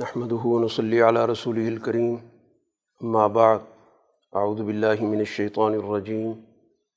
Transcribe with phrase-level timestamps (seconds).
[0.00, 2.18] نحمده ونصلي على رسوله الكريم.
[3.14, 3.64] ما بعد
[4.40, 6.28] اعوذ باللہ من الشیطان الرجیم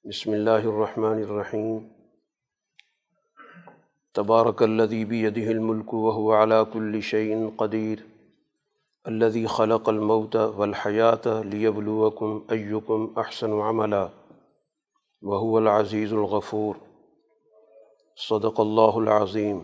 [0.09, 1.79] بسم اللہ الرحمن الرحیم
[4.19, 8.05] تبارک الذي بيده الملك وهو على كل شيء قدير.
[9.07, 14.07] الذي خلق الموت والحياة ليبلوكم أيكم أحسن عملا.
[15.21, 16.75] وهو العزيز الغفور.
[18.29, 19.59] صدق اللہ العظیم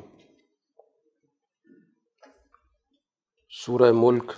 [3.65, 4.31] سورہ ملک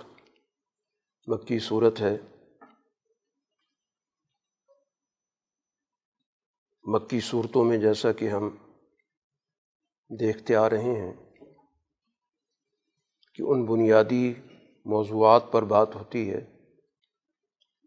[1.26, 2.16] مکی صورت ہے۔
[6.82, 8.56] مکی صورتوں میں جیسا کہ ہم
[10.20, 11.12] دیکھتے آ رہے ہیں
[13.34, 14.34] کہ ان بنیادی
[14.84, 16.40] موضوعات پر بات ہوتی ہے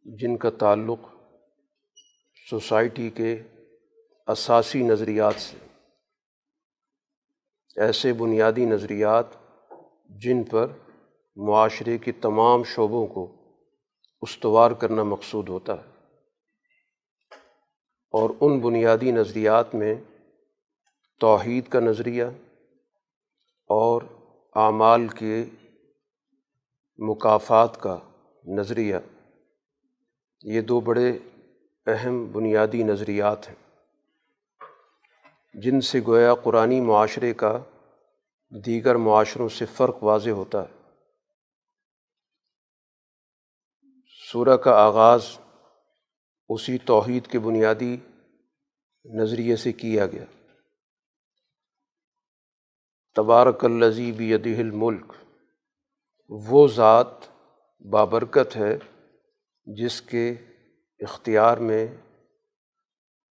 [0.05, 0.99] جن کا تعلق
[2.49, 3.43] سوسائٹی کے
[4.27, 5.57] اساسی نظریات سے۔
[7.75, 9.25] ایسے بنیادی نظریات
[10.09, 10.67] جن پر
[11.35, 13.31] معاشرے کے تمام شعبوں کو
[14.21, 15.93] استوار کرنا مقصود ہوتا ہے
[18.11, 19.95] اور ان بنیادی نظریات میں
[21.19, 22.23] توحید کا نظریہ
[23.69, 24.01] اور
[24.55, 25.45] اعمال کے
[26.97, 27.97] مقافات کا
[28.45, 28.95] نظریہ،
[30.43, 31.17] یہ دو بڑے
[31.87, 33.55] اہم بنیادی نظریات ہیں
[35.53, 37.57] جن سے گویا قرآن معاشرے کا
[38.65, 40.82] دیگر معاشروں سے فرق واضح ہوتا ہے۔
[44.33, 45.37] سورہ کا آغاز
[46.49, 47.97] اسی توحید کے بنیادی
[49.05, 50.25] نظریے سے کیا گیا۔
[53.15, 55.13] تبارک الزیب یدہ الملک،
[56.29, 57.07] وہ ذات
[57.89, 58.77] بابرکت ہے
[59.65, 60.33] جس کے
[60.99, 61.87] اختیار میں،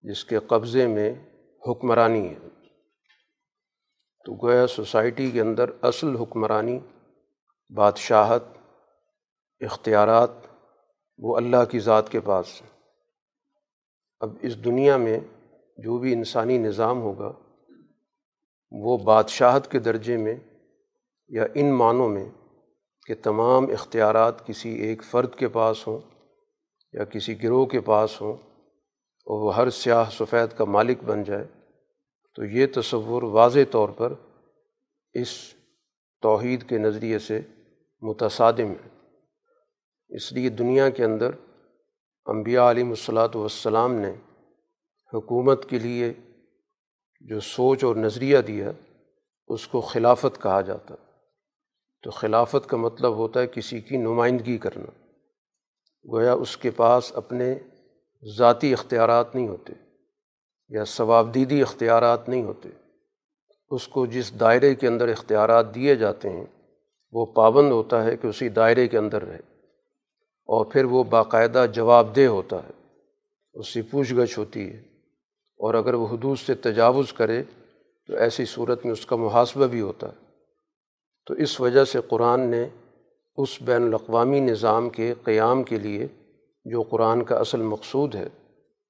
[0.03, 1.15] جس کے قبضے میں
[1.69, 2.49] حکمرانی ہے۔
[4.25, 6.79] تو گویا سوسائٹی کے اندر اصل حکمرانی،
[7.77, 8.45] بادشاہت،
[9.61, 10.52] اختیارات
[11.23, 12.67] وہ اللہ کی ذات کے پاس ہے۔
[14.21, 15.21] اب اس دنیا میں
[15.79, 17.33] جو بھی انسانی نظام ہوگا،
[18.73, 20.35] وہ بادشاہت کے درجے میں
[21.29, 22.29] یا ان معنوں میں
[23.07, 25.99] کہ تمام اختیارات کسی ایک فرد کے پاس ہوں
[26.93, 28.33] یا کسی گروہ کے پاس ہوں
[29.27, 31.47] اور وہ ہر سیاہ سفید کا مالک بن جائے،
[32.35, 34.13] تو یہ تصور واضح طور پر
[35.13, 35.29] اس
[36.23, 37.41] توحید کے نظریے سے
[38.03, 38.92] متصادم ہے۔
[40.15, 41.31] اس لیے دنیا کے اندر
[42.27, 44.15] انبیاء علیہ الصلاۃ والسلام نے
[45.15, 46.13] حکومت کے لیے
[47.21, 48.71] جو سوچ اور نظریہ دیا،
[49.49, 50.95] اس کو خلافت کہا جاتا۔
[52.03, 55.09] تو خلافت کا مطلب ہوتا ہے کسی کی نمائندگی کرنا۔
[56.13, 57.59] گویا اس کے پاس اپنے
[58.39, 59.73] ذاتی اختیارات نہیں ہوتے
[60.69, 62.69] یا ثوابدیدی اختیارات نہیں ہوتے۔
[63.71, 66.47] اس کو جس دائرے کے اندر اختیارات دیے جاتے ہیں،
[67.13, 69.52] وہ پابند ہوتا ہے کہ اسی دائرے کے اندر رہے۔
[70.45, 72.71] اور پھر وہ باقاعدہ جواب دہ ہوتا ہے،
[73.55, 74.79] اس سے پوچھ گچھ ہوتی ہے۔
[75.57, 77.43] اور اگر وہ حدود سے تجاوز کرے
[78.07, 80.23] تو ایسی صورت میں اس کا محاسبہ بھی ہوتا ہے۔
[81.27, 82.69] تو اس وجہ سے قرآن نے
[83.37, 86.07] اس بین الاقوامی نظام کے قیام کے لیے،
[86.65, 88.29] جو قرآن کا اصل مقصود ہے،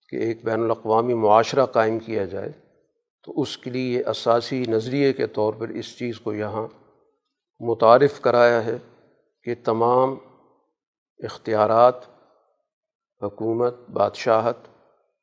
[0.08, 2.52] کہ ایک بین الاقوامی معاشرہ قائم کیا جائے،
[3.24, 6.68] تو اس کے لیے یہ اساسی نظریے کے طور پر اس چیز کو یہاں
[7.60, 8.76] متعارف کرایا ہے
[9.42, 10.14] کہ تمام
[11.22, 11.94] اختیارات،
[13.22, 14.56] حکومت، بادشاہت،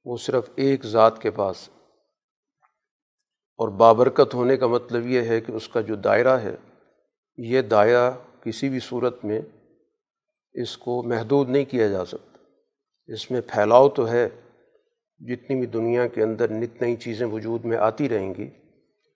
[0.06, 1.70] وہ صرف ایک ذات کے پاس
[3.60, 6.56] اور بابرکت ہونے کا مطلب یہ ہے کہ اس کا جو دائرہ ہے،
[7.38, 8.12] یہ دائرہ
[8.44, 9.42] کسی بھی صورت میں
[10.54, 12.44] اس کو محدود نہیں کیا جا سکتا۔
[13.08, 14.30] اس میں پھیلاؤ تو ہے،
[15.20, 18.50] جتنی بھی دنیا کے اندر نت نئی چیزیں وجود میں آتی رہیں گی،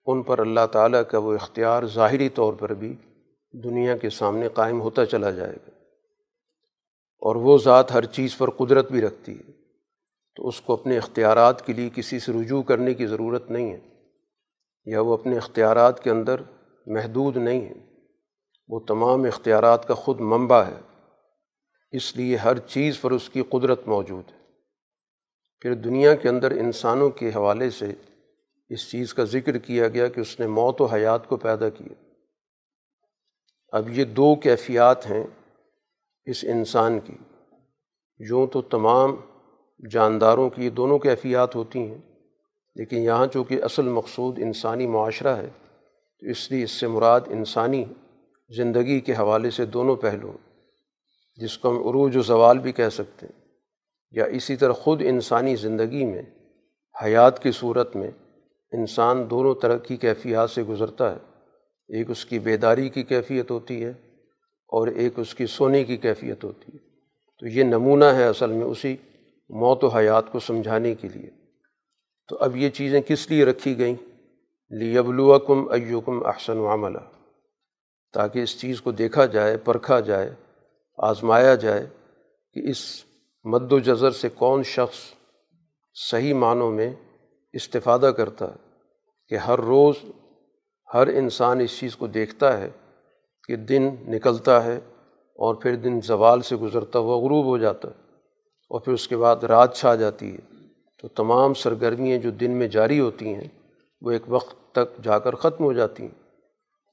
[0.06, 2.96] ان پر اللہ تعالیٰ کا وہ اختیار ظاہری طور پر بھی
[3.52, 5.73] دنیا کے سامنے قائم ہوتا چلا جائے گا۔
[7.24, 9.52] اور وہ ذات ہر چیز پر قدرت بھی رکھتی ہے۔
[10.36, 13.80] تو اس کو اپنے اختیارات کے لیے کسی سے رجوع کرنے کی ضرورت نہیں ہے۔
[14.84, 16.40] یا وہ اپنے اختیارات کے اندر
[16.86, 17.72] محدود نہیں ہے۔
[18.68, 21.02] وہ تمام اختیارات کا خود منبع ہے۔
[21.90, 24.38] اس لیے ہر چیز پر اس کی قدرت موجود ہے۔
[25.60, 27.92] پھر دنیا کے اندر انسانوں کے حوالے سے
[28.68, 32.04] اس چیز کا ذکر کیا گیا کہ اس نے موت و حیات کو پیدا کیا۔
[33.68, 35.24] اب یہ دو کیفیات ہیں۔
[36.26, 37.16] اس انسان کی۔
[38.18, 39.16] یوں تو تمام
[39.90, 41.98] جانداروں کی دونوں کیفیات ہوتی ہیں،
[42.74, 45.48] لیکن یہاں چونکہ اصل مقصود انسانی معاشرہ ہے،
[46.18, 47.84] تو اس لیے اس سے مراد انسانی
[48.56, 50.32] زندگی کے حوالے سے دونوں پہلو،
[51.36, 53.42] جس کو ہم عروج و زوال بھی کہہ سکتے ہیں،
[54.10, 56.22] یا اسی طرح خود انسانی زندگی میں،
[57.04, 58.10] حیات کی صورت میں
[58.72, 61.18] انسان دونوں طرح کی کیفیات سے گزرتا ہے۔
[61.88, 63.92] ایک اس کی بیداری کی کیفیت ہوتی ہے
[64.66, 66.78] اور ایک اس کی سونے کی کیفیت ہوتی ہے۔
[67.38, 68.96] تو یہ نمونہ ہے اصل میں اسی
[69.48, 71.30] موت و حیات کو سمجھانے کے لیے۔
[72.28, 73.94] تو اب یہ چیزیں کس لیے رکھی گئیں؟
[74.70, 76.98] لیبلوکم ایوکم احسن عملہ
[78.12, 80.34] تاکہ اس چیز کو دیکھا جائے، پرکھا جائے،
[80.98, 81.86] آزمایا جائے
[82.52, 83.04] کہ اس
[83.44, 84.96] مد و جذر سے کون شخص
[85.94, 86.94] صحیح معنوں میں
[87.52, 88.56] استفادہ کرتا ہے
[89.28, 89.94] کہ ہر روز
[90.94, 92.70] ہر انسان اس چیز کو دیکھتا ہے۔
[93.48, 94.80] کہ دن نکلتا ہے
[95.34, 98.02] اور پھر دن زوال سے گزرتا ہوا غروب ہو جاتا ہے
[98.70, 100.54] اور پھر اس کے بعد رات چھا جاتی ہے۔
[101.02, 103.48] تو تمام سرگرمیاں جو دن میں جاری ہوتی ہیں،
[104.00, 106.22] وہ ایک وقت تک جا کر ختم ہو جاتی ہیں۔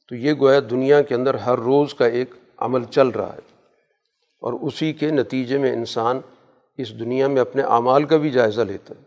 [0.10, 3.56] تو یہ گویا دنیا کے اندر ہر روز کا ایک عمل چل رہا ہے۔
[4.42, 6.20] اور اسی کے نتیجے میں انسان
[6.78, 9.04] اس دنیا میں اپنے اعمال کا بھی جائزہ لیتا ہے۔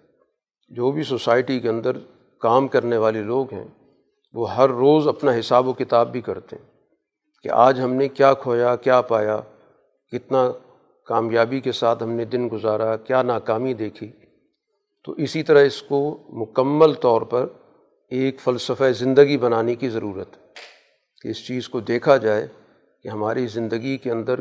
[0.69, 1.97] جو بھی سوسائٹی کے اندر
[2.41, 3.67] کام کرنے والے لوگ ہیں،
[4.33, 6.74] وہ ہر روز اپنا حساب و کتاب بھی کرتے ہیں۔
[7.45, 9.41] کہ آج ہم نے کیا کھویا، کیا پایا،
[10.13, 10.53] کتنا
[11.07, 14.13] کامیابی کے ساتھ ہم نے دن گزارا، کیا ناکامی دیکھی۔
[15.05, 17.47] تو اسی طرح اس کو مکمل طور پر
[18.09, 20.43] ایک فلسفہ زندگی بنانے کی ضرورت ہے
[21.23, 22.47] کہ اس چیز کو دیکھا جائے
[23.03, 24.41] کہ ہماری زندگی کے اندر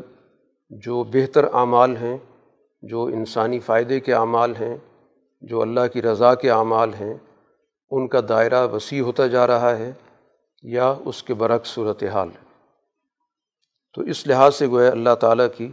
[0.70, 2.18] جو بہتر اعمال ہیں،
[2.82, 4.78] جو انسانی فائدے کے اعمال ہیں،
[5.42, 7.14] جو اللہ کی رضا کے اعمال ہیں،
[7.92, 9.92] ان کا دائرہ وسیع ہوتا جا رہا ہے
[10.64, 12.43] یا اس کے برعکس صورت حال ہے۔
[13.94, 15.72] تو اس لحاظ سے گویا اللہ تعالیٰ کی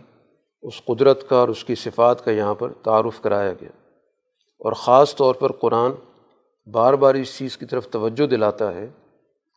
[0.63, 3.71] اس قدرت کا اور اس کی صفات کا یہاں پر تعارف کرایا گیا
[4.59, 5.91] اور خاص طور پر قرآن
[6.73, 8.89] بار بار اس چیز کی طرف توجہ دلاتا ہے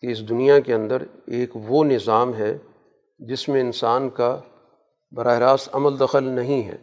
[0.01, 2.57] کہ اس دنیا کے اندر ایک وہ نظام ہے
[3.19, 4.39] جس میں انسان کا
[5.11, 6.77] براہ راست عمل دخل نہیں ہے،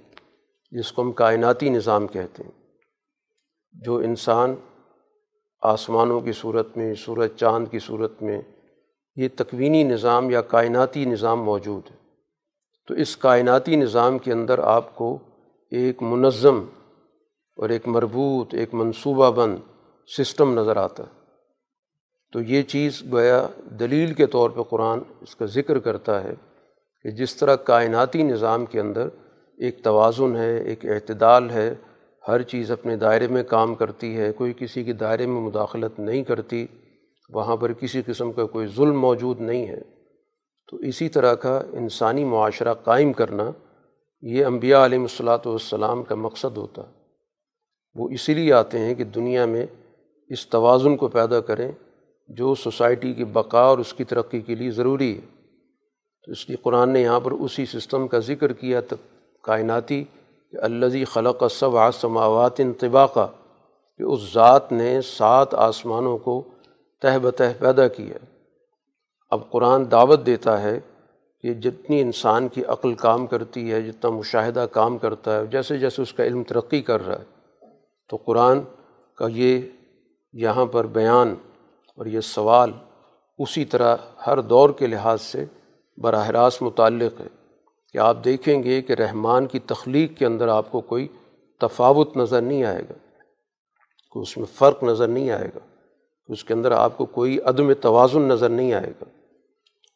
[0.70, 2.50] جس کو ہم کائناتی نظام کہتے ہیں۔
[3.72, 4.54] جو انسان
[5.62, 8.42] آسمانوں کی صورت میں، سورج چاند کی صورت میں
[9.20, 11.96] یہ تکوینی نظام یا کائناتی نظام موجود ہے۔
[12.88, 15.18] تو اس کائناتی نظام کے اندر آپ کو
[15.70, 16.64] ایک منظم
[17.56, 19.56] اور ایک مربوط، ایک منصوبہ بند
[20.18, 21.20] سسٹم نظر آتا ہے۔
[22.32, 23.46] تو یہ چیز گویا
[23.80, 26.34] دلیل کے طور پہ قرآن اس کا ذکر کرتا ہے
[27.02, 29.08] کہ جس طرح کائناتی نظام کے اندر
[29.58, 31.74] ایک توازن ہے، ایک اعتدال ہے،
[32.28, 36.24] ہر چیز اپنے دائرے میں کام کرتی ہے، کوئی کسی کے دائرے میں مداخلت نہیں
[36.24, 36.66] کرتی
[37.32, 39.80] وہاں پر کسی قسم کا کوئی ظلم موجود نہیں ہے۔
[40.70, 43.50] تو اسی طرح کا انسانی معاشرہ قائم کرنا
[44.22, 46.82] یہ انبیاء علیہ الصلاۃ والسلام کا مقصد ہوتا۔
[47.94, 49.66] وہ اسی لیے آتے ہیں کہ دنیا میں
[50.28, 51.72] اس توازن کو پیدا کریں
[52.28, 55.40] جو سوسائٹی کی بقا اور اس کی ترقی کے لیے ضروری ہے۔
[56.24, 58.96] تو اس لیے قرآن نے یہاں پر اسی سسٹم کا ذکر کیا تب
[59.42, 60.04] کائناتی
[60.50, 63.28] کہ الزی خلق صب آسماوات انطباقہ
[63.98, 66.42] کہ اس ذات نے سات آسمانوں کو
[67.02, 68.14] تہ بتہ پیدا کیا
[69.30, 70.80] اب قرآن دعوت دیتا ہے
[71.42, 76.02] کہ جتنی انسان کی عقل کام کرتی ہے، جتنا مشاہدہ کام کرتا ہے، جیسے جیسے
[76.02, 77.24] اس کا علم ترقی کر رہا ہے،
[78.08, 78.60] تو قرآن
[79.14, 79.60] کا یہ
[80.32, 81.34] یہاں پر بیان
[81.94, 82.72] اور یہ سوال
[83.38, 83.96] اسی طرح
[84.26, 85.44] ہر دور کے لحاظ سے
[85.98, 87.28] براہ راست متعلق ہے
[87.92, 91.08] کہ آپ دیکھیں گے کہ رحمان کی تخلیق کے اندر آپ کو کوئی
[91.58, 92.94] تفاوت نظر نہیں آئے گا،
[94.10, 95.60] کوئی اس میں فرق نظر نہیں آئے گا۔
[96.30, 99.04] اس کے اندر آپ کو کوئی عدم توازن نظر نہیں آئے گا۔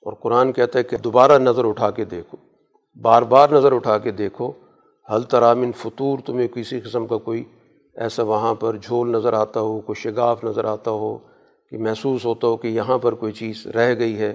[0.02, 2.36] اور قرآن کہتا ہے کہ دوبارہ نظر اٹھا کے دیکھو،
[3.02, 4.52] بار بار نظر اٹھا کے دیکھو
[5.14, 7.44] حل ترامن فطور، تمہیں کسی قسم کا کوئی
[7.96, 11.18] ایسا وہاں پر جھول نظر آتا ہو، کوئی شگاف نظر آتا ہو
[11.70, 14.34] کہ محسوس ہوتا ہو کہ یہاں پر کوئی چیز رہ گئی ہے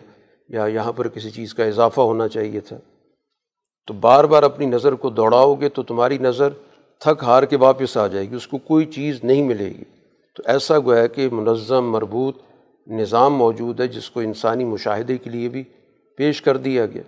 [0.49, 2.77] یا یہاں پر کسی چیز کا اضافہ ہونا چاہیے تھا۔
[3.87, 6.49] تو بار بار اپنی نظر کو دوڑاؤ گے تو تمہاری نظر
[6.99, 9.98] تھک ہار کے واپس آ جائے گی، اس کو کوئی چیز نہیں ملے گی۔
[10.39, 12.37] تو ایسا گویا کہ منظم، مربوط
[12.87, 15.63] نظام موجود ہے جس کو انسانی مشاہدے کے لیے بھی
[16.17, 17.01] پیش کر دیا گیا۔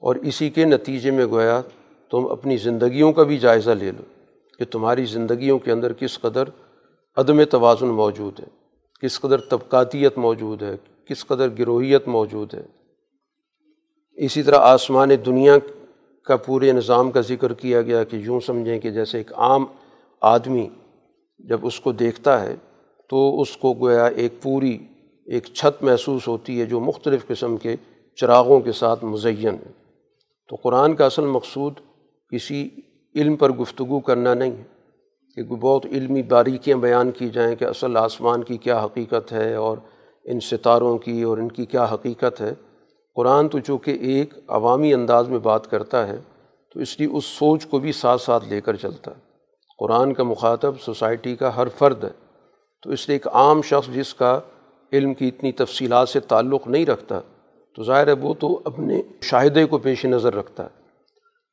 [0.00, 1.60] اور اسی کے نتیجے میں گویا
[2.10, 4.02] تم اپنی زندگیوں کا بھی جائزہ لے لو
[4.58, 6.44] کہ تمہاری زندگیوں کے اندر کس قدر
[7.16, 8.46] عدم توازن موجود ہے،
[9.02, 12.62] کس قدر طبقاتیت موجود ہے، کس قدر گروہیت موجود ہے۔
[14.12, 15.54] اسی طرح آسمان دنیا
[16.24, 19.64] کا پورے نظام کا ذکر کیا گیا کہ یوں سمجھیں کہ جیسے ایک عام
[20.20, 20.68] آدمی
[21.38, 22.54] جب اس کو دیکھتا ہے
[23.10, 24.78] تو اس کو گویا ایک پوری
[25.26, 27.76] ایک چھت محسوس ہوتی ہے جو مختلف قسم کے
[28.16, 29.72] چراغوں کے ساتھ مزین ہے۔
[30.48, 31.72] تو قرآن کا اصل مقصود
[32.32, 32.68] کسی
[33.14, 34.64] علم پر گفتگو کرنا نہیں ہے
[35.34, 39.78] کہ بہت علمی باریکیاں بیان کی جائیں کہ اصل آسمان کی کیا حقیقت ہے اور
[40.24, 42.54] ان ستاروں کی اور ان کی کیا حقیقت ہے۔
[43.14, 46.16] قرآن تو چونکہ ایک عوامی انداز میں بات کرتا ہے
[46.74, 49.25] تو اس لیے اس سوچ کو بھی ساتھ ساتھ لے کر چلتا ہے۔
[49.78, 52.10] قرآن کا مخاطب سوسائٹی کا ہر فرد ہے۔
[52.82, 54.40] تو اس لیے ایک عام شخص جس کا
[54.92, 57.20] علم کی اتنی تفصیلات سے تعلق نہیں رکھتا،
[57.74, 60.68] تو ظاہر ہے وہ تو اپنے مشاہدے کو پیش نظر رکھتا ہے۔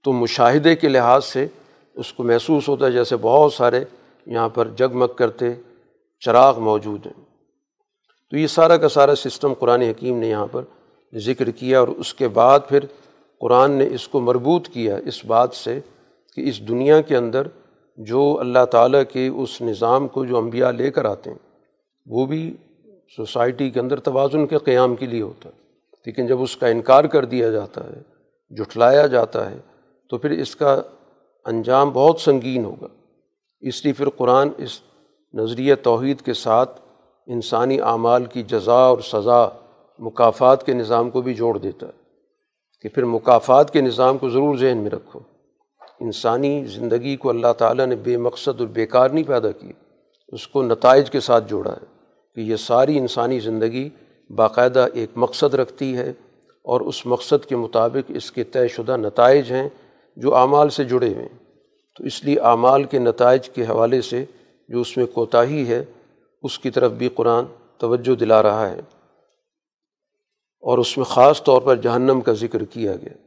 [0.03, 1.47] تو مشاہدے کے لحاظ سے
[1.95, 3.83] اس کو محسوس ہوتا ہے جیسے بہت سارے
[4.25, 5.45] یہاں پر جگمگ کرتے
[6.19, 7.25] چراغ موجود ہیں۔
[8.31, 10.61] تو یہ سارا کا سارا سسٹم قرآن حکیم نے یہاں پر
[11.15, 12.79] ذکر کیا اور اس کے بعد پھر
[13.39, 15.79] قرآن نے اس کو مربوط کیا اس بات سے
[16.35, 17.47] کہ اس دنیا کے اندر
[17.97, 21.37] جو اللہ تعالیٰ کے اس نظام کو جو انبیاء لے کر آتے ہیں،
[22.05, 22.57] وہ بھی
[23.15, 25.63] سوسائٹی کے اندر توازن کے قیام کے لیے ہوتا ہے۔
[26.05, 28.01] لیکن جب اس کا انکار کر دیا جاتا ہے
[28.49, 29.57] جٹلایا جاتا ہے،
[30.09, 30.81] تو پھر اس کا
[31.45, 32.87] انجام بہت سنگین ہوگا۔
[33.61, 34.79] اس لیے پھر قرآن اس
[35.33, 36.81] نظریہ توحید کے ساتھ
[37.27, 39.47] انسانی اعمال کی جزا اور سزا
[39.99, 42.03] مقافات کے نظام کو بھی جوڑ دیتا ہے۔
[42.81, 45.19] کہ پھر مقافات کے نظام کو ضرور ذہن میں رکھو۔
[46.03, 49.71] انسانی زندگی کو اللہ تعالیٰ نے بے مقصد اور بیکار نہیں پیدا کی،
[50.27, 51.85] اس کو نتائج کے ساتھ جوڑا ہے
[52.35, 53.89] کہ یہ ساری انسانی زندگی
[54.29, 56.09] باقاعدہ ایک مقصد رکھتی ہے
[56.65, 59.69] اور اس مقصد کے مطابق اس کے طے شدہ نتائج ہیں
[60.17, 61.37] جو اعمال سے جڑے ہوئے ہیں۔
[61.97, 64.25] تو اس لیے اعمال کے نتائج کے حوالے سے
[64.69, 65.83] جو اس میں کوتاہی ہے،
[66.43, 67.45] اس کی طرف بھی قرآن
[67.77, 68.79] توجہ دلا رہا ہے
[70.63, 73.22] اور اس میں خاص طور پر جہنم کا ذکر کیا گیا۔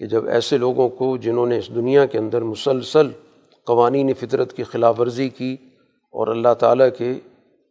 [0.00, 3.08] کہ جب ایسے لوگوں کو جنہوں نے اس دنیا کے اندر مسلسل
[3.66, 5.56] قوانین فطرت کی خلاف ورزی کی
[6.10, 7.12] اور اللہ تعالیٰ کے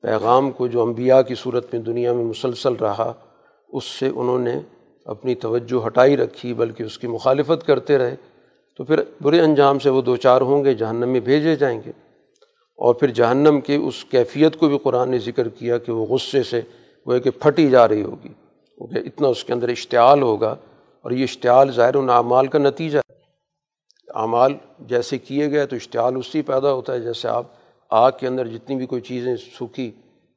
[0.02, 3.14] پیغام کو جو انبیاء کی صورت میں دنیا میں مسلسل رہا،
[3.70, 4.54] اس سے انہوں نے
[5.06, 8.16] اپنی توجہ ہٹائی رکھی، بلکہ اس کی مخالفت کرتے رہے۔
[8.78, 11.92] تو پھر برے انجام سے وہ دو چار ہوں گے، جہنم میں بھیجے جائیں گے۔
[12.78, 16.44] اور پھر جہنم کے اس کیفیت کو بھی قرآن نے ذکر کیا کہ وہ غصے
[16.44, 16.62] سے
[17.06, 18.30] وہ کہ پھٹی جا رہی ہوگی۔
[18.78, 20.56] کہ اتنا اس کے اندر اشتعال ہوگا۔
[21.02, 23.14] اور یہ اشتعال ظاہر ان اعمال کا نتیجہ ہے۔
[24.16, 27.44] اعمال جیسے کیے گئے تو اشتعال اس سے پیدا ہوتا ہے جیسے آپ
[27.90, 29.92] آگ کے اندر جتنی بھی کوئی چیزیں سوکھی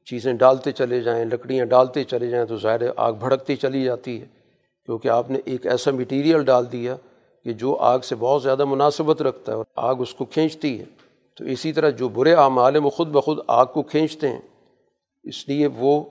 [0.04, 4.26] چیزیں ڈالتے چلے جائیں، لکڑیاں ڈالتے چلے جائیں تو ظاہر آگ بھڑکتی چلی جاتی ہے۔
[4.84, 6.96] کیونکہ آپ نے ایک ایسا میٹیریل ڈال دیا
[7.44, 10.84] کہ جو آگ سے بہت زیادہ مناسبت رکھتا ہے اور آگ اس کو کھینچتی ہے۔
[11.36, 14.40] تو اسی طرح جو برے اعمال ہیں وہ خود بخود آگ کو کھینچتے ہیں۔
[15.22, 16.04] اس لیے وہ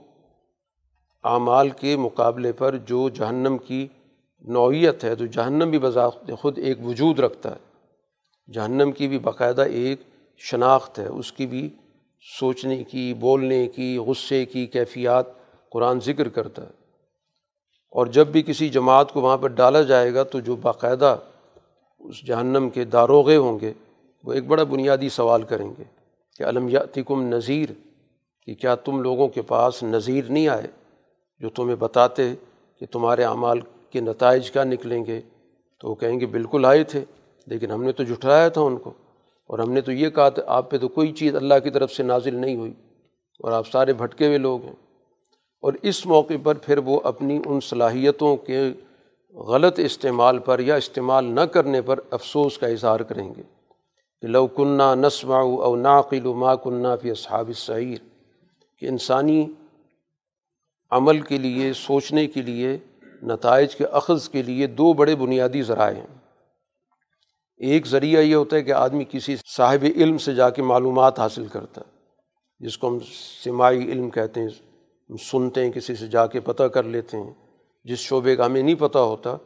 [1.23, 3.87] اعمال کے مقابلے پر جو جہنم کی
[4.41, 7.71] نوعیت ہے تو جہنم بھی بذات خود ایک وجود رکھتا ہے۔
[8.51, 10.01] جہنم کی بھی باقاعدہ ایک
[10.37, 11.69] شناخت ہے۔ اس کی بھی
[12.39, 15.25] سوچنے کی، بولنے کی، غصے کی کیفیات
[15.71, 16.71] قرآن ذکر کرتا ہے۔
[17.91, 21.17] اور جب بھی کسی جماعت کو وہاں پر ڈالا جائے گا تو جو باقاعدہ
[21.99, 23.73] اس جہنم کے داروغے ہوں گے،
[24.23, 25.83] وہ ایک بڑا بنیادی سوال کریں گے
[26.37, 27.69] کہ علم یاتکم نذیر؟
[28.45, 30.67] کہ کیا تم لوگوں کے پاس نذیر نہیں آئے
[31.39, 32.33] جو تمہیں بتاتے
[32.79, 33.59] کہ تمہارے اعمال
[33.91, 35.21] کے نتائج کیا نکلیں گے؟
[35.79, 37.05] تو وہ کہیں گے بالکل آئے تھے،
[37.47, 38.89] لیکن ہم نے تو جھٹلایا تھا ان کو۔
[39.49, 41.91] اور ہم نے تو یہ کہا تھا، آپ پہ تو کوئی چیز اللہ کی طرف
[41.91, 42.73] سے نازل نہیں ہوئی،
[43.39, 44.75] اور آپ سارے بھٹکے ہوئے لوگ ہیں۔
[45.63, 48.73] اور اس موقع پر پھر وہ اپنی ان صلاحیتوں کے
[49.35, 53.41] غلط استعمال پر یا استعمال نہ کرنے پر افسوس کا اظہار کریں گے
[54.21, 57.97] کہ لو کنہ نسما او ناقل و ما کنہ فی اصحاب صحیر
[58.79, 59.45] کہ انسانی
[60.91, 62.77] عمل کے لیے، سوچنے کے لیے
[63.21, 66.07] نتائج کے اخذ کے لیے دو بڑے بنیادی ذرائع ہیں۔
[67.57, 71.45] ایک ذریعہ یہ ہوتا ہے کہ آدمی کسی صاحب علم سے جا کے معلومات حاصل
[71.47, 71.95] کرتا ہے،
[72.59, 72.97] جس کو ہم
[73.43, 74.47] سماعی علم کہتے ہیں،
[75.09, 77.33] ہم سنتے ہیں، کسی سے جا کے پتہ کر لیتے ہیں۔
[77.83, 79.37] جس شعبے کا ہمیں نہیں پتہ ہوتا،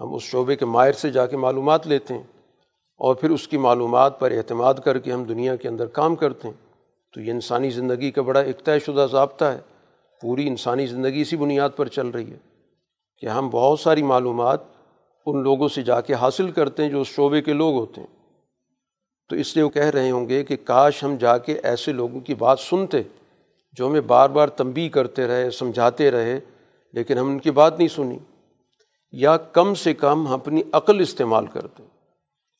[0.00, 2.22] ہم اس شعبے کے ماہر سے جا کے معلومات لیتے ہیں۔
[2.96, 6.48] اور پھر اس کی معلومات پر اعتماد کر کے ہم دنیا کے اندر کام کرتے
[6.48, 6.72] ہیں۔
[7.14, 9.58] تو یہ انسانی زندگی کا بڑا ایک طے شدہ ضابطہ ہے۔
[10.20, 12.53] پوری انسانی زندگی اسی بنیاد پر چل رہی ہے۔
[13.24, 14.60] کہ ہم بہت ساری معلومات
[15.26, 18.28] ان لوگوں سے جا کے حاصل کرتے ہیں جو اس شعبے کے لوگ ہوتے ہیں۔
[19.28, 22.20] تو اس لیے وہ کہہ رہے ہوں گے کہ کاش ہم جا کے ایسے لوگوں
[22.20, 23.02] کی بات سنتے
[23.72, 26.40] جو ہمیں بار بار تنبی کرتے رہے، سمجھاتے رہے،
[26.92, 28.18] لیکن ہم ان کی بات نہیں سنی۔
[29.12, 31.82] یا کم سے کم ہم اپنی عقل استعمال کرتے۔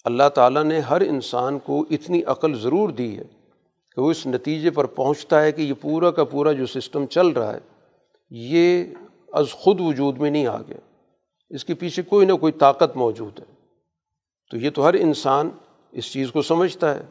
[0.04, 3.24] اللہ تعالیٰ نے ہر انسان کو اتنی عقل ضرور دی ہے
[3.94, 7.28] کہ وہ اس نتیجے پر پہنچتا ہے کہ یہ پورا کا پورا جو سسٹم چل
[7.28, 7.60] رہا ہے،
[8.30, 8.84] یہ
[9.34, 11.00] از خود وجود میں نہیں آ گیا
[11.50, 13.44] اس کے پیچھے کوئی نہ کوئی طاقت موجود ہے۔
[14.50, 15.50] تو یہ تو ہر انسان
[15.92, 17.02] اس چیز کو سمجھتا ہے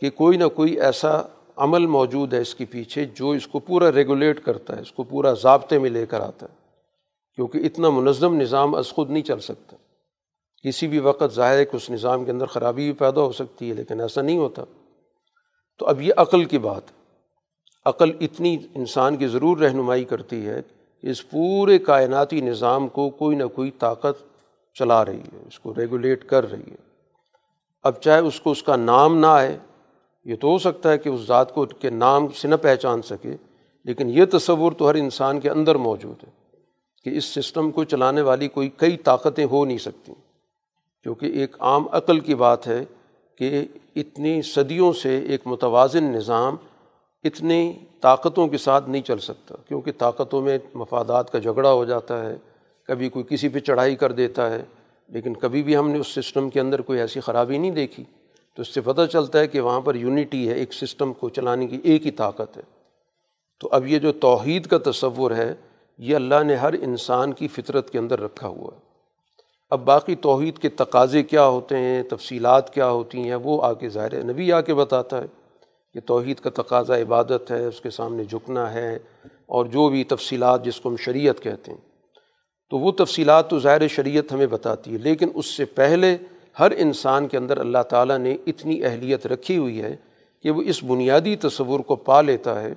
[0.00, 1.22] کہ کوئی نہ کوئی ایسا
[1.56, 5.02] عمل موجود ہے اس کے پیچھے جو اس کو پورا ریگولیٹ کرتا ہے، اس کو
[5.02, 6.54] پورا ضابطے میں لے کر آتا ہے۔
[7.34, 9.76] کیونکہ اتنا منظم نظام از خود نہیں چل سکتا۔
[10.62, 13.68] کسی بھی وقت ظاہر ہے کہ اس نظام کے اندر خرابی بھی پیدا ہو سکتی
[13.68, 14.62] ہے، لیکن ایسا نہیں ہوتا۔
[15.78, 16.82] تو اب یہ عقل کی بات
[17.84, 20.62] عقل اتنی انسان کی ضرور رہنمائی کرتی ہے
[21.10, 24.22] اس پورے کائناتی نظام کو کوئی نہ کوئی طاقت
[24.74, 26.82] چلا رہی ہے، اس کو ریگولیٹ کر رہی ہے۔
[27.82, 29.58] اب چاہے اس کو اس کا نام نہ آئے،
[30.24, 33.36] یہ تو ہو سکتا ہے کہ اس ذات کو کے نام سے نہ پہچان سکے،
[33.84, 36.30] لیکن یہ تصور تو ہر انسان کے اندر موجود ہے
[37.04, 40.12] کہ اس سسٹم کو چلانے والی کوئی کئی طاقتیں ہو نہیں سکتی۔
[41.02, 42.84] کیونکہ ایک عام عقل کی بات ہے
[43.38, 43.64] کہ
[43.96, 46.56] اتنی صدیوں سے ایک متوازن نظام
[47.24, 47.72] اتنی
[48.04, 52.36] طاقتوں کے ساتھ نہیں چل سکتا، کیونکہ طاقتوں میں مفادات کا جھگڑا ہو جاتا ہے،
[52.88, 54.62] کبھی کوئی کسی پہ چڑھائی کر دیتا ہے،
[55.08, 58.04] لیکن کبھی بھی ہم نے اس سسٹم کے اندر کوئی ایسی خرابی نہیں دیکھی۔
[58.56, 61.66] تو اس سے پتہ چلتا ہے کہ وہاں پر یونٹی ہے، ایک سسٹم کو چلانے
[61.66, 62.62] کی ایک ہی طاقت ہے۔
[63.60, 65.54] تو اب یہ جو توحید کا تصور ہے،
[65.98, 68.80] یہ اللہ نے ہر انسان کی فطرت کے اندر رکھا ہوا ہے۔
[69.70, 73.88] اب باقی توحید کے تقاضے کیا ہوتے ہیں، تفصیلات کیا ہوتی ہیں، وہ آ کے
[73.88, 75.43] ظاہر نبی آ کے بتاتا ہے۔
[75.94, 78.98] کہ توحید کا تقاضا عبادت ہے، اس کے سامنے جھکنا ہے
[79.46, 81.78] اور جو بھی تفصیلات جس کو ہم شریعت کہتے ہیں۔
[82.70, 86.16] تو وہ تفصیلات تو ظاہر شریعت ہمیں بتاتی ہے، لیکن اس سے پہلے
[86.58, 89.96] ہر انسان کے اندر اللہ تعالیٰ نے اتنی اہلیت رکھی ہوئی ہے
[90.42, 92.72] کہ وہ اس بنیادی تصور کو پا لیتا ہے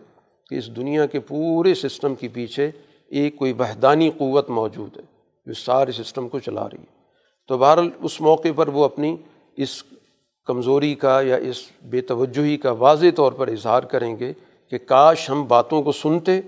[0.50, 2.72] کہ اس دنیا کے پورے سسٹم کے پیچھے
[3.08, 5.04] ایک کوئی بہدانی قوت موجود ہے
[5.46, 6.98] جو سارے سسٹم کو چلا رہی ہے۔
[7.48, 9.16] تو بہرحال اس موقع پر وہ اپنی
[9.58, 9.84] اس
[10.48, 14.34] کمزوری کا یا اس بے توجہی کا واضح طور پر اظہار کریں گے
[14.70, 16.42] کہ کاش ہم باتوں کو سنتے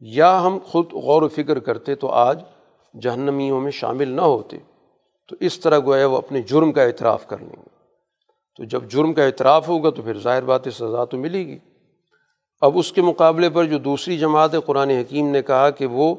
[0.00, 2.42] یا ہم خود غور و فکر کرتے تو آج
[3.02, 4.56] جہنمیوں میں شامل نہ ہوتے۔
[5.28, 7.68] تو اس طرح گویا وہ اپنے جرم کا اعتراف کر لیں گے۔
[8.56, 11.58] تو جب جرم کا اعتراف ہوگا تو پھر ظاہر بات سزا تو ملے گی۔
[12.60, 16.14] اب اس کے مقابلے پر جو دوسری جماعت قرآن حکیم نے کہا کہ وہ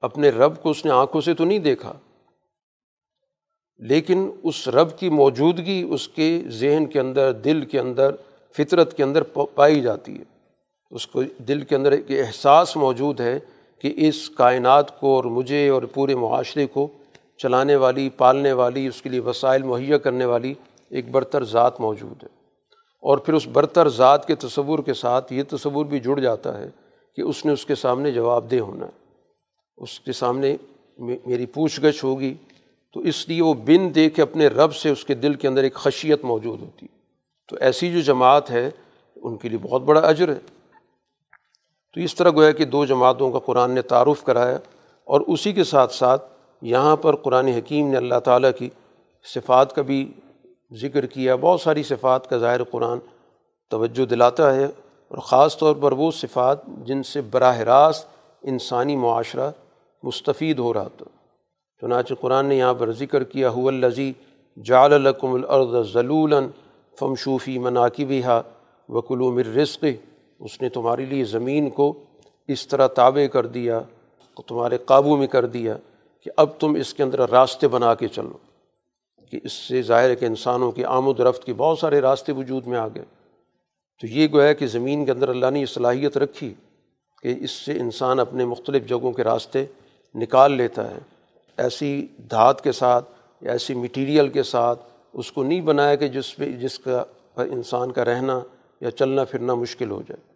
[0.00, 1.92] اپنے رب کو اس نے آنکھوں سے تو نہیں دیکھا
[3.78, 8.14] لیکن اس رب کی موجودگی اس کے ذہن کے اندر، دل کے اندر،
[8.56, 10.24] فطرت کے اندر پائی جاتی ہے۔
[10.90, 13.38] اس کو دل کے اندر ایک احساس موجود ہے
[13.78, 16.88] کہ اس کائنات کو اور مجھے اور پورے معاشرے کو
[17.36, 20.54] چلانے والی، پالنے والی، اس کے لیے وسائل مہیا کرنے والی
[20.90, 22.28] ایک برتر ذات موجود ہے۔
[23.02, 26.68] اور پھر اس برتر ذات کے تصور کے ساتھ یہ تصور بھی جڑ جاتا ہے
[27.16, 28.90] کہ اس نے اس کے سامنے جواب دہ ہونا ہے۔
[29.76, 30.56] اس کے سامنے
[30.98, 32.34] میری پوچھ گچھ ہوگی۔
[32.94, 35.62] تو اس لیے وہ بن دے کے اپنے رب سے اس کے دل کے اندر
[35.62, 36.86] ایک خشیت موجود ہوتی۔
[37.48, 38.70] تو ایسی جو جماعت ہے،
[39.16, 40.38] ان کے لیے بہت بڑا اجر ہے۔
[41.94, 44.58] تو اس طرح گویا کہ دو جماعتوں کا قرآن نے تعارف کرایا
[45.04, 46.24] اور اسی کے ساتھ ساتھ
[46.62, 48.68] یہاں پر قرآن حکیم نے اللہ تعالیٰ کی
[49.34, 50.12] صفات کا بھی
[50.72, 52.98] ذکر کیا۔ بہت ساری صفات کا ظاہر قرآن
[53.70, 54.64] توجہ دلاتا ہے
[55.08, 58.08] اور خاص طور پر وہ صفات جن سے براہ راست
[58.42, 59.50] انسانی معاشرہ
[60.02, 61.04] مستفید ہو رہا تھا۔
[61.80, 64.12] چنانچہ قرآن نے یہاں پر ذکر کیا ہو الزی
[64.64, 66.34] جال القم الارض ضلول
[66.98, 68.40] فمشوفی مناقب ہا
[68.88, 69.84] وکلو مر رزق
[70.40, 71.92] اس نے تمہارے لیے زمین کو
[72.48, 73.80] اس طرح تابع کر دیا،
[74.48, 75.76] تمہارے قابو میں کر دیا
[76.20, 78.36] کہ اب تم اس کے اندر راستے بنا کے چلو،
[79.32, 82.66] کہ اس سے ظاہر ہے کہ انسانوں کی آمد رفت کی بہت سارے راستے وجود
[82.66, 83.04] میں آ گئے۔
[84.00, 86.54] تو یہ گویا کہ زمین کے اندر اللہ نے یہ صلاحیت رکھی
[87.22, 89.64] کہ اس سے انسان اپنے مختلف جگہوں کے راستے
[90.14, 90.98] نکال لیتا ہے۔
[91.56, 94.80] ایسی دھات کے ساتھ یا ایسی مٹیریل کے ساتھ
[95.12, 98.40] اس کو نہیں بنایا کہ جس پہ جس کا پر انسان کا رہنا
[98.80, 100.34] یا چلنا پھرنا مشکل ہو جائے۔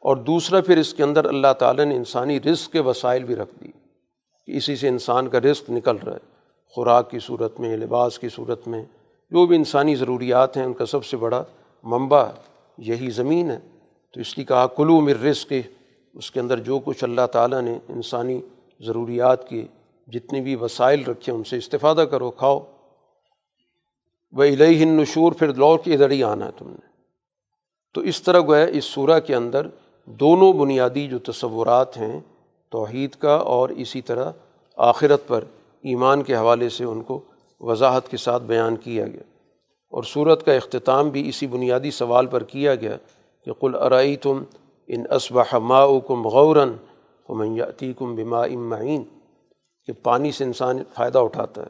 [0.00, 3.64] اور دوسرا پھر اس کے اندر اللہ تعالیٰ نے انسانی رزق کے وسائل بھی رکھ
[3.64, 3.68] دی
[4.46, 6.36] کہ اسی سے انسان کا رزق نکل رہا ہے۔
[6.70, 8.84] خوراک کی صورت میں، لباس کی صورت میں،
[9.30, 11.44] جو بھی انسانی ضروریات ہیں، ان کا سب سے بڑا
[11.82, 12.24] منبع
[12.78, 13.58] یہی زمین ہے۔
[14.14, 15.52] تو اس لیے کہا کلو مر رزق
[16.14, 18.40] اس کے اندر جو کچھ اللہ تعالیٰ نے انسانی
[18.80, 19.66] ضروریات کی
[20.06, 22.60] جتنے بھی وسائل رکھے ان سے استفادہ کرو، کھاؤ۔
[24.32, 26.86] وہ الہ نشور پھر لوٹ کے ادھر ہی آنا ہے تم نے۔
[27.94, 29.66] تو اس طرح گویا اس صورح کے اندر
[30.04, 32.20] دونوں بنیادی جو تصورات ہیں،
[32.70, 34.32] توحید کا اور اسی طرح
[34.76, 35.44] آخرت پر
[35.82, 37.20] ایمان کے حوالے سے ان کو
[37.60, 39.22] وضاحت کے ساتھ بیان کیا گیا۔
[39.90, 42.96] اور صورت کا اختتام بھی اسی بنیادی سوال پر کیا گیا
[43.44, 44.42] کہ قل ارائی تم
[44.86, 46.72] ان اسبہ ماؤ کم غوراً
[47.28, 49.02] میاتی کم بما امعین
[49.86, 51.66] کہ پانی سے انسان فائدہ اٹھاتا ہے۔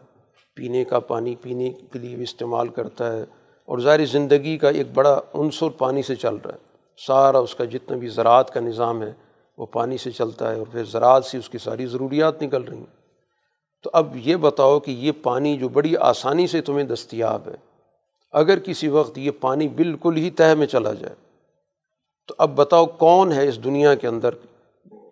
[0.54, 3.22] پینے کا پانی پینے کے لیے بھی استعمال کرتا ہے۔
[3.64, 6.58] اور ظاہر زندگی کا ایک بڑا عنصر پانی سے چل رہا ہے۔
[7.06, 9.12] سارا اس کا جتنا بھی زراعت کا نظام ہے،
[9.58, 12.76] وہ پانی سے چلتا ہے اور پھر زراعت سے اس کی ساری ضروریات نکل رہی
[12.76, 12.96] ہیں۔
[13.82, 17.56] تو اب یہ بتاؤ کہ یہ پانی جو بڑی آسانی سے تمہیں دستیاب ہے،
[18.32, 21.14] اگر کسی وقت یہ پانی بالکل ہی تہ میں چلا جائے،
[22.26, 24.30] تو اب بتاؤ کون ہے اس دنیا کے اندر،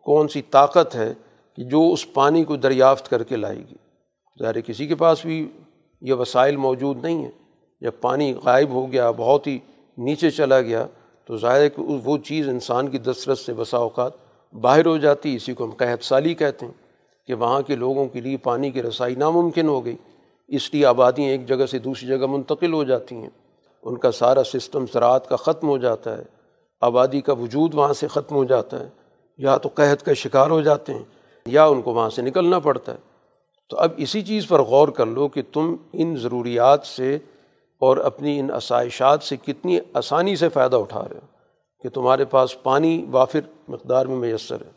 [0.04, 1.14] کون سی طاقت ہے
[1.56, 3.74] کہ جو اس پانی کو دریافت کر کے لائے گی۔
[4.42, 5.48] ظاہر کسی کے پاس بھی
[6.00, 7.30] یہ وسائل موجود نہیں ہیں۔
[7.80, 9.58] جب پانی غائب ہو گیا، بہت ہی
[9.98, 10.86] نیچے چلا گیا،
[11.24, 14.12] تو ظاہر ہے کہ وہ چیز انسان کی دسترس سے بسا اوقات
[14.52, 16.72] باہر ہو جاتی اسی کو ہم قحط سالی کہتے ہیں
[17.26, 19.96] کہ وہاں کے لوگوں کے لیے پانی کی رسائی ناممکن ہو گئی۔
[20.48, 23.30] اس لیے آبادیاں ایک جگہ سے دوسری جگہ منتقل ہو جاتی ہیں۔
[23.82, 26.22] ان کا سارا سسٹم زراعت کا ختم ہو جاتا ہے۔
[26.80, 28.88] آبادی کا وجود وہاں سے ختم ہو جاتا ہے۔
[29.38, 31.13] یا تو قحط کا شکار ہو جاتے ہیں۔
[31.48, 32.96] یا ان کو وہاں سے نکلنا پڑتا ہے۔
[33.68, 37.18] تو اب اسی چیز پر غور کر لو کہ تم ان ضروریات سے
[37.78, 41.26] اور اپنی ان آسائشات سے کتنی آسانی سے فائدہ اٹھا رہے ہو
[41.82, 44.70] کہ تمہارے پاس پانی وافر مقدار میں میسر ہے۔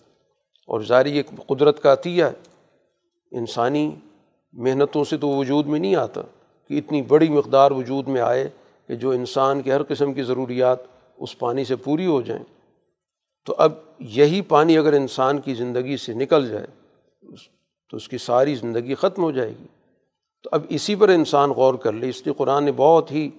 [0.67, 2.31] اور ظاہر یہ قدرت کا عطیہ ہے۔
[3.31, 3.95] انسانی
[4.53, 6.21] محنتوں سے تو وجود میں نہیں آتا
[6.67, 8.49] کہ اتنی بڑی مقدار وجود میں آئے
[8.87, 10.79] کہ جو انسان کے ہر قسم کی ضروریات
[11.17, 12.43] اس پانی سے پوری ہو جائیں۔
[13.47, 16.65] تو اب یہی پانی اگر انسان کی زندگی سے نکل جائے
[17.91, 19.65] تو اس کی ساری زندگی ختم ہو جائے گی۔
[20.43, 23.29] تو اب اسی پر انسان غور کر لے۔ اس لیے قرآن نے بہت ہی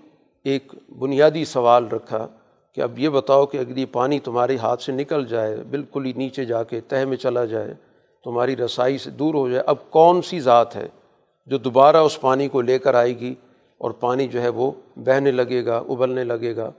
[0.44, 2.26] ایک بنیادی سوال رکھا
[2.74, 6.12] کہ اب یہ بتاؤ کہ اگر یہ پانی تمہارے ہاتھ سے نکل جائے، بالکل ہی
[6.12, 7.74] نیچے جا کے تہ میں چلا جائے،
[8.24, 10.88] تمہاری رسائی سے دور ہو جائے، اب کون سی ذات ہے
[11.46, 13.34] جو دوبارہ اس پانی کو لے کر آئے گی
[13.78, 16.70] اور پانی جو ہے وہ بہنے لگے گا، ابلنے لگے گا؟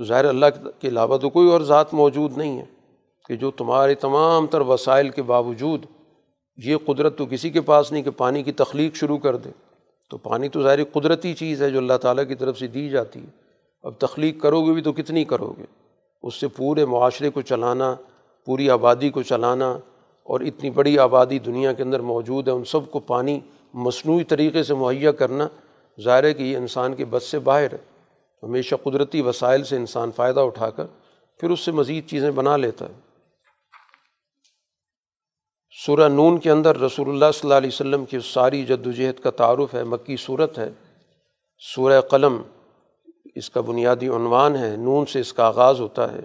[0.00, 0.46] تو ظاہر اللہ
[0.80, 2.64] کے علاوہ تو کوئی اور ذات موجود نہیں ہے
[3.28, 5.86] کہ جو تمہارے تمام تر وسائل کے باوجود
[6.56, 9.50] یہ قدرت تو کسی کے پاس نہیں کہ پانی کی تخلیق شروع کر دے۔
[10.10, 13.20] تو پانی تو ظاہر قدرتی چیز ہے جو اللہ تعالیٰ کی طرف سے دی جاتی
[13.20, 13.30] ہے۔
[13.82, 15.64] اب تخلیق کرو گے بھی تو کتنی کرو گے؟
[16.22, 17.94] اس سے پورے معاشرے کو چلانا،
[18.46, 19.70] پوری آبادی کو چلانا
[20.22, 23.40] اور اتنی بڑی آبادی دنیا کے اندر موجود ہے، ان سب کو پانی
[23.74, 25.48] مصنوعی طریقے سے مہیا کرنا
[26.04, 27.89] ظاہر ہے کہ یہ انسان کے بس سے باہر ہے۔
[28.42, 30.84] ہمیشہ قدرتی وسائل سے انسان فائدہ اٹھا کر
[31.38, 32.94] پھر اس سے مزید چیزیں بنا لیتا ہے۔
[35.86, 39.20] سورہ نون کے اندر رسول اللہ صلی اللہ علیہ وسلم کی ساری جد و جہد
[39.20, 40.70] کا تعارف ہے، مکی صورت ہے۔
[41.58, 42.42] سورہ قلم
[43.34, 46.20] اس کا بنیادی عنوان ہے، نون سے اس کا آغاز ہوتا ہے۔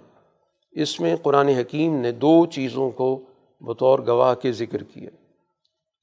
[0.72, 3.22] اس میں قرآن حکیم نے دو چیزوں کو
[3.62, 5.10] بطور گواہ کے ذکر کیا۔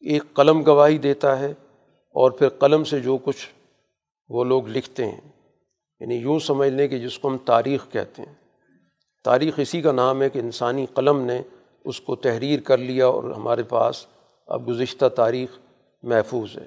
[0.00, 1.54] ایک قلم گواہی دیتا ہے
[2.10, 3.48] اور پھر قلم سے جو کچھ
[4.28, 5.31] وہ لوگ لکھتے ہیں۔
[6.02, 8.34] یعنی یوں سمجھ لیں کہ جس کو ہم تاریخ کہتے ہیں۔
[9.24, 11.42] تاریخ اسی کا نام ہے کہ انسانی قلم نے
[11.84, 14.06] اس کو تحریر کر لیا اور ہمارے پاس
[14.46, 15.58] اب گزشتہ تاریخ
[16.02, 16.66] محفوظ ہے۔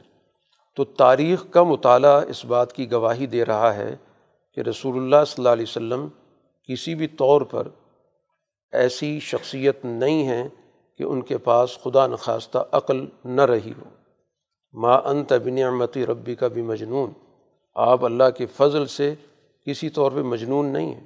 [0.75, 3.95] تو تاریخ کا مطالعہ اس بات کی گواہی دے رہا ہے
[4.53, 6.07] کہ رسول اللہ صلی اللہ علیہ وسلم
[6.67, 7.67] کسی بھی طور پر
[8.71, 10.47] ایسی شخصیت نہیں ہے
[10.97, 13.89] کہ ان کے پاس خدا نخواستہ عقل نہ رہی ہو۔
[14.73, 17.24] ما انت بنعمتی ربی کا بھی مجنون
[17.75, 19.13] آپ اللہ کے فضل سے
[19.65, 21.03] کسی طور پہ مجنون نہیں ہیں۔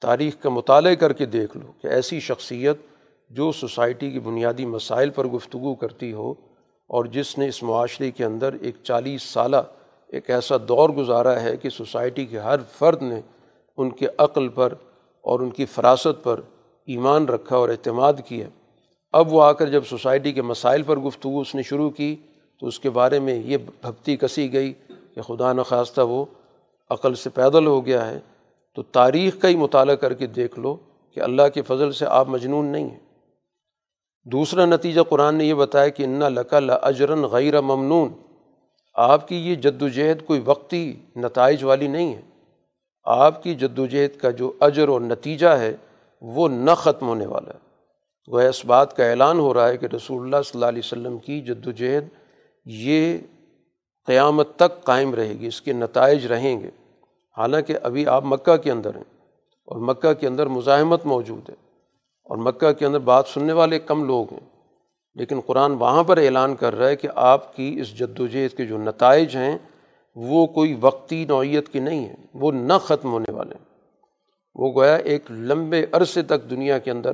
[0.00, 2.76] تاریخ کا مطالعہ کر کے دیکھ لو کہ ایسی شخصیت
[3.30, 6.30] جو سوسائٹی کی بنیادی مسائل پر گفتگو کرتی ہو
[6.86, 9.56] اور جس نے اس معاشرے کے اندر ایک چالیس سالہ
[10.08, 13.20] ایک ایسا دور گزارا ہے کہ سوسائٹی کے ہر فرد نے
[13.76, 14.72] ان کے عقل پر
[15.20, 16.40] اور ان کی فراست پر
[16.86, 18.48] ایمان رکھا اور اعتماد کیا۔
[19.12, 22.16] اب وہ آ کر جب سوسائٹی کے مسائل پر گفتگو اس نے شروع کی
[22.60, 24.72] تو اس کے بارے میں یہ بھکتی کسی گئی
[25.14, 26.24] کہ خدا نخواستہ وہ
[26.90, 28.20] عقل سے پیدل ہو گیا ہے،
[28.74, 30.76] تو تاریخ کا ہی مطالعہ کر کے دیکھ لو
[31.14, 33.00] کہ اللہ کے فضل سے آپ مجنون نہیں ہیں۔
[34.24, 38.12] دوسرا نتیجہ قرآن نے یہ بتایا کہ ان لقل اجرن غیر ممنون۔
[38.94, 42.20] آپ کی یہ جد و جہد کوئی وقتی نتائج والی نہیں ہے۔
[43.04, 45.76] آپ کی جد و جہد کا جو اجر اور نتیجہ ہے،
[46.20, 47.58] وہ نہ ختم ہونے والا ہے۔
[48.26, 51.18] وہ اس بات کا اعلان ہو رہا ہے کہ رسول اللہ صلی اللہ علیہ وسلم
[51.18, 52.04] کی جد و جہد
[52.64, 53.18] یہ
[54.06, 56.70] قیامت تک قائم رہے گی، اس کے نتائج رہیں گے۔
[57.38, 59.04] حالانکہ ابھی آپ مکہ کے اندر ہیں
[59.64, 61.54] اور مکہ کے اندر مزاحمت موجود ہے
[62.24, 64.48] اور مکہ کے اندر بات سننے والے کم لوگ ہیں۔
[65.14, 68.56] لیکن قرآن وہاں پر اعلان کر رہا ہے کہ آپ کی اس جد و جہد
[68.56, 69.58] کے جو نتائج ہیں،
[70.14, 73.64] وہ کوئی وقتی نوعیت کی نہیں ہیں، وہ نہ ختم ہونے والے ہیں۔
[74.54, 77.12] وہ گویا ایک لمبے عرصے تک دنیا کے اندر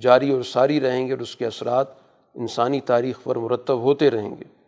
[0.00, 1.86] جاری اور ساری رہیں گے اور اس کے اثرات
[2.34, 4.59] انسانی تاریخ پر مرتب ہوتے رہیں گے۔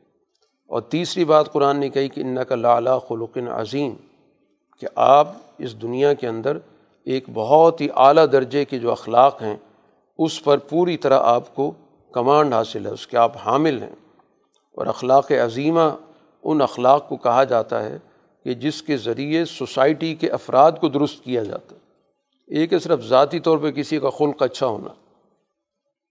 [0.72, 3.94] اور تیسری بات قرآن نے کہی کہ ان کا لالا خلق عظیم،
[4.80, 6.58] کہ آپ اس دنیا کے اندر
[7.04, 9.56] ایک بہت ہی اعلیٰ درجے کے جو اخلاق ہیں،
[10.18, 11.70] اس پر پوری طرح آپ کو
[12.12, 13.94] کمانڈ حاصل ہے، اس کے آپ حامل ہیں۔
[14.74, 15.88] اور اخلاق عظیمہ
[16.42, 17.98] ان اخلاق کو کہا جاتا ہے
[18.44, 21.80] کہ جس کے ذریعے سوسائٹی کے افراد کو درست کیا جاتا ہے۔
[22.56, 24.92] ایک ہے صرف ذاتی طور پہ کسی کا خلق اچھا ہونا،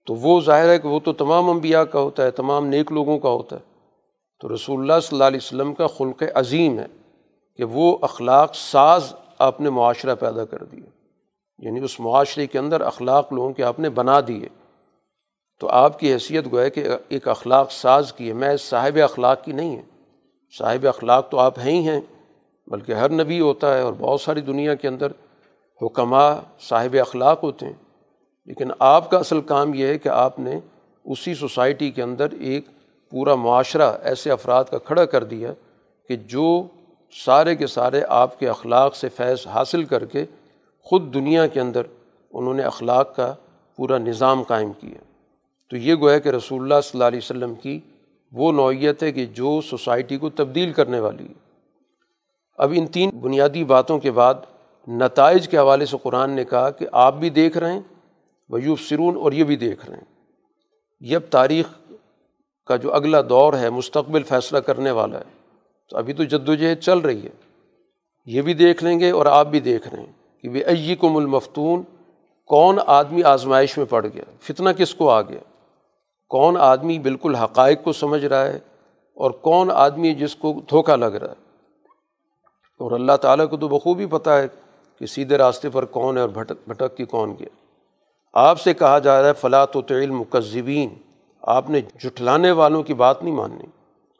[0.06, 3.18] تو وہ ظاہر ہے کہ وہ تو تمام انبیاء کا ہوتا ہے، تمام نیک لوگوں
[3.18, 3.71] کا ہوتا ہے۔
[4.42, 6.86] تو رسول اللہ صلی اللہ علیہ وسلم کا خلق عظیم ہے
[7.56, 10.90] کہ وہ اخلاق ساز آپ نے معاشرہ پیدا کر دیا
[11.58, 14.48] یعنی اس معاشرے کے اندر اخلاق لوگوں کے آپ نے بنا دیے۔
[15.60, 19.52] تو آپ کی حیثیت گویا کہ ایک اخلاق ساز کی ہے۔ میں صاحب اخلاق کی
[19.52, 19.82] نہیں ہے۔
[20.58, 22.00] صاحب اخلاق تو آپ ہیں ہی ہیں،
[22.66, 25.12] بلکہ ہر نبی ہوتا ہے اور بہت ساری دنیا کے اندر
[25.82, 28.00] حکمہ صاحب اخلاق ہوتے ہیں۔
[28.44, 30.60] لیکن آپ کا اصل کام یہ ہے کہ آپ نے
[31.04, 32.64] اسی سوسائٹی کے اندر ایک
[33.12, 35.52] پورا معاشرہ ایسے افراد کا کھڑا کر دیا
[36.08, 36.66] کہ جو
[37.24, 40.24] سارے کے سارے آپ کے اخلاق سے فیض حاصل کر کے
[40.80, 41.82] خود دنیا کے اندر
[42.32, 43.34] انہوں نے اخلاق کا
[43.76, 45.04] پورا نظام قائم کیا۔
[45.70, 47.80] تو یہ گویا کہ رسول اللہ صلی اللہ علیہ وسلم کی
[48.32, 51.32] وہ نوعیت ہے کہ جو سوسائٹی کو تبدیل کرنے والی۔ ہے
[52.58, 54.34] اب ان تین بنیادی باتوں کے بعد
[54.88, 57.80] نتائج کے حوالے سے قرآن نے کہا کہ آپ بھی دیکھ رہے ہیں
[58.50, 60.12] ویوب سرون اور یہ بھی دیکھ رہے ہیں۔
[61.00, 61.66] یہ اب تاریخ
[62.66, 65.42] کا جو اگلا دور ہے، مستقبل فیصلہ کرنے والا ہے۔
[65.90, 67.30] تو ابھی تو جد و جہد چل رہی ہے۔
[68.26, 71.08] یہ بھی دیکھ لیں گے اور آپ بھی دیکھ رہے ہیں کہ بے ائی کو
[71.08, 71.82] ملمفتون
[72.46, 75.40] کون آدمی آزمائش میں پڑ گیا؟ فتنہ کس کو آ گیا؟
[76.28, 78.56] کون آدمی بالکل حقائق کو سمجھ رہا ہے
[79.14, 81.42] اور کون آدمی جس کو دھوکہ لگ رہا ہے؟
[82.78, 84.46] اور اللہ تعالیٰ کو تو بخوبی پتہ ہے
[84.98, 87.48] کہ سیدھے راستے پر کون ہے اور بھٹک بھٹک کی کون گیا۔
[88.32, 90.88] آپ سے کہا جا رہا ہے فلاں و تعلم مکذبین
[91.42, 93.64] آپ نے جٹلانے والوں کی بات نہیں ماننی۔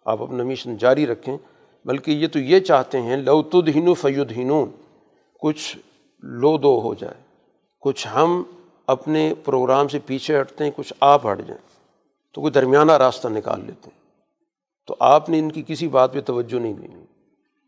[0.05, 1.37] آپ اپنا مشن جاری رکھیں،
[1.85, 4.67] بلکہ یہ تو یہ چاہتے ہیں، لو تد ہنو
[5.41, 5.77] کچھ
[6.23, 7.15] لو دو ہو جائے۔
[7.81, 8.43] کچھ ہم
[8.87, 11.69] اپنے پروگرام سے پیچھے ہٹتے ہیں، کچھ آپ ہٹ جائیں۔
[12.35, 14.03] تو کوئی درمیانہ راستہ نکال لیتے ہیں۔
[14.87, 17.05] تو آپ نے ان کی کسی بات پہ توجہ نہیں دینی۔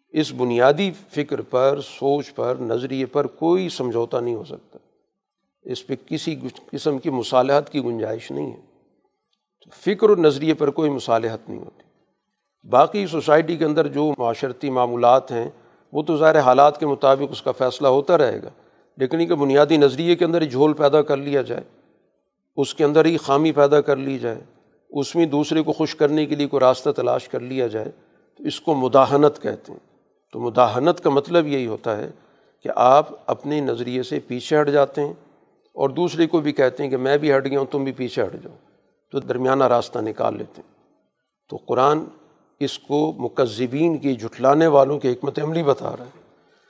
[0.09, 4.79] اس بنیادی فکر پر، سوچ پر، نظریے پر کوئی سمجھوتا نہیں ہو سکتا۔
[5.63, 6.37] اس پہ کسی
[6.71, 8.61] قسم کی مصالحت کی گنجائش نہیں ہے۔
[9.65, 11.83] تو فکر و نظریے پر کوئی مصالحت نہیں ہوتی۔
[12.69, 15.51] باقی سوسائٹی کے اندر جو معاشرتی معمولات ہیں،
[15.93, 18.49] وہ تو ظاہر حالات کے مطابق اس کا فیصلہ ہوتا رہے گا۔
[18.97, 21.63] لیکن یہ کہ بنیادی نظریے کے اندر ہی جھول پیدا کر لیا جائے،
[22.57, 24.41] اس کے اندر ہی خامی پیدا کر لی جائے،
[24.91, 27.91] اس میں دوسرے کو خوش کرنے کے لیے کوئی راستہ تلاش کر لیا جائے،
[28.39, 29.79] تو اس کو مداحنت کہتے ہیں۔
[30.33, 32.11] تو مداحنت کا مطلب یہی ہوتا ہے
[32.63, 35.13] کہ آپ اپنے نظریے سے پیچھے ہٹ جاتے ہیں
[35.73, 38.23] اور دوسرے کو بھی کہتے ہیں کہ میں بھی ہٹ گیا ہوں، تم بھی پیچھے
[38.23, 38.55] ہٹ جاؤ۔
[39.15, 40.75] تو درمیانہ راستہ نکال لیتے ہیں۔
[41.51, 41.99] تو قرآن
[42.61, 46.21] اس کو مکذبین کی جھٹلانے والوں کی حکمت عملی بتا رہا ہے۔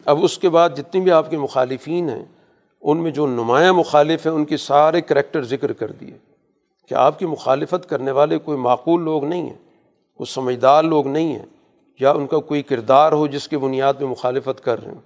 [0.05, 2.25] اب اس کے بعد جتنی بھی آپ کے مخالفین ہیں،
[2.83, 6.15] ان میں جو نمایاں مخالف ہیں، ان کے سارے کریکٹر ذکر کر دیے۔
[6.89, 9.71] کہ آپ کی مخالفت کرنے والے کوئی معقول لوگ نہیں ہیں،
[10.17, 11.47] کوئی سمجھدار لوگ نہیں ہیں،
[12.01, 15.01] یا ان کا کوئی کردار ہو جس کی بنیاد میں مخالفت کر رہے ہیں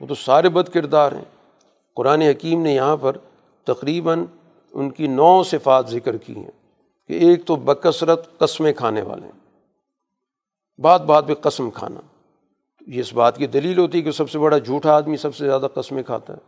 [0.00, 1.58] وہ تو سارے بد کردار ہیں۔
[1.96, 3.16] قرآن حکیم نے یہاں پر
[3.64, 4.24] تقریباً
[4.72, 6.63] ان کی نو صفات ذکر کی ہیں۔
[7.08, 9.60] کہ ایک تو بکثرت قسمیں کھانے والے ہیں۔
[10.80, 12.00] بات بات پہ قسم کھانا۔
[12.86, 15.46] یہ اس بات کی دلیل ہوتی ہے کہ سب سے بڑا جھوٹا آدمی سب سے
[15.46, 16.38] زیادہ قسمیں کھاتا ہے۔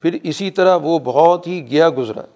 [0.00, 2.26] پھر اسی طرح وہ بہت ہی گیا گزرا۔ ہے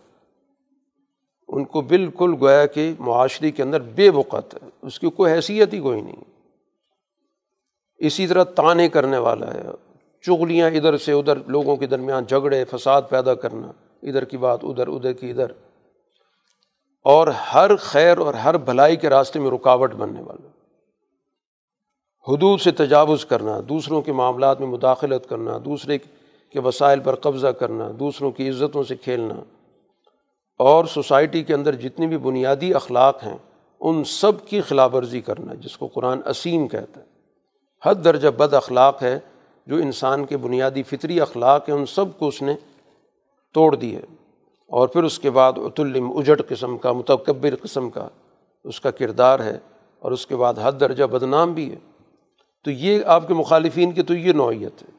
[1.49, 5.75] ان کو بالکل گویا کہ معاشرے کے اندر بے وقت ہے۔ اس کی کوئی حیثیت
[5.75, 6.17] ہی کوئی نہیں۔
[7.99, 9.63] اسی طرح تانے کرنے والا ہے۔
[10.23, 13.67] چغلیاں ادھر سے ادھر، لوگوں کے درمیان جھگڑے، فساد پیدا کرنا۔
[14.03, 15.70] ادھر کی بات ادھر ادھر کی ادھر۔
[17.03, 20.47] اور ہر خیر اور ہر بھلائی کے راستے میں رکاوٹ بننے والا
[22.29, 25.99] حدود سے تجاوز کرنا، دوسروں کے معاملات میں مداخلت کرنا، دوسرے
[26.51, 29.35] کے وسائل پر قبضہ کرنا، دوسروں کی عزتوں سے کھیلنا۔
[30.59, 33.37] اور سوسائٹی کے اندر جتنی بھی بنیادی اخلاق ہیں،
[33.81, 37.07] ان سب کی خلاف ورزی کرنا، جس کو قرآن اسیم کہتا ہے۔
[37.85, 39.19] حد درجہ بد اخلاق ہے،
[39.67, 42.55] جو انسان کے بنیادی فطری اخلاق ہیں، ان سب کو اس نے
[43.55, 44.20] توڑ دی ہے۔
[44.71, 48.09] اور پھر اس کے بعد عطلم اجڑ قسم کا، متکبر قسم کا
[48.65, 49.59] اس کا کردار ہے
[49.99, 51.77] اور اس کے بعد حد درجہ بدنام بھی ہے۔
[52.65, 54.91] تو یہ آپ کے مخالفین کی تو یہ نوعیت ہے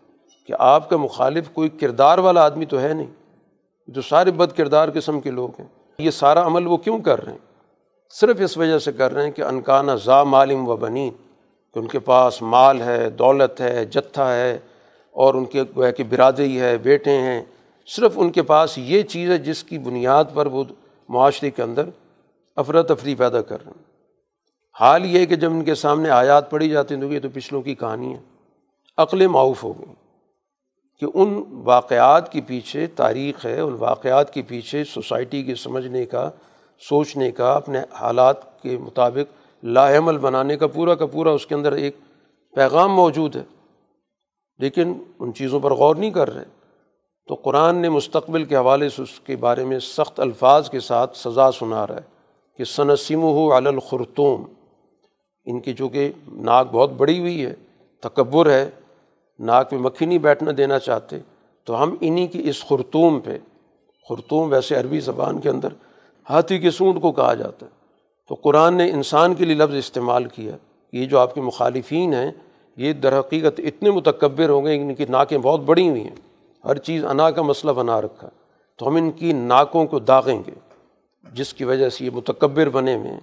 [0.48, 3.08] کہ آپ کا مخالف کوئی کردار والا آدمی تو ہے نہیں۔
[3.88, 5.68] جو سارے بد کردار قسم کے لوگ ہیں،
[6.00, 7.40] یہ سارا عمل وہ کیوں کر رہے ہیں؟
[8.10, 11.10] صرف اس وجہ سے کر رہے ہیں کہ انکانہ ذا مالم و بنین،
[11.74, 14.60] کہ ان کے پاس مال ہے، دولت ہے، جتھا ہے
[15.12, 17.42] اور ان کے گویا کہ برادری ہے، بیٹے ہیں
[17.86, 20.64] صرف ان کے پاس یہ چیز ہے جس کی بنیاد پر وہ
[21.10, 21.90] معاشرے کے اندر
[22.56, 23.84] افراتفری پیدا کر رہے ہیں۔
[24.80, 27.62] حال یہ کہ جب ان کے سامنے آیات پڑھی جاتی ہیں تو یہ تو پچھلوں
[27.62, 28.20] کی کہانی ہے۔
[28.98, 29.94] عقل معاف ہو گئی
[31.00, 36.30] کہ ان واقعات کے پیچھے تاریخ ہے، ان واقعات کے پیچھے سوسائٹی کے سمجھنے کا،
[36.90, 41.56] سوچنے کا، اپنے حالات کے مطابق لا عمل بنانے کا پورا کا پورا اس کے
[41.56, 41.98] اندر ایک
[42.56, 43.44] پیغام موجود ہے۔
[44.58, 46.61] لیکن ان چیزوں پر غور نہیں کر رہے۔
[47.28, 51.18] تو قرآن نے مستقبل کے حوالے سے اس کے بارے میں سخت الفاظ کے ساتھ
[51.18, 52.02] سزا سنا رہا ہے
[52.58, 54.44] کہ سنسم ہو الخرتوم
[55.46, 57.54] ان کی چونکہ ناک بہت بڑی ہوئی ہے،
[58.00, 58.70] تکبر ہے،
[59.40, 61.18] ناک میں مکھی نہیں بیٹھنا دینا چاہتے،
[61.64, 63.38] تو ہم انہیں کی اس خرطوم پہ،
[64.10, 65.70] خرطوم ویسے عربی زبان کے اندر
[66.30, 67.72] ہاتھی کے سونٹ کو کہا جاتا ہے۔
[68.28, 70.56] تو قرآن نے انسان کے لیے لفظ استعمال کیا،
[70.94, 72.32] یہ جو آپ کے مخالفین ہیں،
[72.78, 76.31] یہ در حقیقت اتنے متکبر ہوں گے ان کی ناکیں بہت بڑی ہوئی ہیں۔
[76.66, 78.30] ہر چیز انا کا مسئلہ بنا رکھا
[78.78, 80.52] تو ہم ان کی ناکوں کو داغیں گے،
[81.34, 83.20] جس کی وجہ سے یہ متکبر بنے ہوئے ہیں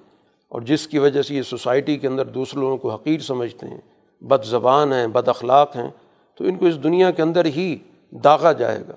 [0.49, 3.81] اور جس کی وجہ سے یہ سوسائٹی کے اندر دوسرے لوگوں کو حقیر سمجھتے ہیں،
[4.21, 5.91] بد زبان ہیں، بد اخلاق ہیں،
[6.37, 7.77] تو ان کو اس دنیا کے اندر ہی
[8.11, 8.95] داغا جائے گا۔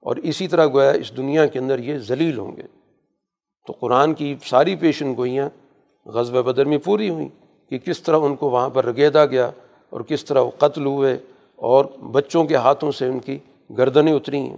[0.00, 2.62] اور اسی طرح گویا اس دنیا کے اندر یہ ذلیل ہوں گے۔
[3.66, 5.48] تو قرآن کی ساری پیشن گوئیاں
[6.06, 7.28] غزب بدر میں پوری ہوئیں
[7.70, 9.50] کہ کس طرح ان کو وہاں پر رگیدا گیا
[9.90, 11.16] اور کس طرح وہ قتل ہوئے
[11.56, 13.38] اور بچوں کے ہاتھوں سے ان کی
[13.70, 14.56] گردنیں اتری ہیں۔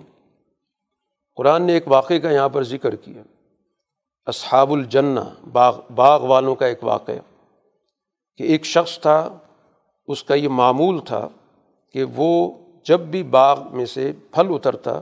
[1.37, 3.23] قرآن نے ایک واقعے کا یہاں پر ذکر کیا۔
[4.27, 5.21] اصحاب الجنہ،
[5.53, 7.15] باغ باغ والوں کا ایک واقعہ۔
[8.37, 9.39] کہ ایک شخص تھا،
[10.07, 11.29] اس کا یہ معمول تھا
[11.93, 12.53] کہ وہ
[12.85, 15.01] جب بھی باغ میں سے پھل اترتا،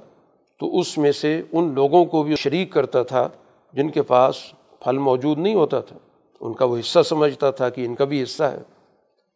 [0.60, 3.28] تو اس میں سے ان لوگوں کو بھی شریک کرتا تھا
[3.72, 4.36] جن کے پاس
[4.80, 5.96] پھل موجود نہیں ہوتا تھا۔
[6.40, 8.62] ان کا وہ حصہ سمجھتا تھا کہ ان کا بھی حصہ ہے۔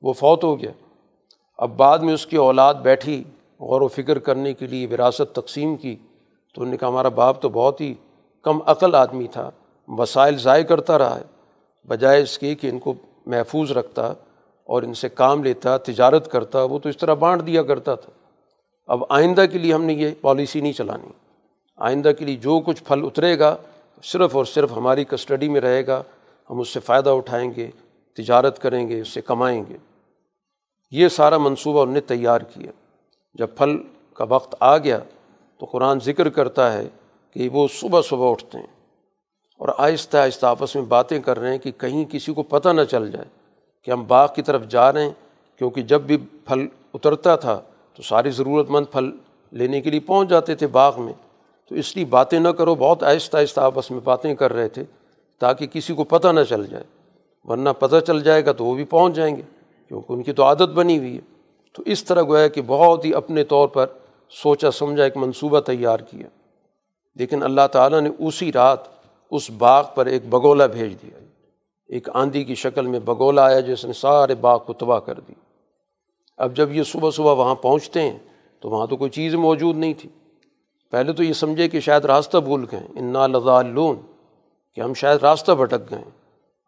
[0.02, 0.70] وہ فوت ہو گیا۔
[1.58, 3.24] اب بعد میں اس کی اولاد بیٹھی۔
[3.60, 5.96] غور و فکر کرنے کے لیے وراثت تقسیم کی
[6.54, 7.94] تو انہوں نے کہا ہمارا باپ تو بہت ہی
[8.42, 9.50] کم عقل آدمی تھا،
[9.88, 11.22] وسائل ضائع کرتا رہا ہے،
[11.88, 12.94] بجائے اس کے کہ ان کو
[13.26, 14.06] محفوظ رکھتا
[14.64, 18.10] اور ان سے کام لیتا، تجارت کرتا، وہ تو اس طرح بانٹ دیا کرتا تھا۔
[18.86, 21.12] اب آئندہ کے لیے ہم نے یہ پالیسی نہیں چلانی۔
[21.76, 23.56] آئندہ کے لیے جو کچھ پھل اترے گا،
[24.02, 26.02] صرف اور صرف ہماری کسٹڈی میں رہے گا،
[26.50, 27.70] ہم اس سے فائدہ اٹھائیں گے،
[28.16, 29.76] تجارت کریں گے، اس سے کمائیں گے۔
[30.90, 32.72] یہ سارا منصوبہ انہوں نے تیار کیا۔
[33.34, 33.76] جب پھل
[34.14, 34.98] کا وقت آ گیا
[35.58, 36.88] تو قرآن ذکر کرتا ہے
[37.36, 38.66] کہ وہ صبح صبح اٹھتے ہیں
[39.60, 42.84] اور آہستہ آہستہ آپس میں باتیں کر رہے ہیں کہ کہیں کسی کو پتہ نہ
[42.90, 43.24] چل جائے
[43.82, 45.10] کہ ہم باغ کی طرف جا رہے ہیں،
[45.60, 47.60] کیونکہ جب بھی پھل اترتا تھا
[47.94, 49.10] تو ساری ضرورت مند پھل
[49.52, 51.12] لینے کے لیے پہنچ جاتے تھے باغ میں۔
[51.70, 54.84] تو اس لیے باتیں نہ کرو، بہت آہستہ آہستہ آپس میں باتیں کر رہے تھے
[55.38, 56.84] تاکہ کسی کو پتہ نہ چل جائے،
[57.44, 59.42] ورنہ پتہ چل جائے گا تو وہ بھی پہنچ جائیں گے،
[59.88, 61.39] کیونکہ ان کی تو عادت بنی ہوئی ہے۔
[61.74, 63.86] تو اس طرح گویا کہ بہت ہی اپنے طور پر
[64.30, 66.26] سوچا سمجھا ایک منصوبہ تیار کیا۔
[67.14, 68.78] لیکن اللہ تعالیٰ نے اسی رات
[69.30, 71.18] اس باغ پر ایک بگولا بھیج دیا۔
[71.86, 75.32] ایک آندھی کی شکل میں بگولا آیا جس نے سارے باغ کو تباہ کر دی۔
[76.36, 78.18] اب جب یہ صبح صبح وہاں پہنچتے ہیں
[78.60, 80.10] تو وہاں تو کوئی چیز موجود نہیں تھی۔
[80.90, 83.96] پہلے تو یہ سمجھے کہ شاید راستہ بھول گئے۔ انا لذالون
[84.74, 86.02] کہ ہم شاید راستہ بھٹک گئے۔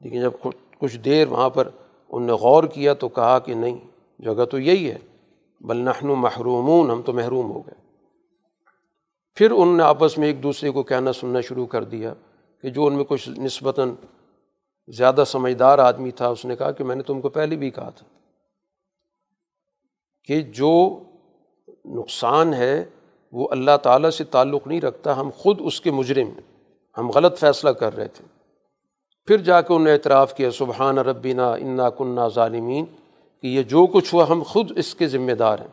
[0.01, 0.31] لیکن جب
[0.79, 1.69] کچھ دیر وہاں پر
[2.09, 3.92] ان نے غور کیا تو کہا کہ نہیں۔
[4.23, 4.99] جگہ تو یہی ہے۔
[5.61, 7.75] بل نحن محرومون، ہم تو محروم ہو گئے۔
[9.35, 12.15] پھر ان نے آپس میں ایک دوسرے کو کہنا، سننا شروع کر دیا
[12.63, 13.91] کہ جو ان میں کچھ نسبتاً
[14.89, 17.91] زیادہ سمجھدار آدمی تھا، اس نے کہا کہ میں نے تم کو پہلے بھی کہا
[17.91, 18.07] تھا
[20.25, 21.03] کہ جو
[21.85, 22.85] نقصان ہے،
[23.33, 27.39] وہ اللہ تعالیٰ سے تعلق نہیں رکھتا، ہم خود اس کے مجرم ہیں۔ ہم غلط
[27.39, 28.25] فیصلہ کر رہے تھے۔
[29.27, 32.85] پھر جا کے انہوں نے اعتراف کیا، سبحان ربینہ انا کنہ ظالمین۔
[33.43, 35.69] کہ یہ جو کچھ ہوا ہم خود اس کے ذمہ دار ہیں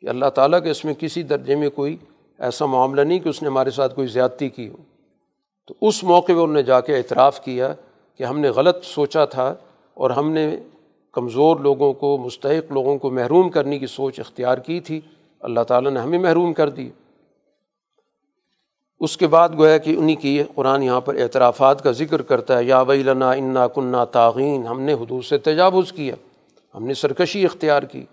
[0.00, 1.96] کہ اللہ تعالیٰ کے اس میں کسی درجے میں کوئی
[2.38, 4.76] ایسا معاملہ نہیں کہ اس نے ہمارے ساتھ کوئی زیادتی کی ہو۔
[5.66, 7.74] تو اس موقع پہ انہوں نے جا کے اعتراف کیا
[8.18, 9.54] کہ ہم نے غلط سوچا تھا
[9.94, 10.56] اور ہم نے
[11.12, 15.00] کمزور لوگوں کو، مستحق لوگوں کو محروم کرنے کی سوچ اختیار کی تھی۔
[15.40, 16.90] اللہ تعالیٰ نے ہمیں محروم کر دی
[19.00, 22.64] اس کے بعد گویا کہ انہیں کی قرآن یہاں پر اعترافات کا ذکر کرتا ہے،
[22.64, 26.14] یا ویلنا انا کنہ تعین ہم نے حدود سے تجاوز کیا۔
[26.74, 28.04] ہم نے سرکشی اختیار کی،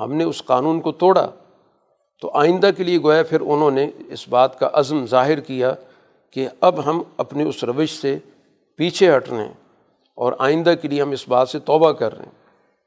[0.00, 1.30] ہم نے اس قانون کو توڑا۔
[2.20, 5.74] تو آئندہ کے لیے گویا پھر انہوں نے اس بات کا عزم ظاہر کیا
[6.30, 8.18] کہ اب ہم اپنے اس روش سے
[8.76, 9.52] پیچھے ہٹ رہے ہیں
[10.14, 12.32] اور آئندہ کے لیے ہم اس بات سے توبہ کر رہے ہیں۔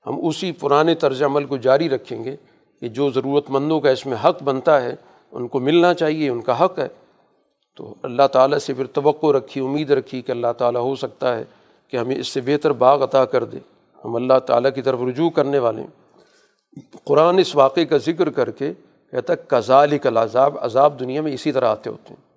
[0.05, 2.35] ہم اسی پرانے طرز عمل کو جاری رکھیں گے
[2.79, 4.95] کہ جو ضرورت مندوں کا اس میں حق بنتا ہے،
[5.31, 6.87] ان کو ملنا چاہیے، ان کا حق ہے۔
[7.75, 11.43] تو اللہ تعالیٰ سے پھر توقع رکھی، امید رکھی کہ اللہ تعالیٰ ہو سکتا ہے
[11.87, 13.57] کہ ہمیں اس سے بہتر باغ عطا کر دے۔
[14.05, 16.19] ہم اللہ تعالیٰ کی طرف رجوع کرنے والے ہیں۔
[17.03, 18.73] قرآن اس واقعے کا ذکر کر کے
[19.11, 22.31] کہتا ہے کزال العذاب عذاب دنیا میں اسی طرح آتے ہوتے ہیں۔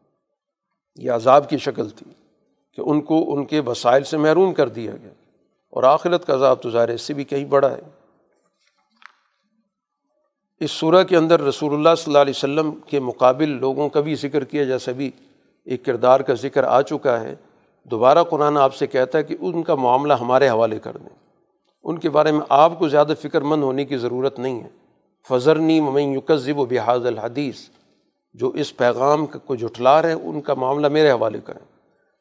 [0.97, 2.15] یہ عذاب کی شکل تھی
[2.73, 5.11] کہ ان کو ان کے وسائل سے محروم کر دیا گیا۔
[5.71, 7.81] اور آخرت کا عذاب تو ظاہر اس سے بھی کہیں بڑا ہے۔
[10.61, 14.15] اس صورح کے اندر رسول اللہ صلی اللہ علیہ وسلم کے مقابل لوگوں کا بھی
[14.15, 15.11] ذکر کیا، جیسا بھی
[15.65, 17.35] ایک کردار کا ذکر آ چکا ہے۔
[17.85, 21.24] دوبارہ قرآن آپ سے کہتا ہے کہ ان کا معاملہ ہمارے حوالے کر دیں۔
[21.85, 24.69] ان کے بارے میں آپ کو زیادہ فکر مند ہونے کی ضرورت نہیں ہے۔
[25.29, 27.69] فضرنی ممین یکذب و بحاظ الحدیث
[28.33, 31.67] جو اس پیغام کو جٹلا رہے ہیں، ان کا معاملہ میرے حوالے کریں۔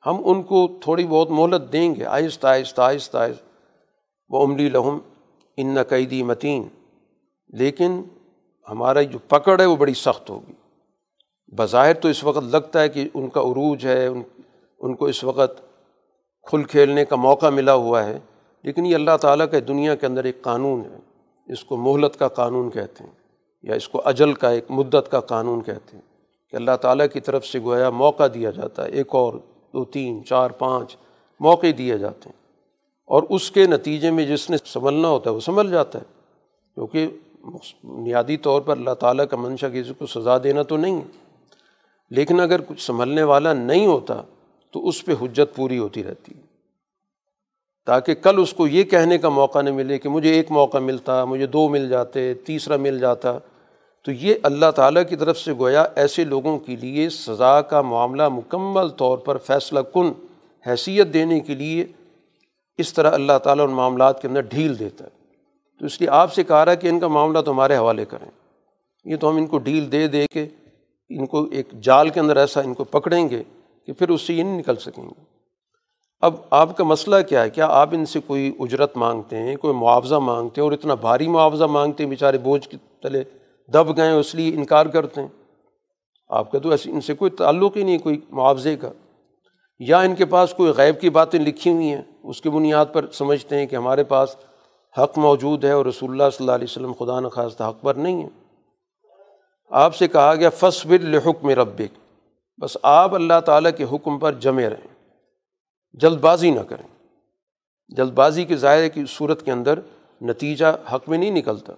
[0.05, 3.43] ہم ان کو تھوڑی بہت مہلت دیں گے۔ آہستہ آہستہ آہستہ آہستہ۔
[4.29, 4.97] وہ عملی لہم
[5.57, 6.63] ان قیدی متین
[7.47, 8.01] لیکن
[8.69, 10.53] ہمارا جو پکڑ ہے، وہ بڑی سخت ہوگی۔
[11.47, 14.21] بظاہر تو اس وقت لگتا ہے کہ ان کا عروج ہے، ان
[14.79, 15.61] ان کو اس وقت
[16.43, 18.19] کھل کھیلنے کا موقع ملا ہوا ہے۔
[18.63, 20.97] لیکن یہ اللہ تعالیٰ کے دنیا کے اندر ایک قانون ہے۔
[21.53, 23.11] اس کو مہلت کا قانون کہتے ہیں
[23.63, 26.01] یا اس کو اجل کا ایک مدت کا قانون کہتے ہیں
[26.49, 29.33] کہ اللہ تعالیٰ کی طرف سے گویا موقع دیا جاتا ہے۔ ایک اور،
[29.73, 30.97] دو، تین، چار، پانچ
[31.39, 32.43] موقع دیے جاتے ہیں۔
[33.05, 36.03] اور اس کے نتیجے میں جس نے سنبھلنا ہوتا ہے وہ سنبھل جاتا ہے۔
[36.75, 37.07] کیونکہ
[37.83, 41.35] بنیادی طور پر اللہ تعالیٰ کا منشا کسی کو سزا دینا تو نہیں ہے۔
[42.09, 44.21] لیکن اگر کچھ سنبھلنے والا نہیں ہوتا
[44.71, 46.52] تو اس پہ حجت پوری ہوتی رہتی ہے۔
[47.85, 51.25] تاکہ کل اس کو یہ کہنے کا موقع نہ ملے کہ مجھے ایک موقع ملتا،
[51.25, 53.37] مجھے دو مل جاتے، تیسرا مل جاتا۔
[54.05, 58.29] تو یہ اللہ تعالیٰ کی طرف سے گویا ایسے لوگوں کے لیے سزا کا معاملہ
[58.29, 60.11] مکمل طور پر فیصلہ کن
[60.67, 61.85] حیثیت دینے کے لیے
[62.77, 65.09] اس طرح اللہ تعالیٰ ان معاملات کے اندر ڈھیل دیتا ہے۔
[65.79, 68.05] تو اس لیے آپ سے کہا رہا ہے کہ ان کا معاملہ تو ہمارے حوالے
[68.05, 68.31] کریں۔
[69.05, 70.47] یہ تو ہم ان کو ڈھیل دے دے کے
[71.09, 73.43] ان کو ایک جال کے اندر ایسا ان کو پکڑیں گے
[73.85, 75.32] کہ پھر اس سے یہ نہیں نکل سکیں گے۔
[76.23, 79.73] اب آپ کا مسئلہ کیا ہے؟ کیا آپ ان سے کوئی اجرت مانگتے ہیں، کوئی
[79.73, 83.23] معاوضہ مانگتے ہیں اور اتنا بھاری معاوضہ مانگتے ہیں بیچارے بوجھ کے تلے
[83.67, 85.27] دب گئے اس لیے انکار کرتے ہیں؟
[86.29, 88.89] آپ کا تو ایسے ان سے کوئی تعلق ہی نہیں کوئی معاوضے کا۔
[89.79, 93.05] یا ان کے پاس کوئی غیب کی باتیں لکھی ہوئی ہیں، اس کی بنیاد پر
[93.11, 94.35] سمجھتے ہیں کہ ہمارے پاس
[94.97, 98.23] حق موجود ہے اور رسول اللہ صلی اللہ علیہ وسلم خدا نخواستہ حق پر نہیں
[98.23, 98.27] ہے
[99.69, 101.97] آپ سے کہا گیا فصب الحکم ربک۔
[102.61, 104.92] بس آپ اللہ تعالیٰ کے حکم پر جمے رہیں۔
[105.93, 107.09] جلد بازی نہ کریں۔
[107.87, 109.79] جلد بازی کے ظاہر کی صورت کے اندر
[110.21, 111.73] نتیجہ حق میں نہیں نکلتا۔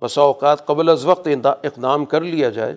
[0.00, 2.74] بسا اوقات قبل از وقت اقدام کر لیا جائے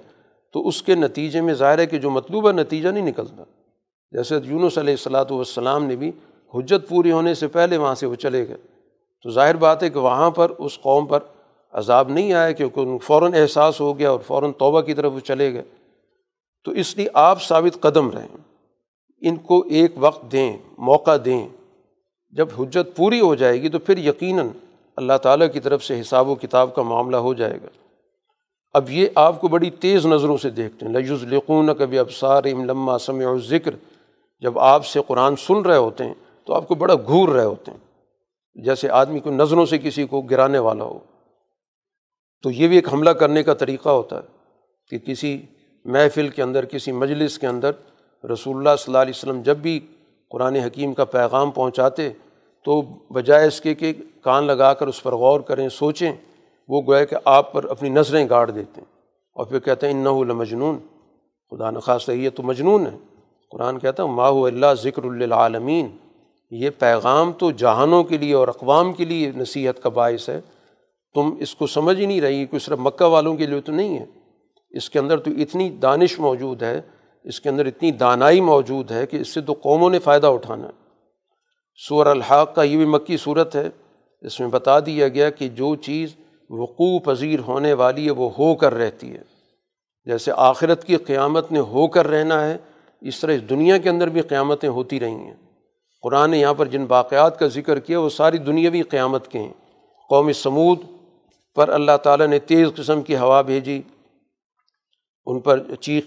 [0.53, 3.43] تو اس کے نتیجے میں ظاہر ہے کہ جو مطلوبہ نتیجہ نہیں نکلتا۔
[4.11, 6.11] جیسے یونس علیہ السلاۃ والسلام نے بھی
[6.55, 8.57] حجت پوری ہونے سے پہلے وہاں سے وہ چلے گئے۔
[9.23, 11.19] تو ظاہر بات ہے کہ وہاں پر اس قوم پر
[11.71, 15.19] عذاب نہیں آیا کیونکہ ان فوراً احساس ہو گیا اور فوراً توبہ کی طرف وہ
[15.19, 15.63] چلے گئے۔
[16.63, 18.54] تو اس لیے آپ ثابت قدم رہیں۔
[19.25, 21.47] ان کو ایک وقت دیں، موقع دیں۔
[22.29, 24.47] جب حجت پوری ہو جائے گی تو پھر یقیناً
[24.95, 27.67] اللہ تعالیٰ کی طرف سے حساب و کتاب کا معاملہ ہو جائے گا۔
[28.73, 32.65] اب یہ آپ کو بڑی تیز نظروں سے دیکھتے ہیں۔ لجز لقون کبھی ابسار ام
[32.65, 33.71] لمہ سمع و ذکر
[34.39, 36.13] جب آپ سے قرآن سن رہے ہوتے ہیں
[36.45, 37.77] تو آپ کو بڑا گھور رہے ہوتے ہیں۔
[38.63, 40.99] جیسے آدمی کو نظروں سے کسی کو گرانے والا ہو۔
[42.43, 44.27] تو یہ بھی ایک حملہ کرنے کا طریقہ ہوتا ہے
[44.89, 45.41] کہ کسی
[45.85, 47.71] محفل کے اندر، کسی مجلس کے اندر
[48.33, 49.79] رسول اللہ صلی اللہ علیہ وسلم جب بھی
[50.29, 52.09] قرآن حکیم کا پیغام پہنچاتے
[52.65, 56.11] تو بجائے اس کے کہ کان لگا کر اس پر غور کریں، سوچیں،
[56.67, 58.95] وہ گوئے کہ آپ پر اپنی نظریں گاڑ دیتے ہیں۔
[59.33, 60.77] اور پھر کہتے ہیں ان مجنون
[61.51, 62.97] خدا نخواستہ یہ تو مجنون ہے۔
[63.51, 65.97] قرآن کہتا ہے، ماہو اللہ ذکر العالمین
[66.51, 70.41] یہ پیغام تو جہانوں کے لیے اور اقوام کے لیے نصیحت کا باعث ہے۔
[71.13, 73.99] تم اس کو سمجھ ہی نہیں رہی کہ صرف مکہ والوں کے لیے تو نہیں
[73.99, 74.05] ہے۔
[74.69, 76.81] اس کے اندر تو اتنی دانش موجود ہے
[77.25, 80.67] اس کے اندر اتنی دانائی موجود ہے کہ اس سے تو قوموں نے فائدہ اٹھانا
[80.67, 80.85] ہے۔
[81.87, 83.69] سور الحاق کا یہ بھی مکی صورت ہے۔
[84.21, 86.15] اس میں بتا دیا گیا کہ جو چیز
[86.49, 89.21] وقوع پذیر ہونے والی ہے وہ ہو کر رہتی ہے۔
[90.05, 92.57] جیسے آخرت کی قیامت نے ہو کر رہنا ہے،
[93.01, 95.33] اس طرح اس دنیا کے اندر بھی قیامتیں ہوتی رہی ہیں۔
[96.01, 99.53] قرآن نے یہاں پر جن واقعات کا ذکر کیا، وہ ساری دنیاوی قیامت کے ہیں۔
[100.09, 100.79] قوم سمود
[101.55, 103.81] پر اللہ تعالیٰ نے تیز قسم کی ہوا بھیجی۔
[105.25, 106.03] ان پر چیخ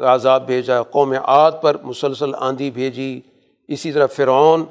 [0.00, 3.20] عذاب بھیجا، قوم عاد پر مسلسل آندھی بھیجی۔
[3.68, 4.64] اسی طرح فرعون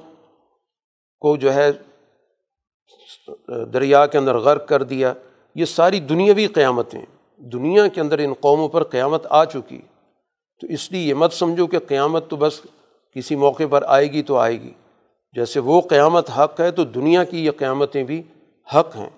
[1.19, 1.71] کو جو ہے
[3.73, 5.13] دریا کے اندر غرق کر دیا۔
[5.55, 7.01] یہ ساری دنیاوی قیامتیں،
[7.37, 9.81] دنیا کے اندر ان قوموں پر قیامت آ چکی۔
[10.61, 12.61] تو اس لیے یہ مت سمجھو کہ قیامت تو بس
[13.15, 14.73] کسی موقع پر آئے گی تو آئے گی۔
[15.35, 18.21] جیسے وہ قیامت حق ہے تو دنیا کی یہ قیامتیں بھی
[18.75, 19.09] حق ہیں۔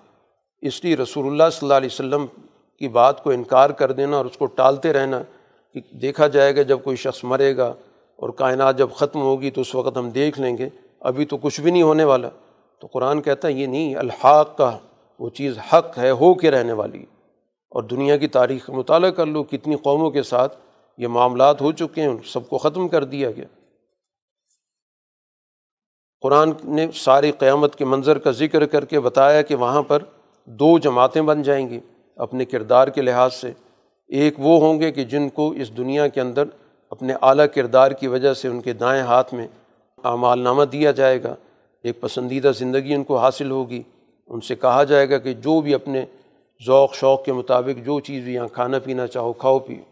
[0.62, 2.26] اس لیے رسول اللہ صلی اللہ علیہ وسلم
[2.78, 5.22] کی بات کو انکار کر دینا اور اس کو ٹالتے رہنا
[5.74, 7.74] کہ دیکھا جائے گا جب کوئی شخص مرے گا
[8.16, 10.68] اور کائنات جب ختم ہوگی تو اس وقت ہم دیکھ لیں گے،
[11.00, 12.28] ابھی تو کچھ بھی نہیں ہونے والا۔
[12.80, 14.78] تو قرآن کہتا ہے، یہ نہیں، الحاق کا
[15.18, 17.02] وہ چیز حق ہے، ہو کے رہنے والی۔
[17.70, 20.56] اور دنیا کی تاریخ کا مطالعہ کر لو کتنی قوموں کے ساتھ
[20.98, 23.44] یہ معاملات ہو چکے ہیں، سب کو ختم کر دیا گیا۔
[26.20, 30.02] قرآن نے ساری قیامت کے منظر کا ذکر کر کے بتایا کہ وہاں پر
[30.44, 31.80] دو جماعتیں بن جائیں گی
[32.16, 33.52] اپنے کردار کے لحاظ سے۔
[34.10, 36.42] ایک وہ ہوں گے کہ جن کو اس دنیا کے اندر
[36.90, 39.46] اپنے اعلیٰ کردار کی وجہ سے ان کے دائیں ہاتھ میں
[40.04, 41.34] اعمال نامہ دیا جائے گا،
[41.84, 43.82] ایک پسندیدہ زندگی ان کو حاصل ہوگی۔
[44.26, 46.04] ان سے کہا جائے گا کہ جو بھی اپنے
[46.66, 49.82] ذوق، شوق کے مطابق جو چیز بھی یہاں کھانا پینا چاہو، کھاؤ، پیو۔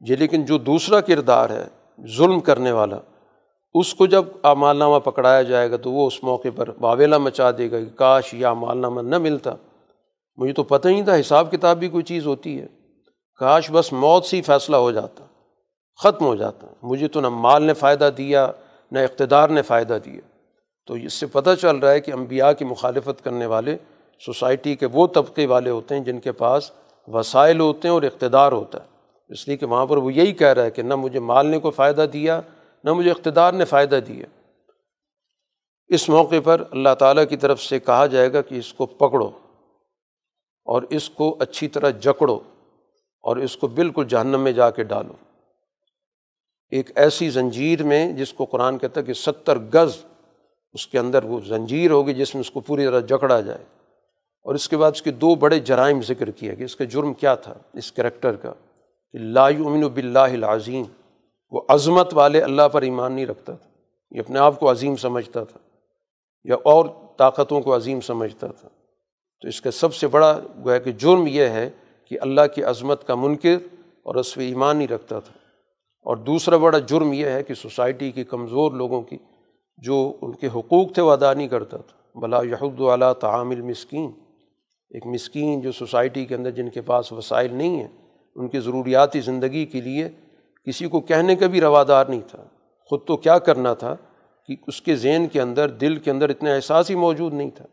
[0.00, 1.64] جی لیکن جو دوسرا کردار ہے،
[2.16, 2.98] ظلم کرنے والا،
[3.74, 7.50] اس کو جب اعمال نامہ پکڑایا جائے گا تو وہ اس موقع پر واویلا مچا
[7.50, 9.54] دے گا کہ کاش یہ اعمال نامہ نہ ملتا۔
[10.36, 12.66] مجھے تو پتہ ہی تھا، حساب کتاب بھی کوئی چیز ہوتی ہے۔
[13.36, 15.24] کاش بس موت سے ہی فیصلہ ہو جاتا،
[16.02, 18.50] ختم ہو جاتا۔ مجھے تو نہ مال نے فائدہ دیا،
[18.92, 20.20] نہ اقتدار نے فائدہ دیا۔
[20.86, 23.76] تو اس سے پتہ چل رہا ہے کہ انبیاء کی مخالفت کرنے والے
[24.20, 26.70] سوسائٹی کے وہ طبقے والے ہوتے ہیں جن کے پاس
[27.08, 28.88] وسائل ہوتے ہیں اور اقتدار ہوتا ہے۔
[29.28, 31.60] اس لیے کہ وہاں پر وہ یہی کہہ رہا ہے کہ نہ مجھے مال نے
[31.60, 32.40] کو فائدہ دیا،
[32.84, 34.26] نہ مجھے اقتدار نے فائدہ دیا۔
[35.88, 39.30] اس موقع پر اللہ تعالیٰ کی طرف سے کہا جائے گا کہ اس کو پکڑو
[40.64, 42.38] اور اس کو اچھی طرح جکڑو۔
[43.20, 45.12] اور اس کو بالکل جہنم میں جا کے ڈالو۔
[46.70, 49.96] ایک ایسی زنجیر میں جس کو قرآن کہتا ہے کہ ستر گز
[50.72, 53.64] اس کے اندر وہ زنجیر ہوگی جس میں اس کو پوری طرح جکڑا جائے۔
[54.42, 57.14] اور اس کے بعد اس کے دو بڑے جرائم ذکر کیا کہ اس کا جرم
[57.14, 58.52] کیا تھا؟ اس کریکٹر کا
[59.12, 60.84] کہ لا یؤمن باللہ العظیم۔
[61.50, 63.70] وہ عظمت والے اللہ پر ایمان نہیں رکھتا تھا۔
[64.10, 65.58] یہ اپنے آپ کو عظیم سمجھتا تھا۔
[66.44, 66.84] یا اور
[67.16, 68.68] طاقتوں کو عظیم سمجھتا تھا۔
[69.40, 71.70] تو اس کا سب سے بڑا گویا کہ جرم یہ ہے
[72.08, 73.56] کہ اللہ کی عظمت کا منکر
[74.02, 75.32] اور اس پہ ایمان نہیں رکھتا تھا۔
[76.02, 79.16] اور دوسرا بڑا جرم یہ ہے کہ سوسائٹی کی کمزور لوگوں کی
[79.76, 84.10] جو ان کے حقوق تھے وہ ادا نہیں کرتا تھا۔ بلا یہود والا تعامل مسکین
[84.90, 87.88] ایک مسکین جو سوسائٹی کے اندر جن کے پاس وسائل نہیں ہیں،
[88.36, 90.08] ان کی ضروریاتی زندگی کے لیے
[90.66, 92.44] کسی کو کہنے کا بھی روادار نہیں تھا۔
[92.84, 93.96] خود تو کیا کرنا تھا
[94.46, 97.66] کہ اس کے ذہن کے اندر، دل کے اندر اتنا احساس ہی موجود نہیں تھا۔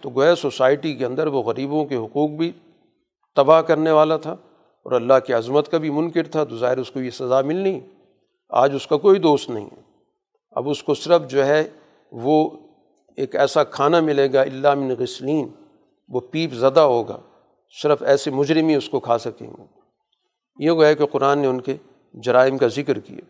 [0.00, 2.52] تو گویا سوسائٹی کے اندر وہ غریبوں کے حقوق بھی
[3.36, 6.90] تباہ کرنے والا تھا اور اللہ کی عظمت کا بھی منکر تھا تو ظاہر اس
[6.90, 7.80] کو یہ سزا ملنی۔
[8.50, 9.82] آج اس کا کوئی دوست نہیں ہے۔
[10.50, 11.64] اب اس کو صرف جو ہے
[12.12, 12.50] وہ
[13.16, 15.48] ایک ایسا کھانا ملے گا اللہ من غسلین۔
[16.08, 17.16] وہ پیپ زدہ ہوگا،
[17.82, 19.62] صرف ایسے مجرمی اس کو کھا سکیں گے۔
[20.58, 21.76] یہ وہ ہے کہ قرآن نے ان کے
[22.14, 23.20] جرائم کا ذکر کیا۔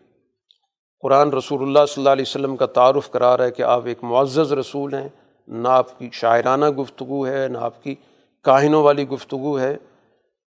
[1.01, 4.03] قرآن رسول اللہ صلی اللہ علیہ وسلم کا تعارف کرا رہا ہے کہ آپ ایک
[4.03, 5.09] معزز رسول ہیں۔
[5.47, 7.95] نہ آپ کی شاعرانہ گفتگو ہے، نہ آپ کی
[8.43, 9.77] کاہنوں والی گفتگو ہے۔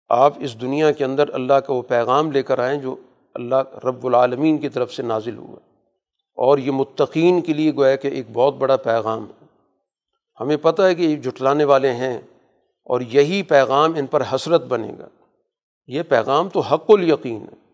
[0.09, 2.97] آپ اس دنیا کے اندر اللہ کا وہ پیغام لے کر آئیں جو
[3.35, 5.57] اللہ رب العالمین کی طرف سے نازل ہوا
[6.37, 9.45] اور یہ متقین کے لیے گویا کہ ایک بہت بڑا پیغام ہے۔
[10.41, 12.19] ہمیں پتہ ہے کہ یہ جٹلانے والے ہیں
[12.85, 15.09] اور یہی پیغام ان پر حسرت بنے گا۔
[15.87, 17.65] یہ پیغام تو حق الیقین ہے۔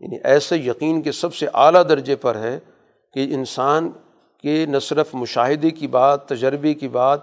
[0.00, 2.58] یعنی ایسے یقین کے سب سے اعلیٰ درجے پر ہے
[3.12, 3.90] کہ انسان
[4.42, 7.20] کے نہ صرف مشاہدے کی بات، تجربے کی بات،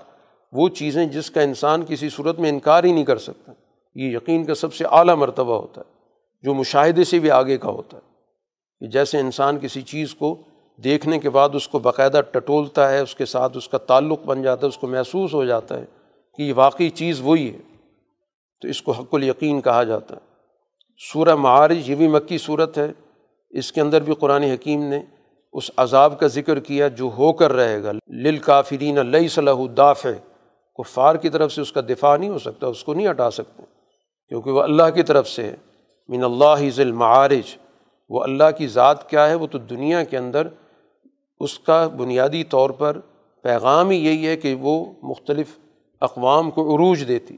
[0.51, 3.51] وہ چیزیں جس کا انسان کسی صورت میں انکار ہی نہیں کر سکتا۔
[3.95, 5.93] یہ یقین کا سب سے اعلیٰ مرتبہ ہوتا ہے،
[6.41, 8.11] جو مشاہدے سے بھی آگے کا ہوتا ہے۔
[8.79, 10.35] کہ جیسے انسان کسی چیز کو
[10.83, 14.41] دیکھنے کے بعد اس کو باقاعدہ ٹٹولتا ہے، اس کے ساتھ اس کا تعلق بن
[14.41, 15.85] جاتا ہے، اس کو محسوس ہو جاتا ہے
[16.37, 17.59] کہ یہ واقعی چیز وہی ہے،
[18.61, 20.31] تو اس کو حق الیقین کہا جاتا ہے۔
[21.13, 22.91] سورہ معارج، یہ بھی مکی صورت ہے۔
[23.49, 24.99] اس کے اندر بھی قرآن حکیم نے
[25.53, 30.05] اس عذاب کا ذکر کیا جو ہو کر رہے گا۔ لل کافرین اللہ صلاح داف
[30.05, 30.19] ہے
[30.77, 33.80] کفار کی طرف سے اس کا دفاع نہیں ہو سکتا، اس کو نہیں ہٹا سکتے۔
[34.31, 35.55] کیونکہ وہ اللہ کی طرف سے ہے۔
[36.09, 37.55] من اللہ ذیل معارج
[38.09, 40.47] وہ اللہ کی ذات کیا ہے؟ وہ تو دنیا کے اندر
[41.39, 42.97] اس کا بنیادی طور پر
[43.41, 45.47] پیغام ہی یہی ہے کہ وہ مختلف
[46.01, 47.37] اقوام کو عروج دیتی۔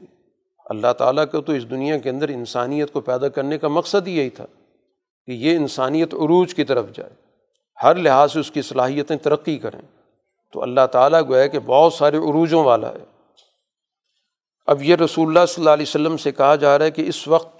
[0.66, 4.18] اللہ تعالیٰ کا تو اس دنیا کے اندر انسانیت کو پیدا کرنے کا مقصد ہی
[4.18, 4.46] یہی تھا
[5.26, 7.10] کہ یہ انسانیت عروج کی طرف جائے۔
[7.82, 9.80] ہر لحاظ سے اس کی صلاحیتیں ترقی کریں۔
[10.52, 13.13] تو اللہ تعالیٰ گویا کہ بہت سارے عروجوں والا ہے۔
[14.66, 17.28] اب یہ رسول اللہ صلی اللہ علیہ وسلم سے کہا جا رہا ہے کہ اس
[17.28, 17.56] وقت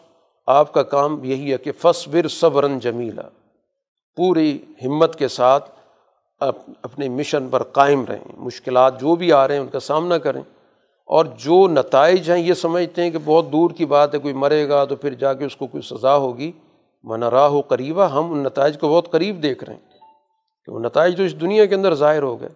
[0.47, 3.23] آپ کا کام یہی ہے کہ فصبر صبرن جمیلا،
[4.17, 5.71] پوری ہمت کے ساتھ
[6.83, 10.43] اپنے مشن پر قائم رہیں، مشکلات جو بھی آ رہے ہیں ان کا سامنا کریں۔
[11.07, 14.69] اور جو نتائج ہیں یہ سمجھتے ہیں کہ بہت دور کی بات ہے، کوئی مرے
[14.69, 16.53] گا تو پھر جا کے اس کو کوئی سزا ہوگی۔
[17.03, 19.81] منرا ہو قریبا ہم ان نتائج کو بہت قریب دیکھ رہے ہیں۔
[20.65, 22.49] کہ وہ نتائج تو اس دنیا کے اندر ظاہر ہو گئے۔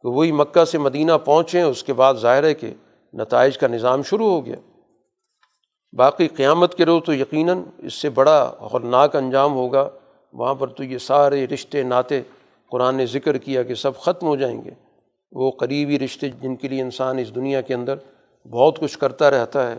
[0.00, 2.74] کہ وہی مکہ سے مدینہ پہنچیں اس کے بعد ظاہر ہے کہ
[3.16, 4.56] نتائج کا نظام شروع ہو گیا۔
[5.92, 9.88] باقی قیامت کے روز تو یقیناً اس سے بڑا ہولناک انجام ہوگا۔
[10.32, 12.22] وہاں پر تو یہ سارے رشتے ناطے
[12.70, 14.70] قرآن نے ذکر کیا کہ سب ختم ہو جائیں گے۔
[15.32, 17.96] وہ قریبی رشتے جن کے لیے انسان اس دنیا کے اندر
[18.50, 19.78] بہت کچھ کرتا رہتا ہے،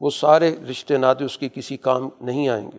[0.00, 2.78] وہ سارے رشتے ناطے اس کے کسی کام نہیں آئیں گے۔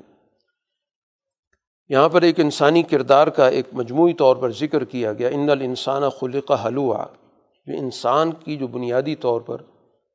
[1.90, 6.10] یہاں پر ایک انسانی کردار کا ایک مجموعی طور پر ذکر کیا گیا۔ ان الانسان
[6.10, 6.98] خلق حلوہ
[7.66, 9.58] جو انسان کی جو بنیادی طور پر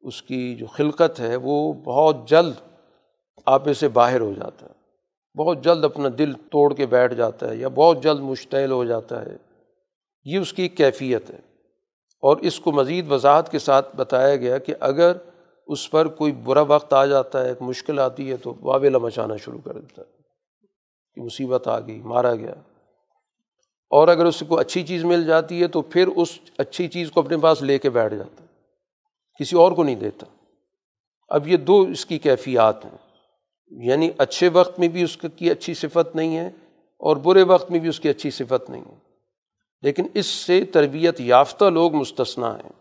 [0.02, 2.52] اس کی جو خلقت ہے وہ بہت جلد
[3.46, 4.82] آپے سے باہر ہو جاتا ہے۔
[5.38, 9.26] بہت جلد اپنا دل توڑ کے بیٹھ جاتا ہے یا بہت جلد مشتعل ہو جاتا
[9.26, 9.36] ہے۔
[10.24, 11.38] یہ اس کی کیفیت ہے۔
[12.20, 15.12] اور اس کو مزید وضاحت کے ساتھ بتایا گیا کہ اگر
[15.66, 19.36] اس پر کوئی برا وقت آ جاتا ہے، ایک مشکل آتی ہے تو واویلا مچانا
[19.36, 20.16] شروع کر دیتا ہے۔
[21.14, 22.54] کہ مصیبت آ گئی، مارا گیا۔
[23.90, 27.20] اور اگر اس کو اچھی چیز مل جاتی ہے تو پھر اس اچھی چیز کو
[27.20, 28.51] اپنے پاس لے کے بیٹھ جاتا ہے۔
[29.42, 30.26] کسی اور کو نہیں دیتا۔
[31.28, 32.98] اب یہ دو اس کی کیفیات ہیں
[33.70, 36.46] یعنی اچھے وقت میں بھی اس کی اچھی صفت نہیں ہے
[36.98, 38.94] اور برے وقت میں بھی اس کی اچھی صفت نہیں ہے۔
[39.82, 42.72] لیکن اس سے تربیت یافتہ لوگ مستثنا ہیں۔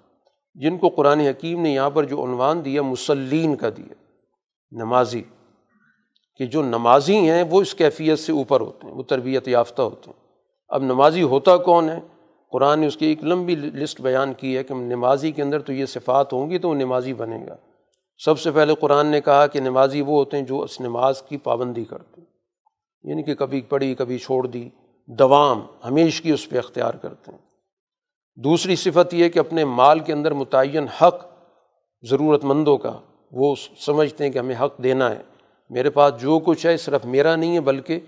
[0.55, 3.93] جن کو قرآن حکیم نے یہاں پر جو عنوان دیا مسلین کا دیا۔
[4.71, 5.23] نمازی۔
[6.37, 10.11] کہ جو نمازی ہیں، وہ اس کیفیت سے اوپر ہوتے ہیں، وہ تربیت یافتہ ہوتے
[10.11, 10.27] ہیں۔
[10.69, 11.99] اب نمازی ہوتا کون ہے؟
[12.51, 15.73] قرآن نے اس کی ایک لمبی لسٹ بیان کی ہے کہ نمازی کے اندر تو
[15.73, 17.55] یہ صفات ہوں گی تو وہ نمازی بنے گا۔
[18.17, 21.37] سب سے پہلے قرآن نے کہا کہ نمازی وہ ہوتے ہیں جو اس نماز کی
[21.37, 22.27] پابندی کرتے ہیں۔
[23.03, 24.69] یعنی کہ کبھی پڑھی، کبھی چھوڑ دی،
[25.07, 27.39] دوام ہمیش کی اس پہ اختیار کرتے ہیں۔
[28.35, 31.25] دوسری صفت یہ کہ اپنے مال کے اندر متعین حق
[32.09, 32.99] ضرورت مندوں کا،
[33.31, 35.21] وہ سمجھتے ہیں کہ ہمیں حق دینا ہے۔
[35.69, 37.99] میرے پاس جو کچھ ہے، صرف میرا نہیں ہے، بلکہ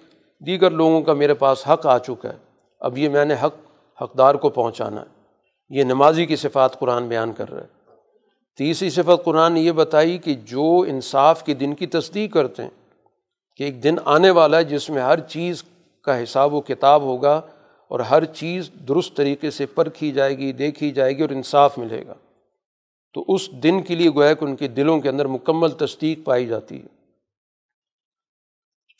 [0.45, 2.37] دیگر لوگوں کا میرے پاس حق آ چکا ہے۔
[2.79, 3.55] اب یہ میں نے حق
[4.01, 5.05] حقدار کو پہنچانا ہے۔
[5.69, 7.67] یہ نمازی کی صفات قرآن بیان کر رہا ہے۔
[8.57, 12.69] تیسری صفت قرآن نے یہ بتائی کہ جو انصاف کے دن کی تصدیق کرتے ہیں،
[13.55, 15.63] کہ ایک دن آنے والا ہے جس میں ہر چیز
[16.01, 17.41] کا حساب و کتاب ہوگا
[17.87, 22.07] اور ہر چیز درست طریقے سے پرکھی جائے گی، دیکھی جائے گی اور انصاف ملے
[22.07, 22.13] گا۔
[23.13, 26.47] تو اس دن کے لیے گویا کہ ان کے دلوں کے اندر مکمل تصدیق پائی
[26.47, 27.03] جاتی ہے۔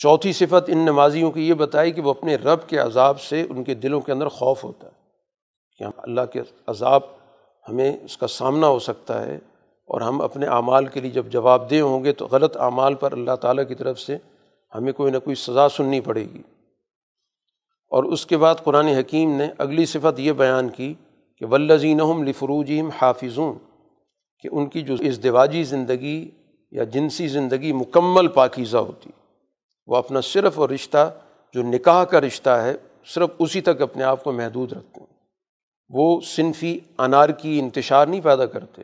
[0.04, 3.64] چوتھی صفت ان نمازیوں کی یہ بتائی کہ وہ اپنے رب کے عذاب سے ان
[3.64, 4.91] کے دلوں کے اندر خوف ہوتا ہے
[5.78, 7.01] کہ اللہ کے عذاب
[7.70, 9.36] ہمیں اس کا سامنا ہو سکتا ہے
[9.86, 13.12] اور ہم اپنے اعمال کے لیے جب جواب دہ ہوں گے تو غلط اعمال پر
[13.12, 14.18] اللہ تعالیٰ کی طرف سے
[14.76, 16.41] ہمیں کوئی نہ کوئی سزا سننی پڑے گی۔
[17.89, 20.93] اور اس کے بعد قرآن حکیم نے اگلی صفت یہ بیان کی
[21.38, 23.58] کہ ولزین لفروجیم حافظون
[24.39, 26.32] کہ ان کی جو ازدواجی زندگی
[26.72, 29.10] یا جنسی زندگی مکمل پاکیزہ ہوتی۔
[29.88, 31.13] وہ اپنا صرف اور رشتہ
[31.53, 32.75] جو نکاح کا رشتہ ہے،
[33.05, 35.13] صرف اسی تک اپنے آپ کو محدود رکھتے ہیں۔
[35.89, 38.81] وہ صنفی انار کی انتشار نہیں پیدا کرتے۔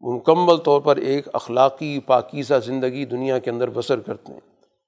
[0.00, 4.40] وہ مکمل طور پر ایک اخلاقی پاکیزہ زندگی دنیا کے اندر بسر کرتے ہیں۔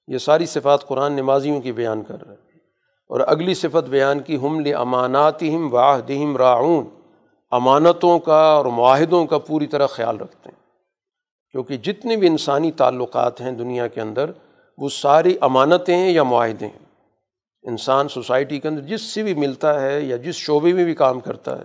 [0.08, 2.58] یہ ساری صفات قرآن نمازیوں کی بیان کر رہے ہیں۔
[3.08, 6.84] اور اگلی صفت بیان کی، ہم لمانات ہم واحدہم راعون۔
[7.50, 10.64] امانتوں کا اور معاہدوں کا پوری طرح خیال رکھتے ہیں۔
[11.50, 14.30] کیونکہ جتنے بھی انسانی تعلقات ہیں دنیا کے اندر
[14.78, 16.84] وہ ساری امانتیں ہیں یا معاہدے ہیں۔
[17.62, 21.20] انسان سوسائٹی کے اندر جس سے بھی ملتا ہے یا جس شعبے میں بھی کام
[21.20, 21.64] کرتا ہے،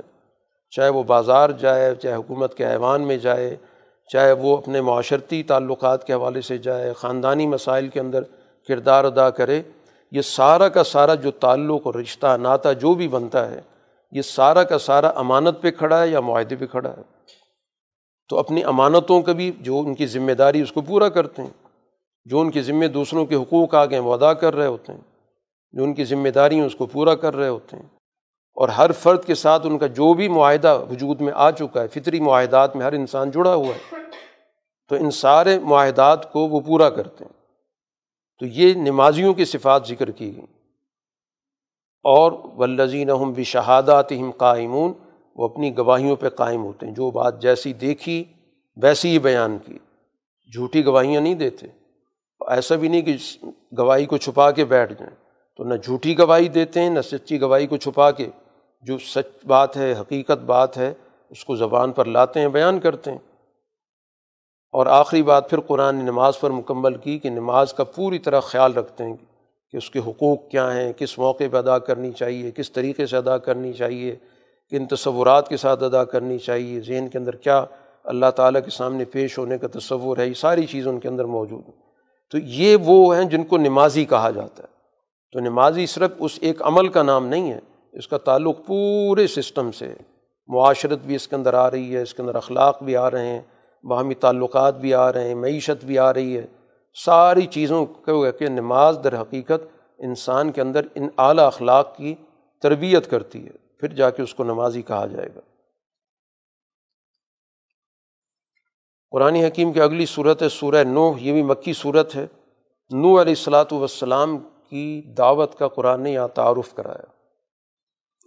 [0.72, 3.56] چاہے وہ بازار جائے، چاہے حکومت کے ایوان میں جائے،
[4.14, 8.24] چاہے وہ اپنے معاشرتی تعلقات کے حوالے سے جائے، خاندانی مسائل کے اندر
[8.68, 9.62] کردار ادا کرے،
[10.12, 13.62] یہ سارا کا سارا جو تعلق اور رشتہ ناتا جو بھی بنتا ہے،
[14.12, 17.02] یہ سارا کا سارا امانت پہ کھڑا ہے یا معاہدے پہ کھڑا ہے۔
[18.30, 21.69] تو اپنی امانتوں کا بھی جو ان کی ذمہ داری اس کو پورا کرتے ہیں۔
[22.30, 25.02] جو ان کے ذمے دوسروں کے حقوق آ گئے وہ ادا کر رہے ہوتے ہیں،
[25.72, 27.84] جو ان کی ذمہ داری ہیں اس کو پورا کر رہے ہوتے ہیں۔
[28.54, 31.88] اور ہر فرد کے ساتھ ان کا جو بھی معاہدہ وجود میں آ چکا ہے،
[31.88, 33.96] فطری معاہدات میں ہر انسان جڑا ہوا ہے،
[34.88, 37.40] تو ان سارے معاہدات کو وہ پورا کرتے ہیں۔
[38.40, 40.48] تو یہ نمازیوں کی صفات ذکر کی گئیں
[42.04, 44.94] اور ولزین ہم بھی شہادات ہم قائمون،
[45.36, 48.24] وہ اپنی گواہیوں پہ قائم ہوتے ہیں۔ جو بات جیسی دیکھی،
[48.78, 49.78] ویسی ہی بیان کی۔
[50.54, 51.79] جھوٹی گواہیاں نہیں دیتے۔
[52.48, 53.18] ایسا بھی نہیں کہ
[53.78, 55.16] گواہی کو چھپا کے بیٹھ جائیں۔
[55.58, 58.28] تو نہ جھوٹی گواہی دیتے ہیں، نہ سچی گواہی کو چھپا کے
[58.82, 60.94] جو سچ بات ہے، حقیقت بات ہے،
[61.30, 63.18] اس کو زبان پر لاتے ہیں، بیان کرتے ہیں۔
[64.72, 68.40] اور آخری بات پھر قرآن نے نماز پر مکمل کی کہ نماز کا پوری طرح
[68.40, 69.16] خیال رکھتے ہیں
[69.72, 73.18] کہ اس کے حقوق کیا ہیں، کس موقع پہ ادا کرنی چاہیے، کس طریقے سے
[73.18, 74.16] ادا کرنی چاہیے،
[74.70, 77.66] کن تصورات کے ساتھ ادا کرنی چاہیے، ذہن کے اندر کیا
[78.04, 81.26] اللہ تعالیٰ کے سامنے پیش ہونے کا تصور ہے، یہ ساری چیزیں ان کے اندر
[81.26, 81.89] موجود ہیں۔
[82.32, 84.68] تو یہ وہ ہیں جن کو نمازی کہا جاتا ہے۔
[85.32, 87.60] تو نمازی صرف اس ایک عمل کا نام نہیں ہے،
[87.94, 89.94] اس کا تعلق پورے سسٹم سے
[90.48, 93.26] معاشرت بھی اس کے اندر آ رہی ہے، اس کے اندر اخلاق بھی آ رہے
[93.26, 93.42] ہیں،
[93.84, 96.46] باہمی تعلقات بھی آ رہے ہیں، معیشت بھی آ رہی ہے۔
[97.06, 99.68] ساری چیزوں کو کہ نماز در حقیقت
[100.00, 102.16] انسان کے اندر ان اعلیٰ اخلاق کی
[102.62, 105.40] تربیت کرتی ہے۔ پھر جا کے اس کو نمازی کہا جائے گا۔
[109.12, 112.28] قرآن حکیم کی اگلی صورت ہے سورہ نو یہ بھی مکی صورت ہے۔
[112.92, 114.38] نو علیہ السلاۃ والسلام
[114.70, 117.08] کی دعوت کا قرآن نے یہاں تعارف کرایا۔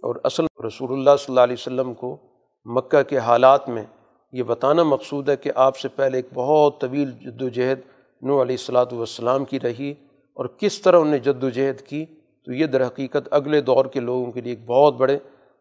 [0.03, 2.17] اور اصل رسول اللہ صلی اللہ علیہ وسلم کو
[2.65, 3.83] مکہ کے حالات میں
[4.31, 7.79] یہ بتانا مقصود ہے کہ آپ سے پہلے ایک بہت طویل جد و جہد
[8.21, 9.91] نو علیہ السلاۃ والسلام کی رہی
[10.33, 12.05] اور کس طرح انہیں جد و جہد کی،
[12.45, 15.15] تو یہ در حقیقت اگلے دور کے لوگوں کے لیے ایک بہت بڑے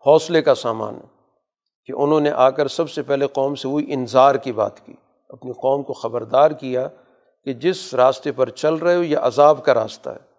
[0.06, 1.06] حوصلے کا سامان ہے
[1.84, 4.92] کہ انہوں نے آ کر سب سے پہلے قوم سے وہی انظار کی بات کی۔
[5.32, 6.88] اپنی قوم کو خبردار کیا
[7.44, 10.32] کہ جس راستے پر چل رہے ہو یہ عذاب کا راستہ ہے۔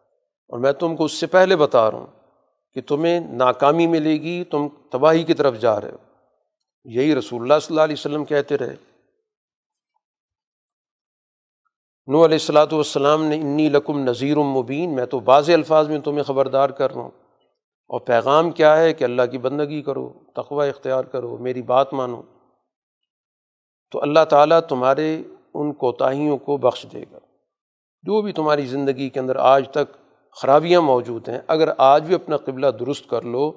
[0.49, 2.07] اور میں تم کو اس سے پہلے بتا رہا ہوں
[2.73, 5.97] کہ تمہیں ناکامی ملے گی، تم تباہی کی طرف جا رہے ہو۔
[6.85, 8.75] یہی رسول اللہ صلی اللہ علیہ وسلم کہتے رہے۔
[12.07, 16.23] نو علیہ السلاۃ والسلام نے انی لکم نذیر المبین میں تو بعض الفاظ میں تمہیں
[16.23, 17.11] خبردار کر رہا ہوں۔
[17.87, 22.21] اور پیغام کیا ہے کہ اللہ کی بندگی کرو، تقوی اختیار کرو، میری بات مانو۔
[23.93, 25.21] تو اللہ تعالیٰ تمہارے
[25.53, 27.17] ان کوتاہیوں کو بخش دے گا۔
[28.03, 29.97] جو بھی تمہاری زندگی کے اندر آج تک
[30.41, 33.51] خرابیاں موجود ہیں، اگر آج بھی اپنا قبلہ درست کر لو،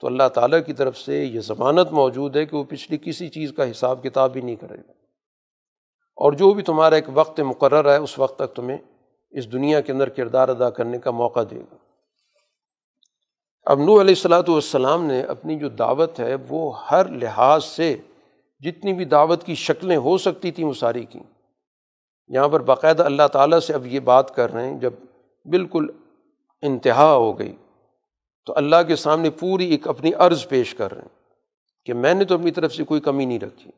[0.00, 3.52] تو اللہ تعالیٰ کی طرف سے یہ ضمانت موجود ہے کہ وہ پچھلی کسی چیز
[3.56, 4.92] کا حساب کتاب بھی نہیں کرے گا۔
[6.16, 8.78] اور جو بھی تمہارا ایک وقت مقرر ہے، اس وقت تک تمہیں
[9.30, 11.76] اس دنیا کے اندر کردار ادا کرنے کا موقع دے گا۔
[13.62, 17.96] اب نو علیہ السلاۃ والسلام نے اپنی جو دعوت ہے، وہ ہر لحاظ سے
[18.64, 21.22] جتنی بھی دعوت کی شکلیں ہو سکتی تھیں وہ ساری کیں
[22.28, 24.92] یہاں پر باقاعدہ اللہ تعالیٰ سے اب یہ بات کر رہے ہیں، جب
[25.44, 25.86] بالکل
[26.62, 27.56] انتہا ہو گئی
[28.46, 31.18] تو اللہ کے سامنے پوری ایک اپنی عرض پیش کر رہے ہیں
[31.86, 33.70] کہ میں نے تو اپنی طرف سے کوئی کمی نہیں رکھی۔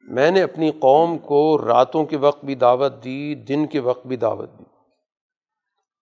[0.00, 4.16] میں نے اپنی قوم کو راتوں کے وقت بھی دعوت دی، دن کے وقت بھی
[4.16, 4.64] دعوت دی۔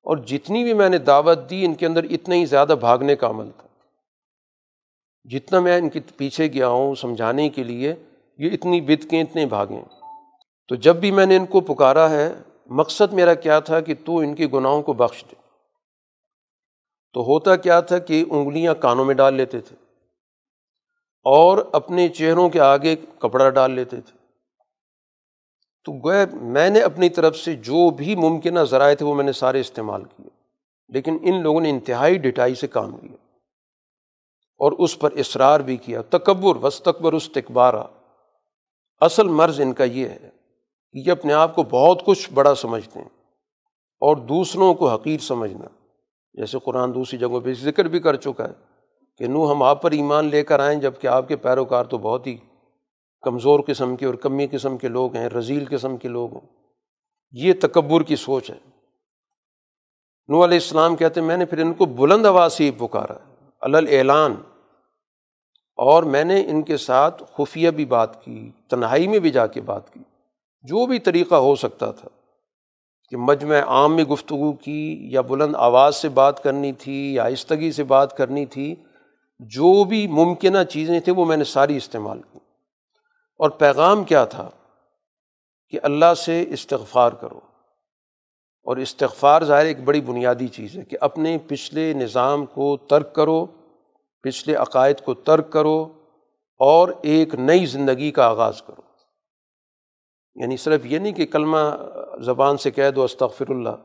[0.02, 3.28] اور جتنی بھی میں نے دعوت دی، ان کے اندر اتنا ہی زیادہ بھاگنے کا
[3.28, 3.68] عمل تھا۔
[5.24, 7.94] جتنا میں ان کے پیچھے گیا ہوں سمجھانے کے لیے،
[8.38, 9.82] یہ اتنی بدکیں اتنے بھاگیں
[10.68, 12.32] تو جب بھی میں نے ان کو پکارا ہے،
[12.66, 15.34] مقصد میرا کیا تھا کہ تو ان کے گناہوں کو بخش دے۔
[17.12, 19.76] تو ہوتا کیا تھا کہ انگلیاں کانوں میں ڈال لیتے تھے۔
[21.24, 24.18] اور اپنے چہروں کے آگے کپڑا ڈال لیتے تھے۔
[25.84, 29.32] تو گویا، میں نے اپنی طرف سے جو بھی ممکنہ ذرائع تھے، وہ میں نے
[29.32, 30.28] سارے استعمال کیے۔
[30.88, 33.29] لیکن ان لوگوں نے انتہائی ڈٹائی سے کام کیا۔
[34.60, 37.82] اور اس پر اصرار بھی کیا۔ تکبر وس تکبر استقبارہ
[39.00, 40.30] اصل مرض ان کا یہ ہے
[40.92, 43.08] کہ یہ اپنے آپ کو بہت کچھ بڑا سمجھتے ہیں
[44.00, 45.66] اور دوسروں کو حقیر سمجھنا۔
[46.34, 48.52] جیسے قرآن دوسری جگہوں پہ ذکر بھی کر چکا ہے
[49.18, 52.26] کہ نو ہم آپ پر ایمان لے کر آئیں جبکہ آپ کے پیروکار تو بہت
[52.26, 52.36] ہی
[53.22, 56.48] کمزور قسم کے اور کمی قسم کے لوگ ہیں رضیل قسم کے لوگ ہیں۔
[57.32, 58.58] یہ تکبر کی سوچ ہے۔
[60.28, 63.14] نو علیہ السلام کہتے ہیں، میں نے پھر ان کو بلند آواز سے ہی پکارا۔
[63.60, 64.34] الل اعلان
[65.82, 69.60] اور میں نے ان کے ساتھ خفیہ بھی بات کی، تنہائی میں بھی جا کے
[69.60, 70.00] بات کی۔
[70.62, 72.08] جو بھی طریقہ ہو سکتا تھا
[73.08, 77.72] کہ مجمع عام میں گفتگو کی یا بلند آواز سے بات کرنی تھی یا آہستگی
[77.72, 78.74] سے بات کرنی تھی،
[79.38, 82.38] جو بھی ممکنہ چیزیں تھیں وہ میں نے ساری استعمال کی۔
[83.38, 84.50] اور پیغام کیا تھا
[85.68, 87.40] کہ اللہ سے استغفار کرو۔
[88.64, 93.46] اور استغفار ظاہر ایک بڑی بنیادی چیز ہے کہ اپنے پچھلے نظام کو ترک کرو۔
[94.22, 95.84] پچھلے عقائد کو ترک کرو
[96.60, 98.82] اور ایک نئی زندگی کا آغاز کرو۔
[100.36, 101.58] یعنی صرف یہ نہیں کہ کلمہ
[102.24, 103.76] زبان سے کہہ دو استغفر اللہ،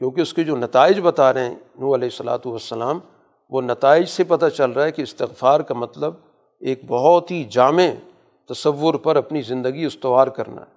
[0.00, 2.98] کیونکہ اس کے جو نتائج بتا رہے ہیں نو علیہ السلاۃ والسلام،
[3.50, 6.14] وہ نتائج سے پتہ چل رہا ہے کہ استغفار کا مطلب
[6.62, 7.88] ایک بہت ہی جامع
[8.48, 10.74] تصور پر اپنی زندگی استوار کرنا ہے،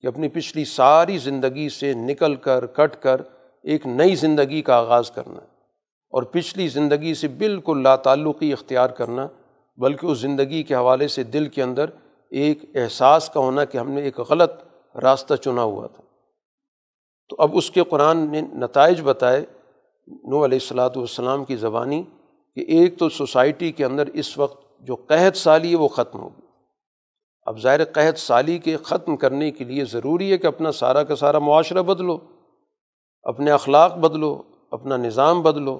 [0.00, 3.20] کہ اپنی پچھلی ساری زندگی سے نکل کر، کٹ کر،
[3.62, 5.59] ایک نئی زندگی کا آغاز کرنا ہے۔
[6.10, 9.26] اور پچھلی زندگی سے بالکل لا تعلقی اختیار کرنا،
[9.78, 11.90] بلکہ اس زندگی کے حوالے سے دل کے اندر
[12.30, 14.50] ایک احساس کا ہونا کہ ہم نے ایک غلط
[15.02, 16.02] راستہ چنا ہوا تھا۔
[17.28, 19.44] تو اب اس کے قرآن نے نتائج بتائے
[20.08, 22.02] نو علیہ السلاۃ والسلام کی زبانی
[22.54, 26.46] کہ ایک تو سوسائٹی کے اندر اس وقت جو قحط سالی ہے وہ ختم ہوگی
[27.46, 31.16] اب ظاہر قحط سالی کے ختم کرنے کے لیے ضروری ہے کہ اپنا سارا کا
[31.16, 32.18] سارا معاشرہ بدلو،
[33.22, 35.78] اپنے اخلاق بدلو، اپنا نظام بدلو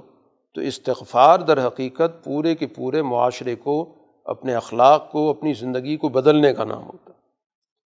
[0.55, 3.95] تو استغفار در حقیقت پورے کے پورے معاشرے کو،
[4.25, 7.19] اپنے اخلاق کو، اپنی زندگی کو بدلنے کا نام ہوتا ہے۔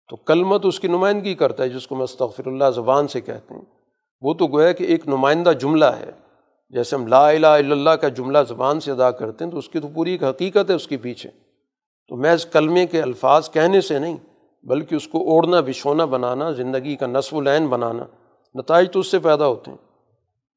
[0.09, 3.61] تو کلمت اس کی نمائندگی کرتا ہے، جس کو مستغفر اللہ زبان سے کہتے ہیں۔
[4.21, 6.11] وہ تو گویا کہ ایک نمائندہ جملہ ہے۔
[6.69, 9.69] جیسے ہم لا الہ الا اللہ کا جملہ زبان سے ادا کرتے ہیں، تو اس
[9.69, 11.29] کی تو پوری ایک حقیقت ہے اس کے پیچھے۔
[12.07, 14.17] تو محض کلمے کے الفاظ کہنے سے نہیں،
[14.63, 18.03] بلکہ اس کو اوڑھنا، بچھونا، بنانا، زندگی کا نصب العین بنانا
[18.55, 19.77] نتائج تو اس سے پیدا ہوتے ہیں۔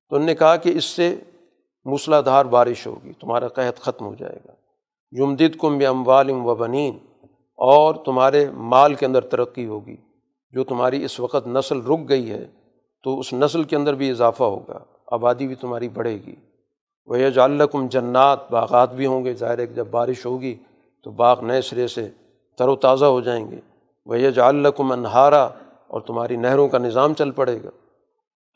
[0.09, 1.17] تو انہوں نے کہا کہ اس سے
[1.85, 4.53] موسلا دھار بارش ہوگی، تمہارا قحط ختم ہو جائے گا۔
[5.11, 6.99] جمدد کم ام والم و بنین،
[7.57, 9.97] اور تمہارے مال کے اندر ترقی ہوگی۔
[10.51, 12.47] جو تمہاری اس وقت نسل رک گئی ہے،
[13.03, 16.35] تو اس نسل کے اندر بھی اضافہ ہوگا، آبادی بھی تمہاری بڑھے گی۔
[17.07, 20.57] وہ جالکم جنات، باغات بھی ہوں گے۔ ظاہر ہے کہ جب بارش ہوگی،
[21.03, 22.09] تو باغ نئے سرے سے
[22.59, 23.61] تر و تازہ ہو جائیں گے۔
[24.07, 25.43] وہ جالکم انہارا
[25.87, 27.71] اور تمہاری نہروں کا نظام چل پڑے گا۔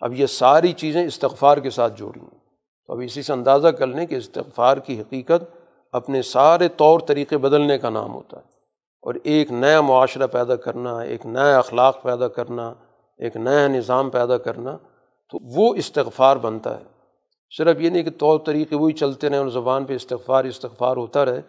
[0.01, 2.38] اب یہ ساری چیزیں استغفار کے ساتھ جوڑی ہیں
[2.89, 5.45] تو اب اسی سے اندازہ کر لیں کہ استغفار کی حقیقت
[5.93, 8.43] اپنے سارے طور طریقے بدلنے کا نام ہوتا ہے۔
[9.03, 12.75] اور ایک نیا معاشرہ پیدا کرنا، ایک نیا اخلاق پیدا کرنا،
[13.19, 14.77] ایک نیا نظام پیدا کرنا،
[15.31, 16.85] تو وہ استغفار بنتا ہے۔
[17.59, 21.25] صرف یہ نہیں کہ طور طریقے وہی چلتے رہیں، اور زبان پہ استغفار استغفار ہوتا
[21.25, 21.41] رہے،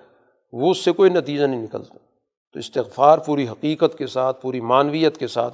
[0.51, 1.97] وہ اس سے کوئی نتیجہ نہیں نکلتا۔
[2.53, 5.53] تو استغفار پوری حقیقت کے ساتھ، پوری معنویت کے ساتھ،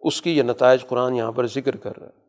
[0.00, 2.23] اس کی یہ نتائج قرآن یہاں پر ذکر کر رہا ہے۔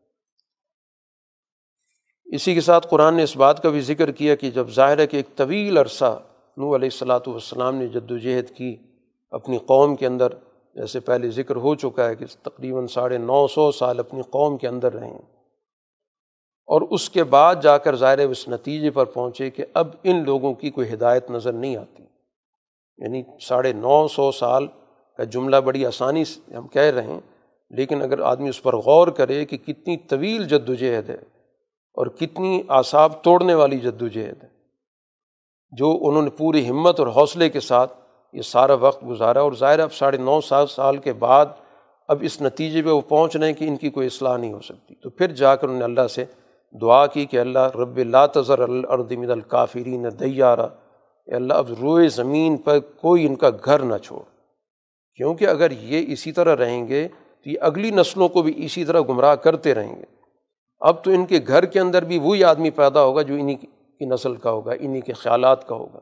[2.28, 5.08] اسی کے ساتھ قرآن نے اس بات کا بھی ذکر کیا کہ جب ظاہر ہے
[5.08, 6.20] کہ ایک طویل عرصہ
[6.58, 8.76] نو علیہ السلاۃ والسلام نے جد و جہد کی،
[9.34, 10.34] اپنی قوم کے اندر
[10.76, 14.68] جیسے پہلے ذکر ہو چکا ہے کہ تقریباً ساڑھے نو سو سال اپنی قوم کے
[14.68, 15.14] اندر رہیں
[16.70, 20.54] اور اس کے بعد جا کر ظاہر اس نتیجے پر پہنچے کہ اب ان لوگوں
[20.54, 22.04] کی کوئی ہدایت نظر نہیں آتی۔
[23.00, 24.68] یعنی ساڑھے نو سو سال
[25.20, 27.20] کا جملہ بڑی آسانی سے ہم کہہ رہے ہیں،
[27.72, 31.18] لیکن اگر آدمی اس پر غور کرے کہ کتنی طویل جد و جہد ہے
[31.96, 34.56] اور کتنی اعصاب توڑنے والی جد و جہد ہے۔
[35.72, 37.94] جو انہوں نے پوری ہمت اور حوصلے کے ساتھ
[38.34, 41.46] یہ سارا وقت گزارا اور ظاہر اب ساڑھے نو سات سال کے بعد
[42.08, 44.60] اب اس نتیجے پہ وہ پہنچ رہے ہیں کہ ان کی کوئی اصلاح نہیں ہو
[44.60, 46.26] سکتی۔ تو پھر جا کر انہوں نے اللہ سے
[46.82, 50.68] دعا کی کہ اللہ رب اللہ تذر الردم الکافرین دیارہ
[51.28, 54.22] اللہ اب روئے زمین پر کوئی ان کا گھر نہ چھوڑ۔
[55.16, 57.08] کیونکہ اگر یہ اسی طرح رہیں گے
[57.44, 60.25] تو یہ اگلی نسلوں کو بھی اسی طرح گمراہ کرتے رہیں گے۔
[60.86, 64.06] اب تو ان کے گھر کے اندر بھی وہی آدمی پیدا ہوگا جو انہیں کی
[64.06, 66.00] نسل کا ہوگا انہیں کے خیالات کا ہوگا۔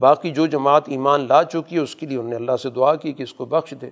[0.00, 2.94] باقی جو جماعت ایمان لا چکی ہے، اس کے لیے انہوں نے اللہ سے دعا
[2.94, 3.90] کی کہ اس کو بخش دے۔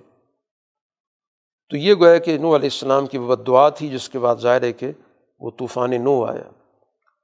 [1.69, 4.63] تو یہ گویا کہ نو علیہ السلام کی بد دعا تھی، جس کے بعد ظاہر
[4.63, 4.91] ہے کہ
[5.39, 6.49] وہ طوفان نو آیا۔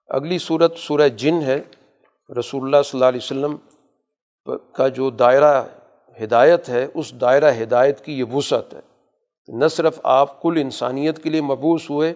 [0.08, 1.62] اگلی صورت سورہ جن ہے،
[2.40, 3.56] رسول اللہ صلی اللہ علیہ وسلم
[4.74, 5.64] کا جو دائرہ
[6.24, 8.80] ہدایت ہے، اس دائرہ ہدایت کی یہ وسعت ہے۔
[9.48, 12.14] نہ صرف آپ، کل انسانیت کے لیے مبوس ہوئے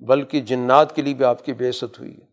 [0.00, 2.24] بلکہ جنات کے لیے بھی آپ کی بےست ہوئی ہے۔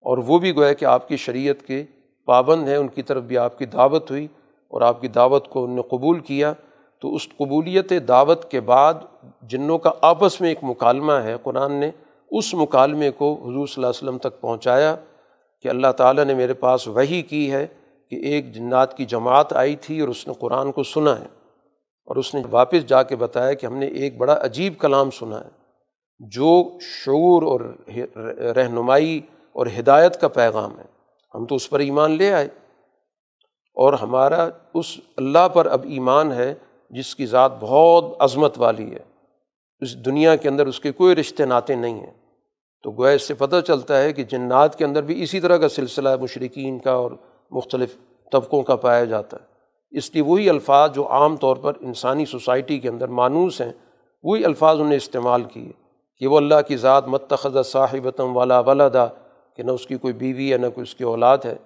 [0.00, 1.84] اور وہ بھی گویا کہ آپ کی شریعت کے
[2.24, 4.28] پابند ہیں، ان کی طرف بھی آپ کی دعوت ہوئی
[4.68, 6.52] اور آپ کی دعوت کو ان نے قبول کیا۔
[7.00, 8.94] تو اس قبولیت دعوت کے بعد
[9.42, 11.90] جنوں کا آپس میں ایک مکالمہ ہے، قرآن نے
[12.30, 14.96] اس مکالمے کو حضور صلی اللہ علیہ وسلم تک پہنچایا
[15.62, 17.66] کہ اللہ تعالیٰ نے میرے پاس وہی کی ہے
[18.10, 21.26] کہ ایک جنات کی جماعت آئی تھی اور اس نے قرآن کو سنا ہے۔
[22.04, 25.40] اور اس نے واپس جا کے بتایا کہ ہم نے ایک بڑا عجیب کلام سنا
[25.40, 25.63] ہے۔
[26.30, 27.60] جو شعور اور
[28.56, 29.20] رہنمائی
[29.52, 30.84] اور ہدایت کا پیغام ہے۔
[31.34, 32.48] ہم تو اس پر ایمان لے آئے۔
[33.74, 36.54] اور ہمارا اس اللہ پر اب ایمان ہے
[36.90, 38.98] جس کی ذات بہت عظمت والی ہے۔
[39.80, 42.12] اس دنیا کے اندر اس کے کوئی رشتے ناطے نہیں ہیں۔
[42.82, 45.68] تو گویا اس سے پتہ چلتا ہے کہ جنات کے اندر بھی اسی طرح کا
[45.68, 47.10] سلسلہ مشرقین کا اور
[47.50, 47.96] مختلف
[48.32, 49.46] طبقوں کا پایا جاتا ہے۔
[49.90, 53.72] اس لیے وہی الفاظ جو عام طور پر انسانی سوسائٹی کے اندر مانوس ہیں،
[54.22, 55.83] وہی الفاظ انہیں استعمال کیے۔
[56.18, 59.06] کہ وہ اللہ کی ذات متخذ صاحبتم والا ولدا،
[59.56, 61.56] کہ نہ اس کی کوئی بیوی ہے، نہ کوئی اس کی اولاد ہے۔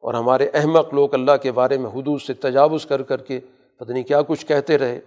[0.00, 3.40] اور ہمارے احمق لوگ اللہ کے بارے میں حدود سے تجاوز کر کر کے
[3.78, 5.00] پتہ نہیں کیا کچھ کہتے رہے۔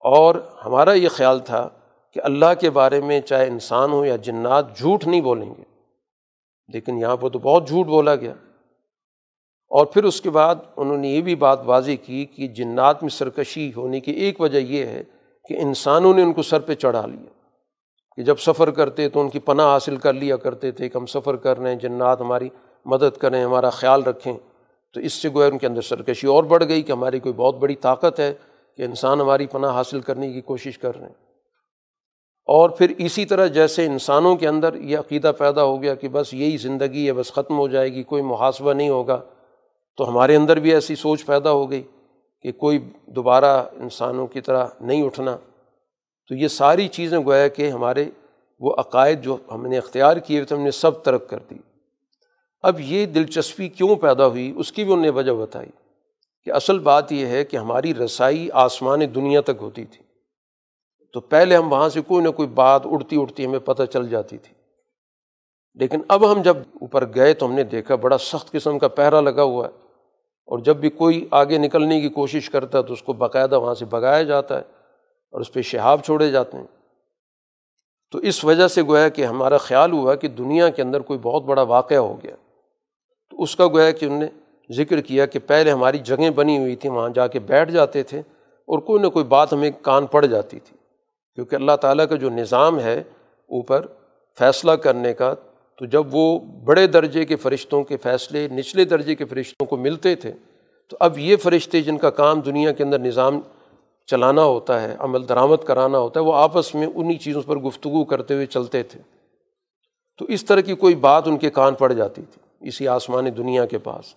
[0.00, 0.34] اور
[0.64, 1.68] ہمارا یہ خیال تھا
[2.10, 5.62] کہ اللہ کے بارے میں چاہے انسان ہو یا جنات، جھوٹ نہیں بولیں گے۔
[6.68, 8.32] لیکن یہاں پر تو بہت جھوٹ بولا گیا۔
[9.68, 13.10] اور پھر اس کے بعد انہوں نے یہ بھی بات واضح کی کہ جنات میں
[13.10, 15.02] سرکشی ہونے کی ایک وجہ یہ ہے
[15.48, 17.43] کہ انسانوں نے ان کو سر پہ چڑھا لیا۔
[18.16, 21.06] کہ جب سفر کرتے تو ان کی پناہ حاصل کر لیا کرتے تھے کہ ہم
[21.06, 22.48] سفر کر رہے ہیں، جنات ہماری
[22.84, 24.34] مدد کریں، ہمارا خیال رکھیں۔
[24.94, 27.56] تو اس سے گویا ان کے اندر سرکشی اور بڑھ گئی کہ ہماری کوئی بہت
[27.56, 28.34] بڑی طاقت ہے
[28.76, 31.14] کہ انسان ہماری پناہ حاصل کرنے کی کوشش کر رہے ہیں۔
[32.46, 36.34] اور پھر اسی طرح جیسے انسانوں کے اندر یہ عقیدہ پیدا ہو گیا کہ بس
[36.34, 39.20] یہی زندگی ہے، بس ختم ہو جائے گی، کوئی محاسبہ نہیں ہوگا،
[39.96, 41.82] تو ہمارے اندر بھی ایسی سوچ پیدا ہو گئی
[42.42, 45.36] کہ کوئی دوبارہ انسانوں کی طرح نہیں اٹھنا۔
[46.28, 48.04] تو یہ ساری چیزیں گویا کہ ہمارے
[48.60, 51.54] وہ عقائد جو ہم نے اختیار کیے ہوئے تھے، ہم نے سب ترک کر دی۔
[52.62, 55.68] اب یہ دلچسپی کیوں پیدا ہوئی؟ اس کی بھی انہوں نے وجہ بتائی
[56.44, 60.02] کہ اصل بات یہ ہے کہ ہماری رسائی آسمان دنیا تک ہوتی تھی۔
[61.12, 64.38] تو پہلے ہم وہاں سے کوئی نہ کوئی بات اڑتی اڑتی ہمیں پتہ چل جاتی
[64.38, 64.54] تھی۔
[65.74, 69.20] لیکن اب ہم جب اوپر گئے تو ہم نے دیکھا بڑا سخت قسم کا پہرا
[69.20, 69.72] لگا ہوا ہے۔
[70.46, 73.74] اور جب بھی کوئی آگے نکلنے کی کوشش کرتا ہے تو اس کو باقاعدہ وہاں
[73.74, 74.83] سے بھگایا جاتا ہے۔
[75.34, 76.64] اور اس پہ شہاب چھوڑے جاتے ہیں۔
[78.12, 81.42] تو اس وجہ سے گویا کہ ہمارا خیال ہوا کہ دنیا کے اندر کوئی بہت
[81.42, 82.36] بڑا واقعہ ہو گیا۔
[83.30, 84.26] تو اس کا گویا کہ انہوں نے
[84.72, 88.18] ذکر کیا کہ پہلے ہماری جگہیں بنی ہوئی تھیں، وہاں جا کے بیٹھ جاتے تھے
[88.42, 90.76] اور کوئی نہ کوئی بات ہمیں کان پڑ جاتی تھی۔
[91.34, 92.98] کیونکہ اللہ تعالیٰ کا جو نظام ہے
[93.46, 93.86] اوپر
[94.38, 95.34] فیصلہ کرنے کا،
[95.78, 100.14] تو جب وہ بڑے درجے کے فرشتوں کے فیصلے، نچلے درجے کے فرشتوں کو ملتے
[100.14, 100.32] تھے،
[100.88, 103.40] تو اب یہ فرشتے جن کا کام دنیا کے اندر نظام
[104.06, 108.04] چلانا ہوتا ہے، عمل درآمد کرانا ہوتا ہے، وہ آپس میں انہیں چیزوں پر گفتگو
[108.04, 109.00] کرتے ہوئے چلتے تھے۔
[110.18, 113.66] تو اس طرح کی کوئی بات ان کے کان پڑ جاتی تھی، اسی آسمانی دنیا
[113.66, 114.14] کے پاس۔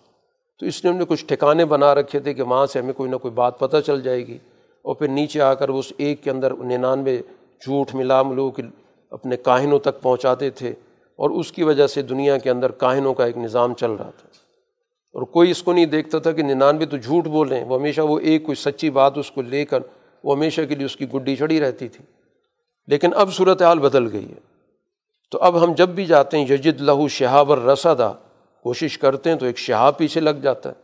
[0.60, 3.10] تو اس نے ہم نے کچھ ٹھکانے بنا رکھے تھے کہ وہاں سے ہمیں کوئی
[3.10, 4.38] نہ کوئی بات پتہ چل جائے گی۔
[4.82, 7.18] اور پھر نیچے آ کر اس ایک کے اندر ننانوے
[7.60, 8.62] جھوٹ ملا ملو کہ
[9.10, 10.70] اپنے کاہنوں تک پہنچاتے تھے
[11.16, 14.47] اور اس کی وجہ سے دنیا کے اندر کاہنوں کا ایک نظام چل رہا تھا۔
[15.12, 17.78] اور کوئی اس کو نہیں دیکھتا تھا کہ ننانوے تو جھوٹ بول رہے ہیں۔ وہ
[17.78, 19.78] ہمیشہ وہ ایک کوئی سچی بات اس کو لے کر،
[20.24, 22.04] وہ ہمیشہ کے لیے اس کی گڈی چڑھی رہتی تھی۔
[22.86, 24.38] لیکن اب صورت حال بدل گئی ہے۔
[25.30, 28.12] تو اب ہم جب بھی جاتے ہیں، یجد لہو شہاب الرسدا
[28.62, 30.74] کوشش کرتے ہیں تو ایک شہاب پیچھے لگ جاتا ہے۔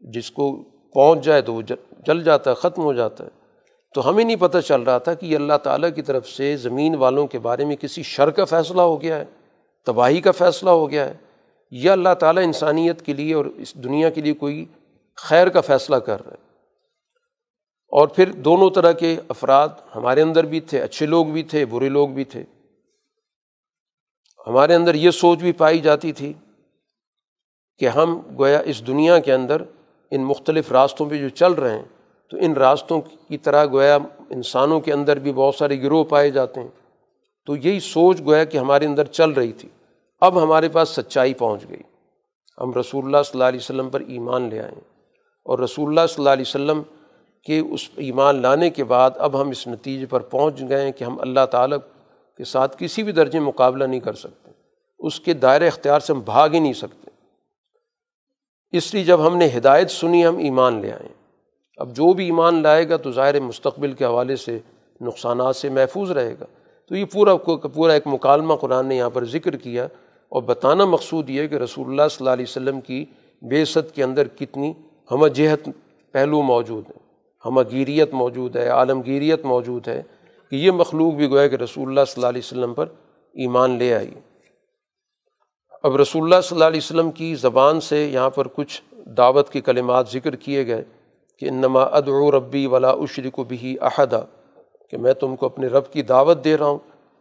[0.00, 0.62] جس کو
[0.94, 1.62] پہنچ جائے تو وہ
[2.06, 3.28] جل جاتا ہے، ختم ہو جاتا ہے۔
[3.94, 6.94] تو ہمیں نہیں پتہ چل رہا تھا کہ یہ اللہ تعالیٰ کی طرف سے زمین
[6.94, 9.24] والوں کے بارے میں کسی شر کا فیصلہ ہو گیا ہے،
[9.86, 11.14] تباہی کا فیصلہ ہو گیا ہے۔
[11.74, 14.64] یا اللہ تعالیٰ انسانیت کے لیے اور اس دنیا کے لیے کوئی
[15.16, 16.42] خیر کا فیصلہ کر رہا ہے
[17.88, 21.88] اور پھر دونوں طرح کے افراد ہمارے اندر بھی تھے، اچھے لوگ بھی تھے، برے
[21.88, 22.44] لوگ بھی تھے۔
[24.46, 26.32] ہمارے اندر یہ سوچ بھی پائی جاتی تھی
[27.78, 29.62] کہ ہم گویا اس دنیا کے اندر
[30.10, 31.84] ان مختلف راستوں پہ جو چل رہے ہیں،
[32.30, 33.98] تو ان راستوں کی طرح گویا
[34.30, 36.68] انسانوں کے اندر بھی بہت سارے گروہ پائے جاتے ہیں۔
[37.46, 39.68] تو یہی سوچ گویا کہ ہمارے اندر چل رہی تھی۔
[40.22, 41.82] اب ہمارے پاس سچائی پہنچ گئی۔
[42.60, 44.80] ہم رسول اللہ صلی اللہ علیہ وسلم پر ایمان لے آئیں
[45.44, 46.82] اور رسول اللہ صلی اللہ علیہ وسلم
[47.44, 51.04] کے اس ایمان لانے کے بعد اب ہم اس نتیجے پر پہنچ گئے ہیں کہ
[51.04, 51.78] ہم اللہ تعالیٰ
[52.36, 54.50] کے ساتھ کسی بھی درجے مقابلہ نہیں کر سکتے۔
[54.98, 57.10] اس کے دائرۂ اختیار سے ہم بھاگ ہی نہیں سکتے۔
[58.76, 61.12] اس لیے جب ہم نے ہدایت سنی، ہم ایمان لے آئیں
[61.76, 64.58] اب جو بھی ایمان لائے گا تو ظاہر مستقبل کے حوالے سے
[65.00, 66.44] نقصانات سے محفوظ رہے گا۔
[66.88, 67.36] تو یہ پورا
[67.74, 69.88] پورا ایک مکالمہ قرآن نے یہاں پر ذکر کیا۔
[70.32, 73.04] اور بتانا مقصود یہ کہ رسول اللہ صلی اللہ علیہ وسلم کی
[73.42, 74.72] بے ست کے اندر کتنی
[75.10, 75.68] ہمہ جہت
[76.14, 77.00] پہلو موجود ہیں
[77.44, 80.02] ہمہ گیریت موجود ہے، عالمگیریت موجود ہے
[80.52, 82.86] کہ یہ مخلوق بھی گویا کہ رسول اللہ صلی اللہ علیہ وسلم پر
[83.36, 84.10] ایمان لے آئی۔
[85.82, 88.80] اب رسول اللہ صلی اللہ علیہ وسلم کی زبان سے یہاں پر کچھ
[89.16, 90.82] دعوت کے کلمات ذکر کیے گئے
[91.38, 94.24] کہ انما ادعو ربی ولا اشرک بھی احدہ
[94.90, 96.78] کہ میں تم کو اپنے رب کی دعوت دے رہا ہوں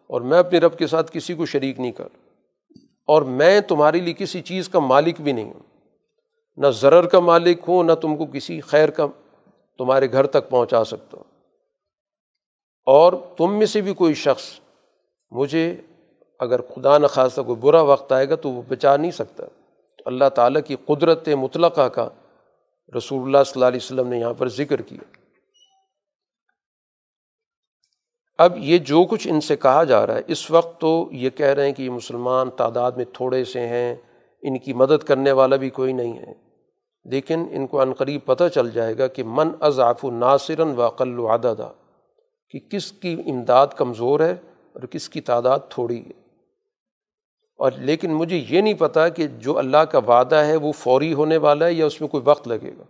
[0.09, 2.07] اور میں اپنے رب کے ساتھ کسی کو شریک نہیں کر
[3.05, 5.87] اور میں تمہارے لیے کسی چیز کا مالک بھی نہیں ہوں۔
[6.57, 9.05] نہ ضرر کا مالک ہوں، نہ تم کو کسی خیر کا
[9.77, 11.31] تمہارے گھر تک پہنچا سکتا ہوں۔
[12.85, 14.43] اور تم میں سے بھی کوئی شخص
[15.31, 15.75] مجھے
[16.39, 19.45] اگر خدا نخواستہ کوئی برا وقت آئے گا تو وہ بچا نہیں سکتا۔
[19.97, 22.09] تو اللہ تعالیٰ کی قدرت مطلقہ کا
[22.97, 25.20] رسول اللہ صلی اللہ علیہ وسلم نے یہاں پر ذکر کیا۔
[28.41, 31.45] اب یہ جو کچھ ان سے کہا جا رہا ہے، اس وقت تو یہ کہہ
[31.45, 33.95] رہے ہیں کہ یہ مسلمان تعداد میں تھوڑے سے ہیں،
[34.41, 36.33] ان کی مدد کرنے والا بھی کوئی نہیں ہے۔
[37.05, 41.27] لیکن ان کو عنقریب پتہ چل جائے گا کہ من اضاف و ناصرن واقل و
[41.27, 41.69] عددہ
[42.49, 44.35] کہ کس کی امداد کمزور ہے
[44.73, 46.11] اور کس کی تعداد تھوڑی ہے۔
[47.57, 51.37] اور لیکن مجھے یہ نہیں پتہ کہ جو اللہ کا وعدہ ہے وہ فوری ہونے
[51.37, 52.83] والا ہے یا اس میں کوئی وقت لگے گا۔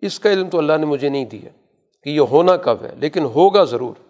[0.00, 1.48] اس کا علم تو اللہ نے مجھے نہیں دیا
[2.02, 4.03] کہ یہ ہونا کب ہے، لیکن ہوگا ضرور۔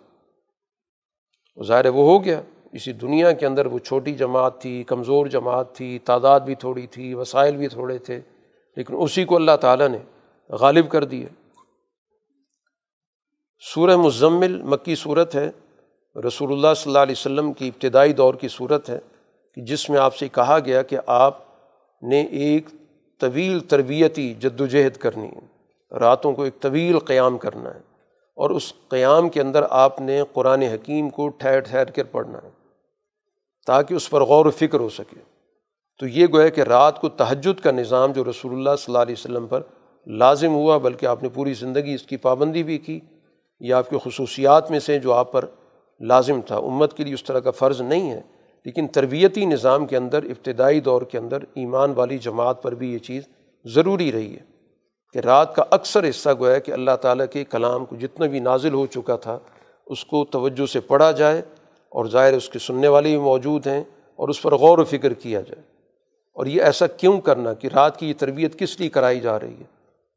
[1.62, 2.40] ظاہر وہ ہو گیا۔
[2.72, 7.14] اسی دنیا کے اندر وہ چھوٹی جماعت تھی، کمزور جماعت تھی، تعداد بھی تھوڑی تھی،
[7.14, 8.20] وسائل بھی تھوڑے تھے،
[8.76, 9.98] لیکن اسی کو اللہ تعالیٰ نے
[10.48, 11.26] غالب کر دیا۔
[13.74, 15.50] سورہ مزمل مکی صورت ہے۔
[16.26, 18.98] رسول اللہ صلی اللہ علیہ وسلم کی ابتدائی دور کی صورت ہے
[19.54, 21.38] کہ جس میں آپ سے کہا گیا کہ آپ
[22.02, 22.68] نے ایک
[23.20, 25.40] طویل تربیتی جد و جہد کرنی ہے۔
[25.98, 27.93] راتوں کو ایک طویل قیام کرنا ہے۔
[28.34, 32.50] اور اس قیام کے اندر آپ نے قرآن حکیم کو ٹھہر ٹھہر کر پڑھنا ہے
[33.66, 35.20] تاکہ اس پر غور و فکر ہو سکے۔
[35.98, 39.14] تو یہ گویا کہ رات کو تہجد کا نظام جو رسول اللہ صلی اللہ علیہ
[39.18, 39.60] وسلم پر
[40.06, 43.00] لازم ہوا، بلکہ آپ نے پوری زندگی اس کی پابندی بھی کی،
[43.60, 45.44] یہ آپ کی خصوصیات میں سے جو آپ پر
[46.00, 48.20] لازم تھا۔ امت کے لیے اس طرح کا فرض نہیں ہے،
[48.64, 52.98] لیکن تربیتی نظام کے اندر، ابتدائی دور کے اندر ایمان والی جماعت پر بھی یہ
[52.98, 53.22] چیز
[53.64, 54.53] ضروری رہی ہے۔
[55.14, 58.74] کہ رات کا اکثر حصہ گویا کہ اللہ تعالیٰ کے کلام کو جتنا بھی نازل
[58.74, 59.38] ہو چکا تھا،
[59.86, 61.38] اس کو توجہ سے پڑھا جائے
[61.88, 63.84] اور ظاہر اس کے سننے والے بھی موجود ہیں
[64.16, 65.62] اور اس پر غور و فکر کیا جائے۔
[66.34, 69.54] اور یہ ایسا کیوں کرنا کہ رات کی یہ تربیت کس لیے کرائی جا رہی
[69.60, 69.64] ہے؟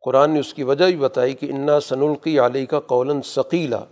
[0.06, 3.84] قرآن نے اس کی وجہ بھی بتائی کہ انا سنلقی علیہ کا قول ثقیلا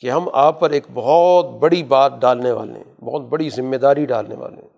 [0.00, 4.06] کہ ہم آپ پر ایک بہت بڑی بات ڈالنے والے ہیں، بہت بڑی ذمہ داری
[4.06, 4.68] ڈالنے والے ہیں۔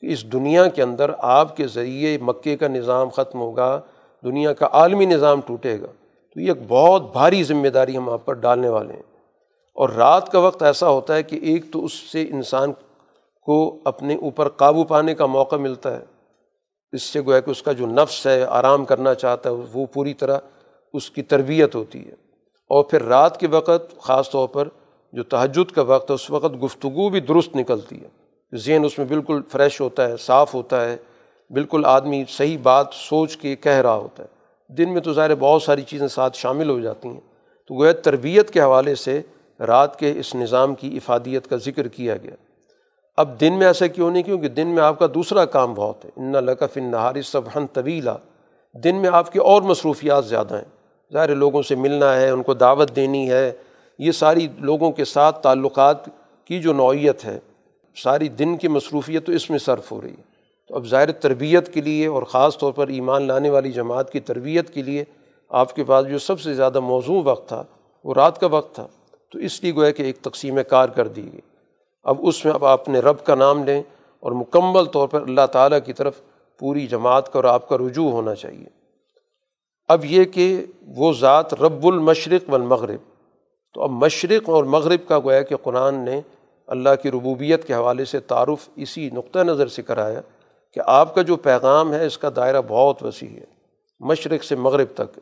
[0.00, 3.80] کہ اس دنیا کے اندر آپ کے ذریعے مکے کا نظام ختم ہوگا
[4.24, 5.86] دنیا کا عالمی نظام ٹوٹے گا۔
[6.34, 9.02] تو یہ ایک بہت بھاری ذمہ داری ہم آپ پر ڈالنے والے ہیں۔
[9.74, 12.72] اور رات کا وقت ایسا ہوتا ہے کہ ایک تو اس سے انسان
[13.42, 16.04] کو اپنے اوپر قابو پانے کا موقع ملتا ہے۔
[16.92, 20.14] اس سے گویا کہ اس کا جو نفس ہے، آرام کرنا چاہتا ہے، وہ پوری
[20.14, 20.38] طرح
[20.92, 22.12] اس کی تربیت ہوتی ہے۔
[22.68, 24.68] اور پھر رات کے وقت، خاص طور پر
[25.12, 28.08] جو تہجد کا وقت ہے، اس وقت گفتگو بھی درست نکلتی ہے۔
[28.56, 30.96] ذہن اس میں بالکل فریش ہوتا ہے، صاف ہوتا ہے۔
[31.50, 34.28] بالکل آدمی صحیح بات سوچ کے کہہ رہا ہوتا ہے۔
[34.74, 37.20] دن میں تو ظاہر بہت ساری چیزیں ساتھ شامل ہو جاتی ہیں۔
[37.68, 39.22] تو گویا تربیت کے حوالے سے
[39.60, 42.34] رات کے اس نظام کی افادیت کا ذکر کیا گیا۔
[43.16, 46.10] اب دن میں ایسا کیوں نہیں؟ کیونکہ دن میں آپ کا دوسرا کام بہت ہے۔
[46.16, 48.16] ان لقف ان نہاری سب ہن طویلا
[48.84, 50.64] دن میں آپ کی اور مصروفیات زیادہ ہیں۔
[51.12, 53.52] ظاہر لوگوں سے ملنا ہے، ان کو دعوت دینی ہے۔
[53.98, 55.96] یہ ساری لوگوں کے ساتھ تعلقات
[56.44, 57.38] کی جو نوعیت ہے،
[57.96, 60.33] ساری دن کی مصروفیت تو اس میں صرف ہو رہی ہے۔
[60.68, 64.20] تو اب ظاہر تربیت کے لیے اور خاص طور پر ایمان لانے والی جماعت کی
[64.20, 65.04] تربیت کے لیے
[65.48, 67.62] آپ کے پاس جو سب سے زیادہ موزوں وقت تھا،
[68.04, 68.86] وہ رات کا وقت تھا۔
[69.32, 71.40] تو اس لیے گویا کہ ایک تقسیم کار کر دی گئی۔
[72.02, 73.82] اب اس میں اب آپ اپنے رب کا نام لیں
[74.20, 76.20] اور مکمل طور پر اللہ تعالیٰ کی طرف
[76.58, 78.66] پوری جماعت کا اور آپ کا رجوع ہونا چاہیے۔
[79.88, 83.00] اب یہ کہ وہ ذات رب المشرق والمغرب۔
[83.74, 86.20] تو اب مشرق اور مغرب کا گویا کہ قرآن نے
[86.66, 90.20] اللہ کی ربوبیت کے حوالے سے تعارف اسی نقطۂ نظر سے کرایا۔
[90.74, 93.44] کہ آپ کا جو پیغام ہے، اس کا دائرہ بہت وسیع ہے۔
[94.00, 95.18] مشرق سے مغرب تک۔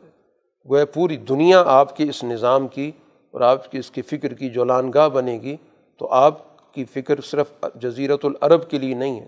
[0.69, 2.91] گویا پوری دنیا آپ کے اس نظام کی
[3.31, 5.55] اور آپ کی اس کی فکر کی جو لانگاہ بنے گی،
[5.97, 9.27] تو آپ کی فکر صرف جزیرت العرب کے لیے نہیں ہے۔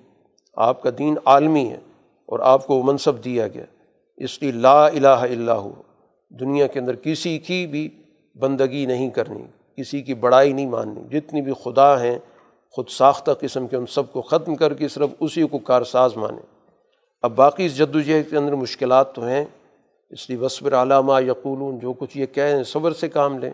[0.53, 1.77] آپ کا دین عالمی ہے
[2.25, 3.65] اور آپ کو منصب دیا گیا۔
[4.17, 5.73] اس لیے لا الہ الا ہو۔
[6.29, 7.89] دنیا کے اندر کسی کی بھی
[8.35, 9.43] بندگی نہیں کرنی،
[9.77, 12.19] کسی کی بڑائی نہیں ماننی۔ جتنی بھی خدا ہیں
[12.75, 16.55] خود ساختہ قسم کے ان سب کو ختم کر کے صرف اسی کو کارساز مانیں
[17.21, 19.45] اب باقی اس جد وجہد کے اندر مشکلات تو ہیں۔
[20.09, 23.49] اس لیے وصبر علامہ یقولون جو کچھ یہ کہیں صبر سے کام لیں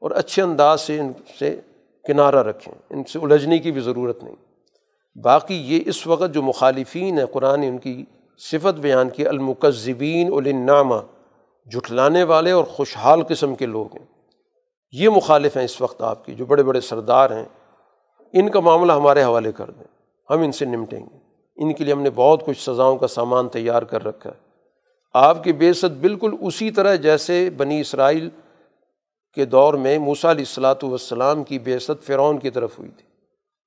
[0.00, 1.60] اور اچھے انداز سے ان سے
[2.04, 4.34] کنارہ رکھیں۔ ان سے الجھنے کی بھی ضرورت نہیں۔
[5.18, 8.04] باقی یہ اس وقت جو مخالفین ہیں، قرآن ان کی
[8.38, 10.94] صفت بیان کی، المکذبین النامہ
[11.72, 14.06] جھٹلانے والے اور خوشحال قسم کے لوگ ہیں۔
[14.92, 17.44] یہ مخالف ہیں اس وقت آپ کی، جو بڑے بڑے سردار ہیں۔
[18.32, 19.84] ان کا معاملہ ہمارے حوالے کر دیں۔
[20.30, 21.18] ہم ان سے نمٹیں گے۔
[21.56, 24.52] ان کے لیے ہم نے بہت کچھ سزاؤں کا سامان تیار کر رکھا ہے۔
[25.14, 28.28] آپ کی بے ست بالکل اسی طرح جیسے بنی اسرائیل
[29.34, 33.06] کے دور میں موسیٰ علیہ السلاۃ والسلام کی بے ست فرعون کی طرف ہوئی تھی۔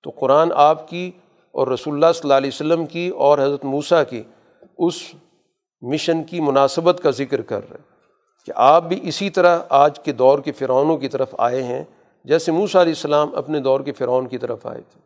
[0.04, 1.12] تو قرآن آپ کی
[1.52, 4.24] اور رسول اللہ صلی اللہ علیہ وسلم کی اور حضرت موسیٰ کی
[4.78, 4.96] اس
[5.82, 7.80] مشن کی مناسبت کا ذکر کر رہے
[8.46, 11.84] کہ آپ بھی اسی طرح آج کے دور کے فرعونوں کی طرف آئے ہیں۔
[12.26, 15.02] جیسے موسیٰ علیہ السلام اپنے دور کے فرعون کی طرف آئے تھے۔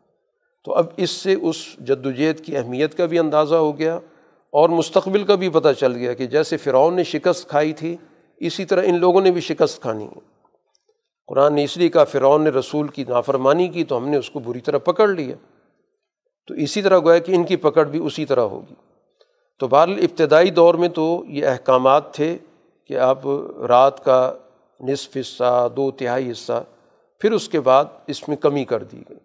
[0.65, 3.95] تو اب اس سے اس جد وجہد کی اہمیت کا بھی اندازہ ہو گیا
[4.51, 7.97] اور مستقبل کا بھی پتہ چل گیا کہ جیسے فرعون نے شکست کھائی تھی،
[8.37, 10.19] اسی طرح ان لوگوں نے بھی شکست کھانی ہے۔
[11.27, 14.29] قرآن نے اس لیے کہا، فرعون نے رسول کی نافرمانی کی تو ہم نے اس
[14.29, 15.35] کو بری طرح پکڑ لیا۔
[16.47, 18.73] تو اسی طرح گویا کہ ان کی پکڑ بھی اسی طرح ہوگی۔
[19.59, 22.37] تو بہرحال ابتدائی دور میں تو یہ احکامات تھے
[22.87, 23.29] کہ اب
[23.67, 24.33] رات کا
[24.79, 26.63] نصف حصہ، دو تہائی حصہ
[27.19, 29.17] پھر اس کے بعد اس میں کمی کر دی گئی۔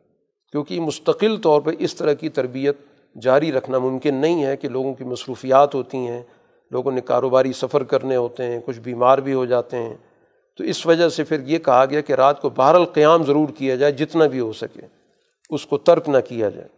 [0.52, 2.76] کیونکہ مستقل طور پہ اس طرح کی تربیت
[3.22, 6.22] جاری رکھنا ممکن نہیں ہے کہ لوگوں کی مصروفیات ہوتی ہیں،
[6.70, 9.94] لوگوں نے کاروباری سفر کرنے ہوتے ہیں، کچھ بیمار بھی ہو جاتے ہیں۔
[10.58, 13.76] تو اس وجہ سے پھر یہ کہا گیا کہ رات کو بہر القیام ضرور کیا
[13.76, 14.80] جائے، جتنا بھی ہو سکے،
[15.50, 16.68] اس کو ترک نہ کیا جائے۔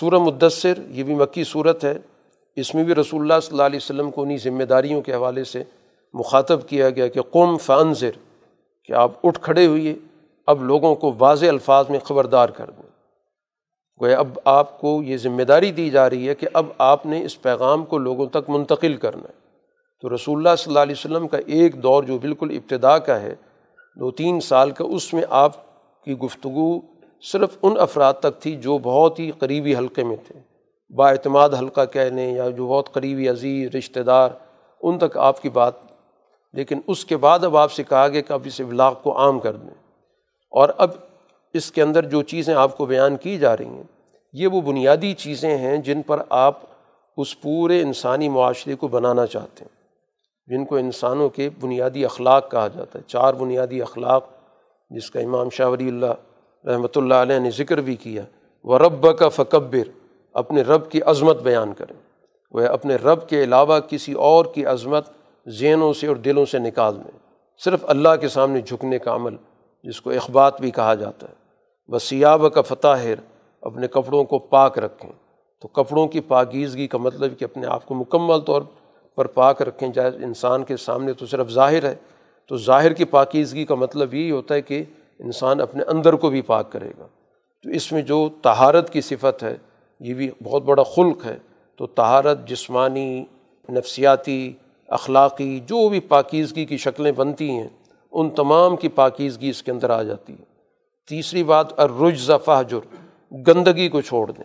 [0.00, 1.94] سورہ مدثر، یہ بھی مکی صورت ہے۔
[2.56, 5.44] اس میں بھی رسول اللہ صلی اللہ علیہ وسلم کو انہیں ذمہ داریوں کے حوالے
[5.44, 5.62] سے
[6.14, 8.10] مخاطب کیا گیا کہ قوم فنظر
[8.84, 9.94] کہ آپ اٹھ کھڑے ہوئیے،
[10.46, 12.88] اب لوگوں کو واضح الفاظ میں خبردار کر دیں۔
[14.00, 17.24] گویا اب آپ کو یہ ذمہ داری دی جا رہی ہے کہ اب آپ نے
[17.24, 19.44] اس پیغام کو لوگوں تک منتقل کرنا ہے۔
[20.00, 23.34] تو رسول اللہ صلی اللہ علیہ وسلم کا ایک دور جو بالکل ابتدا کا ہے،
[23.96, 25.52] دو تین سال کا، اس میں آپ
[26.04, 26.80] کی گفتگو
[27.22, 30.40] صرف ان افراد تک تھی جو بہت ہی قریبی حلقے میں تھے۔
[30.94, 34.28] با اعتماد حلقہ کہہ لیں یا جو بہت قریبی عزیز، رشتہ دار،
[34.82, 35.74] ان تک آپ کی بات
[36.54, 39.38] لیکن اس کے بعد اب آپ سے کہا گیا کہ اب اس ابلاغ کو عام
[39.38, 39.70] کر دیں۔
[40.50, 40.90] اور اب
[41.54, 43.82] اس کے اندر جو چیزیں آپ کو بیان کی جا رہی ہیں،
[44.32, 46.58] یہ وہ بنیادی چیزیں ہیں جن پر آپ
[47.16, 49.84] اس پورے انسانی معاشرے کو بنانا چاہتے ہیں۔
[50.46, 54.26] جن کو انسانوں کے بنیادی اخلاق کہا جاتا ہے۔ چار بنیادی اخلاق
[54.90, 58.22] جس کا امام شاہ ولی اللہ رحمۃ اللہ علیہ نے ذکر بھی کیا۔
[58.64, 59.90] وہ رب کا فکبر
[60.32, 61.96] اپنے رب کی عظمت بیان کریں۔
[62.50, 65.08] وہ اپنے رب کے علاوہ کسی اور کی عظمت
[65.48, 67.18] ذہنوں سے اور دلوں سے نکال دیں۔
[67.58, 69.36] صرف اللہ کے سامنے جھکنے کا عمل،
[69.84, 71.34] جس کو اخبات بھی کہا جاتا ہے۔
[71.90, 73.06] بس سیاب کا فتح
[73.62, 75.12] اپنے کپڑوں کو پاک رکھیں۔
[75.60, 78.62] تو کپڑوں کی پاکیزگی کا مطلب کہ اپنے آپ کو مکمل طور
[79.14, 81.94] پر پاک رکھیں۔ چاہے انسان کے سامنے تو صرف ظاہر ہے۔
[82.48, 84.84] تو ظاہر کی پاکیزگی کا مطلب یہی ہوتا ہے کہ
[85.18, 87.06] انسان اپنے اندر کو بھی پاک کرے گا۔
[87.62, 89.56] تو اس میں جو تہارت کی صفت ہے،
[90.00, 91.38] یہ بھی بہت بڑا خلق ہے۔
[91.76, 93.24] تو تہارت جسمانی،
[93.68, 94.52] نفسیاتی
[94.88, 97.68] اخلاقی جو بھی پاکیزگی کی شکلیں بنتی ہیں،
[98.12, 100.44] ان تمام کی پاکیزگی اس کے اندر آ جاتی ہے۔
[101.08, 102.78] تیسری بات ارج فہجر
[103.46, 104.44] گندگی کو چھوڑ دیں۔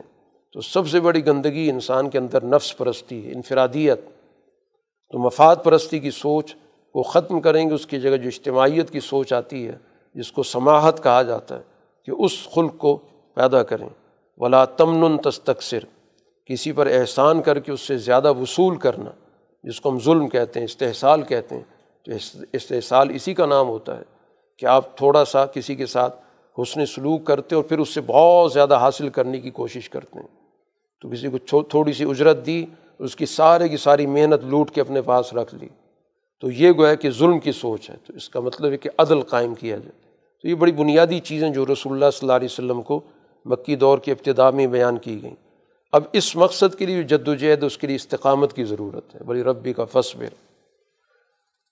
[0.53, 3.99] تو سب سے بڑی گندگی انسان کے اندر نفس پرستی ہے، انفرادیت۔
[5.11, 6.55] تو مفاد پرستی کی سوچ
[6.93, 9.77] کو ختم کریں گے اس کی جگہ جو اجتماعیت کی سوچ آتی ہے،
[10.15, 11.61] جس کو سماہت کہا جاتا ہے
[12.05, 12.97] کہ اس خلق کو
[13.33, 13.89] پیدا کریں۔
[14.37, 15.79] ولا تمن تستقصر
[16.45, 19.11] کسی پر احسان کر کے اس سے زیادہ وصول کرنا۔
[19.63, 21.63] جس کو ہم ظلم کہتے ہیں، استحصال کہتے ہیں،
[22.03, 22.11] تو
[22.53, 24.03] استحصال اسی کا نام ہوتا ہے
[24.57, 26.19] کہ آپ تھوڑا سا کسی کے ساتھ
[26.61, 30.27] حسن سلوک کرتے اور پھر اس سے بہت زیادہ حاصل کرنے کی کوشش کرتے ہیں۔
[31.01, 32.65] تو کسی کو تھوڑی سی اجرت دی،
[32.99, 35.67] اس کی سارے کی ساری محنت لوٹ کے اپنے پاس رکھ لی۔
[36.41, 39.21] تو یہ گویا کہ ظلم کی سوچ ہے۔ تو اس کا مطلب ہے کہ عدل
[39.21, 42.81] قائم کیا جائے۔ تو یہ بڑی بنیادی چیزیں جو رسول اللہ صلی اللہ علیہ وسلم
[42.81, 42.99] کو
[43.45, 45.35] مکی دور کے ابتدا میں بیان کی گئیں۔
[45.91, 49.23] اب اس مقصد کے لیے جد و جہد اس کے لیے استقامت کی ضرورت ہے۔
[49.23, 50.27] بڑی ربی کا فصبر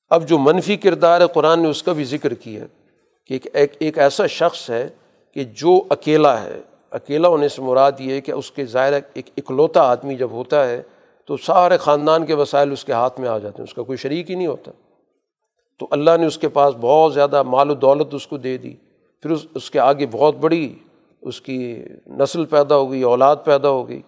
[0.09, 2.65] اب جو منفی کردار ہے قرآن نے اس کا بھی ذکر کیا
[3.25, 4.89] کہ ایک ایک, ایک ایسا شخص ہے
[5.33, 6.61] کہ جو اکیلا ہے۔
[6.91, 10.67] اکیلا ہونے سے مراد یہ ہے کہ اس کے ظاہر ایک اکلوتا آدمی جب ہوتا
[10.67, 10.81] ہے
[11.25, 13.97] تو سارے خاندان کے وسائل اس کے ہاتھ میں آ جاتے ہیں اس کا کوئی
[13.97, 14.71] شریک ہی نہیں ہوتا۔
[15.79, 18.75] تو اللہ نے اس کے پاس بہت زیادہ مال و دولت اس کو دے دی۔
[19.21, 20.73] پھر اس اس کے آگے بہت بڑی
[21.23, 21.83] اس کی
[22.19, 24.01] نسل پیدا ہو گئی اولاد پیدا ہو گئی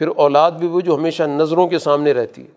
[0.00, 2.50] پھر اولاد بھی وہ جو ہمیشہ نظروں کے سامنے رہتی ہے۔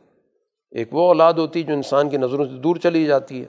[0.71, 3.45] ایک وہ اولاد ہوتی ہے جو انسان کی نظروں سے دور چلی جاتی ہے،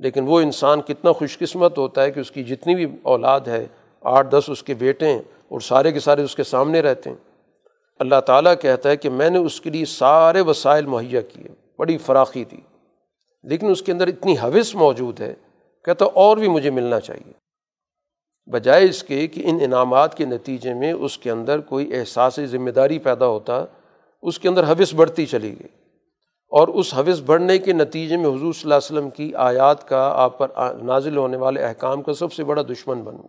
[0.00, 3.66] لیکن وہ انسان کتنا خوش قسمت ہوتا ہے کہ اس کی جتنی بھی اولاد ہے،
[4.04, 5.18] آٹھ دس اس کے بیٹے ہیں
[5.48, 7.16] اور سارے کے سارے اس کے سامنے رہتے ہیں۔
[8.00, 11.98] اللہ تعالیٰ کہتا ہے کہ میں نے اس کے لیے سارے وسائل مہیا کیے، بڑی
[11.98, 12.60] فراخی تھی،
[13.44, 15.34] لیکن اس کے اندر اتنی حوث موجود ہے،
[15.84, 17.32] کہتا اور بھی مجھے ملنا چاہیے۔
[18.50, 22.70] بجائے اس کے کہ ان انعامات کے نتیجے میں اس کے اندر کوئی احساس ذمہ
[22.70, 23.64] داری پیدا ہوتا،
[24.22, 25.68] اس کے اندر حوث بڑھتی چلی گئی۔
[26.48, 30.12] اور اس حوث بڑھنے کے نتیجے میں حضور صلی اللہ علیہ وسلم کی آیات کا
[30.16, 30.48] آپ پر
[30.82, 33.28] نازل ہونے والے احکام کا سب سے بڑا دشمن بنوں۔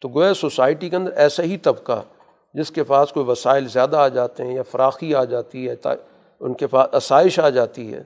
[0.00, 2.02] تو گویا سوسائٹی کے اندر ایسا ہی طبقہ
[2.54, 5.74] جس کے پاس کوئی وسائل زیادہ آ جاتے ہیں یا فراخی آ جاتی ہے
[6.40, 8.02] ان کے پاس آسائش آ جاتی ہے،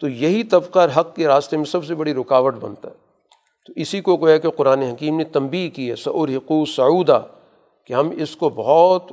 [0.00, 3.05] تو یہی طبقہ حق کے راستے میں سب سے بڑی رکاوٹ بنتا ہے۔
[3.66, 7.22] تو اسی کو گویا کہ قرآن حکیم نے تنبی کی ہے سعور حقوع سعودہ
[7.84, 9.12] کہ ہم اس کو بہت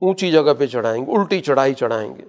[0.00, 2.22] اونچی جگہ پہ چڑھائیں گے، الٹی چڑھائی چڑھائیں گے۔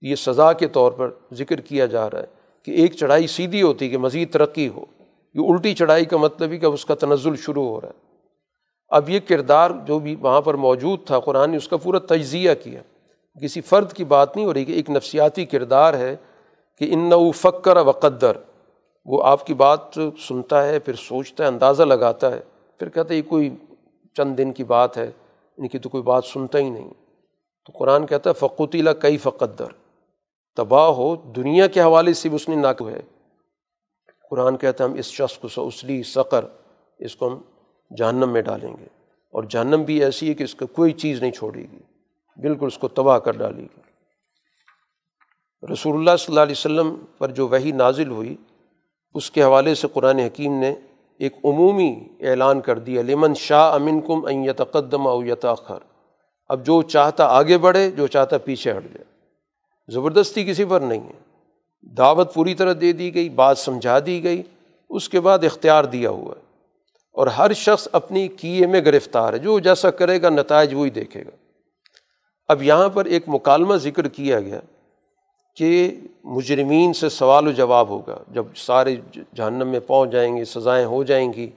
[0.00, 2.26] یہ سزا کے طور پر ذکر کیا جا رہا ہے
[2.64, 4.84] کہ ایک چڑھائی سیدھی ہوتی ہے کہ مزید ترقی ہو۔
[5.34, 8.16] یہ الٹی چڑھائی کا مطلب ہی کہ اس کا تنزل شروع ہو رہا ہے۔
[8.88, 12.50] اب یہ کردار جو بھی وہاں پر موجود تھا، قرآن نے اس کا پورا تجزیہ
[12.62, 12.80] کیا۔
[13.42, 16.16] کسی فرد کی بات نہیں ہو رہی کہ ایک نفسیاتی کردار ہے
[16.78, 18.36] کہ ان فکر و قدر
[19.04, 19.80] وہ آپ کی بات
[20.28, 22.40] سنتا ہے، پھر سوچتا ہے، اندازہ لگاتا ہے،
[22.78, 23.56] پھر کہتا ہے یہ کوئی
[24.16, 25.10] چند دن کی بات ہے،
[25.56, 26.90] ان کی تو کوئی بات سنتا ہی نہیں۔
[27.66, 29.66] تو قرآن کہتا ہے فقوتیلا کئی فقدر
[30.56, 33.02] تباہ ہو، دنیا کے حوالے سے بھی اس نے نہ ہے۔
[34.30, 36.44] قرآن کہتا ہے، ہم اس شخص کو سوسلی سقر،
[36.98, 37.42] اس کو ہم
[37.98, 38.86] جہنم میں ڈالیں گے۔
[39.32, 41.78] اور جہنم بھی ایسی ہے کہ اس کو کوئی چیز نہیں چھوڑے گی۔
[42.36, 43.80] بالکل اس کو تباہ کر ڈالے گی۔
[45.72, 48.36] رسول اللہ صلی اللہ علیہ وسلم پر جو وہی نازل ہوئی
[49.14, 50.74] اس کے حوالے سے قرآن حکیم نے
[51.18, 55.78] ایک عمومی اعلان کر دیا، لمن شاہ امن کم این یتقدم او یتاخر۔
[56.48, 59.04] اب جو چاہتا آگے بڑھے، جو چاہتا پیچھے ہٹ جائے۔
[59.92, 61.30] زبردستی کسی پر نہیں ہے۔
[61.82, 64.42] دعوت پوری طرح دے دی گئی، بات سمجھا دی گئی،
[64.90, 66.42] اس کے بعد اختیار دیا ہوا ہے۔
[67.12, 71.22] اور ہر شخص اپنی کیے میں گرفتار ہے۔ جو جیسا کرے گا، نتائج وہی دیکھے
[71.22, 71.30] گا۔
[72.48, 74.60] اب یہاں پر ایک مکالمہ ذکر کیا گیا۔
[75.60, 78.96] کہ مجرمین سے سوال و جواب ہوگا۔ جب سارے
[79.34, 81.50] جہنم میں پہنچ جائیں گے، سزائیں ہو جائیں گی،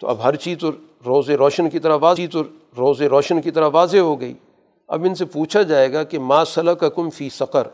[0.00, 0.70] تو اب ہر چیز تو
[1.06, 2.42] روز روشن کی طرح واضح، تو
[2.78, 4.34] روز روشن کی طرح واضح ہو گئی۔
[4.88, 7.68] اب ان سے پوچھا جائے گا کہ ما صلاح کا کم فی سقر۔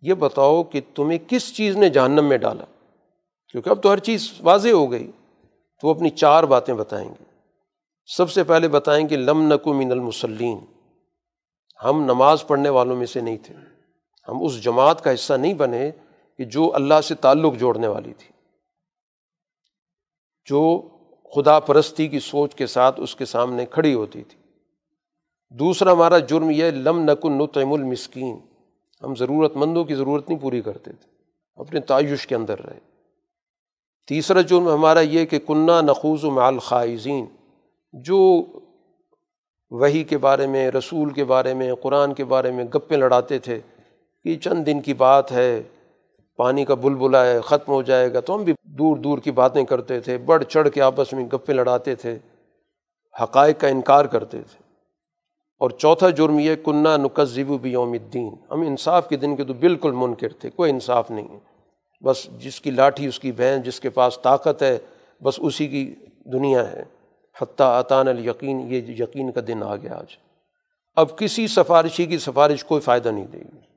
[0.00, 2.64] یہ بتاؤ کہ تمہیں کس چیز نے جہنم میں ڈالا؟
[3.52, 5.10] کیونکہ اب تو ہر چیز واضح ہو گئی۔
[5.80, 7.24] تو وہ اپنی چار باتیں بتائیں گے۔
[8.06, 10.58] سب سے پہلے بتائیں کہ لم نقو من المسلین
[11.84, 13.71] ہم نماز پڑھنے والوں میں سے نہیں تھے۔
[14.28, 15.90] ہم اس جماعت کا حصہ نہیں بنے
[16.38, 18.32] کہ جو اللہ سے تعلق جوڑنے والی تھی،
[20.50, 20.88] جو
[21.36, 24.38] خدا پرستی کی سوچ کے ساتھ اس کے سامنے کھڑی ہوتی تھی۔
[25.50, 28.38] دوسرا ہمارا جرم یہ لم نقن نتم المسکین۔
[29.02, 31.10] ہم ضرورت مندوں کی ضرورت نہیں پوری کرتے تھے
[31.54, 32.78] اپنے تعیش کے اندر رہے۔
[34.08, 37.26] تیسرا جرم ہمارا یہ کہ کنہ نخوض و مال خائزین
[37.92, 38.46] جو
[39.70, 43.60] وہی کے بارے میں، رسول کے بارے میں، قرآن کے بارے میں گپیں لڑاتے تھے
[44.24, 45.62] کہ چند دن کی بات ہے،
[46.36, 49.64] پانی کا بلبلا ہے، ختم ہو جائے گا۔ تو ہم بھی دور دور کی باتیں
[49.64, 52.18] کرتے تھے، بڑھ چڑھ کے آپس میں گپے لڑاتے تھے،
[53.22, 54.62] حقائق کا انکار کرتے تھے۔
[55.58, 59.52] اور چوتھا جرم یہ کنہ نقذب و یوم الدین۔ ہم انصاف کے دن کے تو
[59.52, 61.38] بالکل منکر تھے، کوئی انصاف نہیں ہے۔
[62.04, 64.78] بس جس کی لاٹھی، اس کی بہن، جس کے پاس طاقت ہے،
[65.22, 65.94] بس اسی کی
[66.32, 66.82] دنیا ہے۔
[67.42, 70.16] حتیٰ عطان الیقین، یہ یقین کا دن آ گیا آج۔
[70.94, 73.71] اب کسی سفارشی کی سفارش کوئی فائدہ نہیں دے گی۔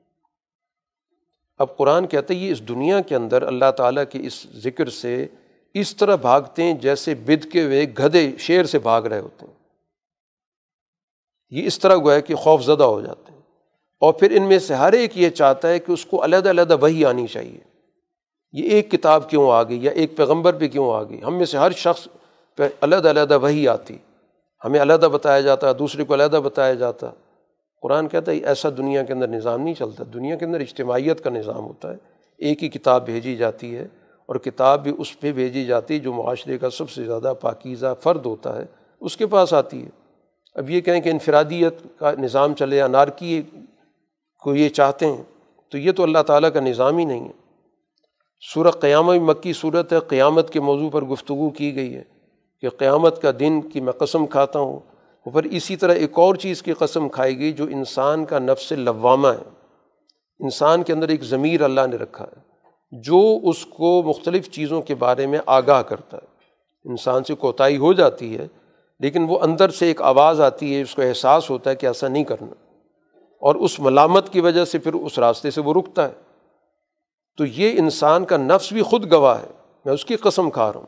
[1.58, 5.26] اب قرآن کہتے ہیں یہ اس دنیا کے اندر اللہ تعالیٰ کے اس ذکر سے
[5.74, 9.54] اس طرح بھاگتے ہیں جیسے بد کے ہوئے گدھے شیر سے بھاگ رہے ہوتے ہیں۔
[11.50, 13.40] یہ اس طرح گویا کہ خوف زدہ ہو جاتے ہیں۔
[14.00, 16.76] اور پھر ان میں سے ہر ایک یہ چاہتا ہے کہ اس کو علیحدہ علیحدہ
[16.80, 17.60] وہی آنی چاہیے۔
[18.52, 21.46] یہ ایک کتاب کیوں آ گئی یا ایک پیغمبر پہ کیوں آ گئی؟ ہم میں
[21.46, 22.08] سے ہر شخص
[22.56, 23.98] پہ علیحدہ علیحدہ وہی آتی۔
[24.64, 27.10] ہمیں علیحدہ بتایا جاتا، دوسرے کو علیحدہ بتایا جاتا۔
[27.86, 31.30] قرآن کہتا ہے، ایسا دنیا کے اندر نظام نہیں چلتا، دنیا کے اندر اجتماعیت کا
[31.30, 31.96] نظام ہوتا ہے۔
[32.38, 33.86] ایک ہی کتاب بھیجی جاتی ہے
[34.26, 37.94] اور کتاب بھی اس پہ بھیجی جاتی ہے جو معاشرے کا سب سے زیادہ پاکیزہ
[38.00, 38.66] فرد ہوتا ہے،
[39.00, 39.88] اس کے پاس آتی ہے۔
[40.54, 43.42] اب یہ کہیں کہ انفرادیت کا نظام چلے، انارکی
[44.42, 45.22] کو یہ چاہتے ہیں،
[45.68, 47.32] تو یہ تو اللہ تعالیٰ کا نظام ہی نہیں ہے۔
[48.54, 52.02] صورت قیامت مکی صورت ہے، قیامت کے موضوع پر گفتگو کی گئی ہے
[52.60, 54.95] کہ قیامت کا دن کی میں قسم کھاتا ہوں۔
[55.26, 58.72] وہ پھر اسی طرح ایک اور چیز کی قسم کھائی گئی جو انسان کا نفس
[58.72, 59.50] لوامہ ہے۔
[60.38, 62.40] انسان کے اندر ایک ضمیر اللہ نے رکھا ہے
[62.92, 66.26] جو اس کو مختلف چیزوں کے بارے میں آگاہ کرتا ہے۔
[66.84, 68.48] انسان سے کوتاہی ہو جاتی ہے
[69.00, 72.08] لیکن وہ اندر سے ایک آواز آتی ہے، اس کو احساس ہوتا ہے کہ ایسا
[72.08, 72.78] نہیں کرنا۔
[73.40, 76.12] اور اس ملامت کی وجہ سے پھر اس راستے سے وہ رکتا ہے۔
[77.36, 79.48] تو یہ انسان کا نفس بھی خود گواہ ہے۔
[79.84, 80.86] میں اس کی قسم کھا رہا ہوں۔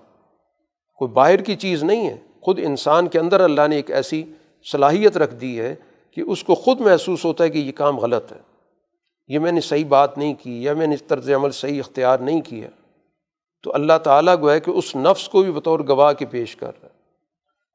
[0.94, 4.24] کوئی باہر کی چیز نہیں ہے۔ خود انسان کے اندر اللہ نے ایک ایسی
[4.72, 5.74] صلاحیت رکھ دی ہے
[6.10, 8.38] کہ اس کو خود محسوس ہوتا ہے کہ یہ کام غلط ہے۔
[9.28, 12.18] یہ میں نے صحیح بات نہیں کی یا میں نے اس طرز عمل صحیح اختیار
[12.18, 12.68] نہیں کیا۔
[13.62, 16.66] تو اللہ تعالیٰ گو ہے کہ اس نفس کو بھی بطور گواہ کے پیش کر
[16.66, 16.98] رہا ہے۔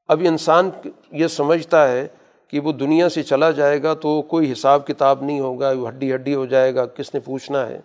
[0.08, 0.70] اب انسان
[1.12, 2.08] یہ سمجھتا ہے
[2.48, 6.14] کہ وہ دنیا سے چلا جائے گا تو کوئی حساب کتاب نہیں ہوگا، وہ ہڈی
[6.14, 7.80] ہڈی ہو جائے گا، کس نے پوچھنا ہے؟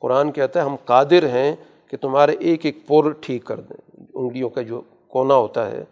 [0.00, 1.56] قرآن کہتا ہے ہم قادر ہیں
[1.88, 5.84] کہ تمہارے ایک ایک پور ٹھیک کر دیں۔ انگلیوں کا جو کونا ہوتا ہے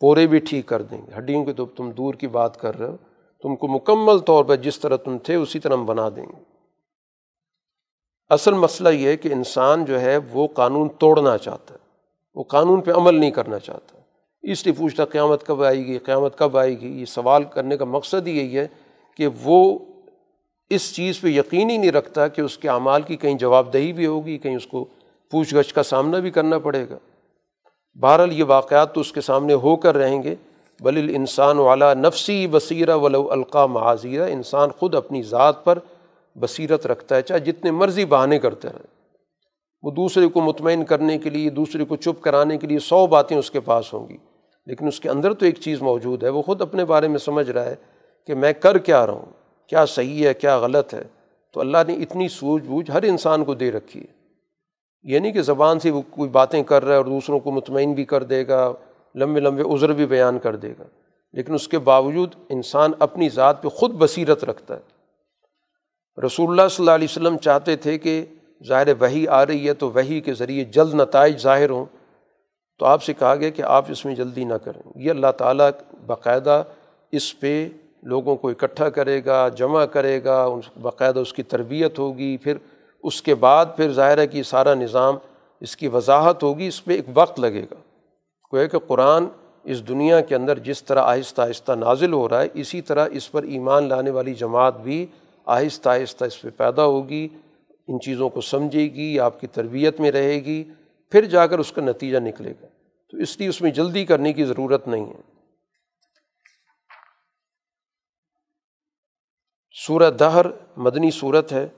[0.00, 2.88] پورے بھی ٹھیک کر دیں گے۔ ہڈیوں کے تو تم دور کی بات کر رہے
[2.88, 2.96] ہو۔
[3.42, 6.42] تم کو مکمل طور پر جس طرح تم تھے اسی طرح ہم بنا دیں گے۔
[8.28, 11.78] اصل مسئلہ یہ ہے کہ انسان جو ہے وہ قانون توڑنا چاہتا ہے۔
[12.34, 13.98] وہ قانون پہ عمل نہیں کرنا چاہتا۔
[14.42, 17.84] اس لیے پوچھتا قیامت کب آئے گی، قیامت کب آئے گی؟ یہ سوال کرنے کا
[17.84, 18.68] مقصد ہی یہی ہے
[19.16, 19.78] کہ وہ
[20.70, 23.92] اس چیز پہ یقین ہی نہیں رکھتا کہ اس کے اعمال کی کہیں جواب دہی
[23.92, 24.84] بھی ہوگی، کہیں اس کو
[25.30, 26.98] پوچھ گچھ کا سامنا بھی کرنا پڑے گا۔
[28.00, 30.34] بہرحال یہ واقعات تو اس کے سامنے ہو کر رہیں گے۔
[30.80, 35.78] بل انسان والا نفسی بصیرہ ولو القاع معاذیرہ انسان خود اپنی ذات پر
[36.34, 38.86] بصیرت رکھتا ہے، چاہے جتنے مرضی بہانے کرتے رہیں
[39.82, 43.36] وہ دوسرے کو مطمئن کرنے کے لیے، دوسرے کو چپ کرانے کے لیے سو باتیں
[43.36, 44.16] اس کے پاس ہوں گی۔
[44.66, 47.50] لیکن اس کے اندر تو ایک چیز موجود ہے، وہ خود اپنے بارے میں سمجھ
[47.50, 47.74] رہا ہے
[48.26, 49.32] کہ میں کر کیا رہا ہوں،
[49.68, 51.02] کیا صحیح ہے، کیا غلط ہے۔
[51.54, 54.17] تو اللہ نے اتنی سوجھ بوجھ ہر انسان کو دے رکھی ہے۔
[55.02, 57.92] یہ نہیں کہ زبان سے وہ کوئی باتیں کر رہا ہے اور دوسروں کو مطمئن
[57.92, 58.72] بھی کر دے گا،
[59.14, 60.84] لمبے لمبے عذر بھی بیان کر دے گا۔
[61.32, 64.80] لیکن اس کے باوجود انسان اپنی ذات پہ خود بصیرت رکھتا ہے۔
[66.26, 68.24] رسول اللہ صلی اللہ علیہ وسلم چاہتے تھے کہ
[68.66, 71.84] ظاہر وہی آ رہی ہے تو وہی کے ذریعے جلد نتائج ظاہر ہوں۔
[72.78, 75.70] تو آپ سے کہا گیا کہ آپ اس میں جلدی نہ کریں۔ یہ اللہ تعالیٰ
[76.06, 76.62] باقاعدہ
[77.12, 77.68] اس پہ
[78.02, 80.46] لوگوں کو اکٹھا کرے گا، جمع کرے گا
[80.80, 82.56] باقاعدہ اس کی تربیت ہوگی۔ پھر
[83.02, 85.16] اس کے بعد پھر ظاہر ہے کہ سارا نظام
[85.60, 87.98] اس کی وضاحت ہوگی، اس پہ ایک وقت لگے گا۔
[88.50, 89.24] کوئی کہ قرآن
[89.64, 93.32] اس دنیا کے اندر جس طرح آہستہ آہستہ نازل ہو رہا ہے، اسی طرح اس
[93.32, 95.06] پر ایمان لانے والی جماعت بھی
[95.46, 97.28] آہستہ آہستہ اس پہ پیدا ہوگی،
[97.88, 100.64] ان چیزوں کو سمجھے گی، آپ کی تربیت میں رہے گی،
[101.10, 102.66] پھر جا کر اس کا نتیجہ نکلے گا۔
[103.10, 105.20] تو اس لیے اس میں جلدی کرنے کی ضرورت نہیں ہے۔
[109.86, 110.46] سورہ دہر
[110.76, 111.68] مدنی صورت ہے۔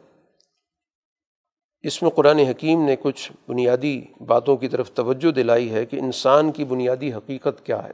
[1.82, 6.52] اس میں قرآن حکیم نے کچھ بنیادی باتوں کی طرف توجہ دلائی ہے کہ انسان
[6.52, 7.90] کی بنیادی حقیقت کیا ہے۔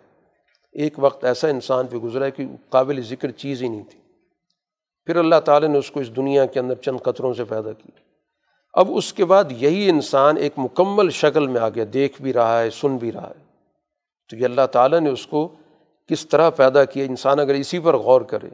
[0.72, 4.00] ایک وقت ایسا انسان پہ گزرا ہے کہ قابل ذکر چیز ہی نہیں تھی۔
[5.06, 7.98] پھر اللہ تعالیٰ نے اس کو اس دنیا کے اندر چند قطروں سے پیدا کیا۔
[8.74, 12.62] اب اس کے بعد یہی انسان ایک مکمل شکل میں آ گیا دیکھ بھی رہا
[12.62, 13.44] ہے، سن بھی رہا ہے۔
[14.30, 15.48] تو یہ اللہ تعالیٰ نے اس کو
[16.08, 18.48] کس طرح پیدا کیا؟ انسان اگر اسی پر غور کرے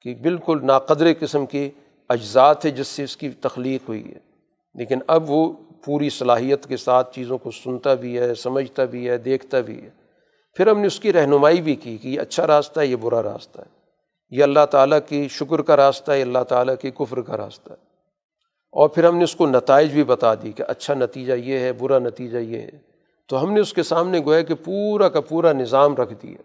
[0.00, 1.70] کہ بالکل ناقدر قسم کے
[2.08, 4.31] اجزات ہے جس سے اس کی تخلیق ہوئی ہے۔
[4.74, 5.52] لیکن اب وہ
[5.84, 9.90] پوری صلاحیت کے ساتھ چیزوں کو سنتا بھی ہے، سمجھتا بھی ہے، دیکھتا بھی ہے۔
[10.56, 13.22] پھر ہم نے اس کی رہنمائی بھی کی کہ یہ اچھا راستہ ہے، یہ برا
[13.22, 13.82] راستہ ہے۔
[14.30, 17.92] یہ اللہ تعالیٰ کی شکر کا راستہ ہے اللہ تعالیٰ کے کفر کا راستہ ہے۔
[18.72, 21.72] اور پھر ہم نے اس کو نتائج بھی بتا دی کہ اچھا نتیجہ یہ ہے،
[21.72, 22.70] برا نتیجہ یہ ہے۔
[23.28, 26.42] تو ہم نے اس کے سامنے گویا کہ پورا کا پورا نظام رکھ دیا۔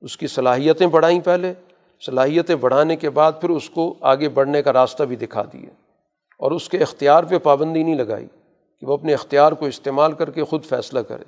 [0.00, 1.52] اس کی صلاحیتیں بڑھائیں پہلے،
[2.06, 5.85] صلاحیتیں بڑھانے کے بعد پھر اس کو آگے بڑھنے کا راستہ بھی دکھا دیا۔
[6.38, 8.26] اور اس کے اختیار پہ پابندی نہیں لگائی
[8.80, 11.24] کہ وہ اپنے اختیار کو استعمال کر کے خود فیصلہ کرے۔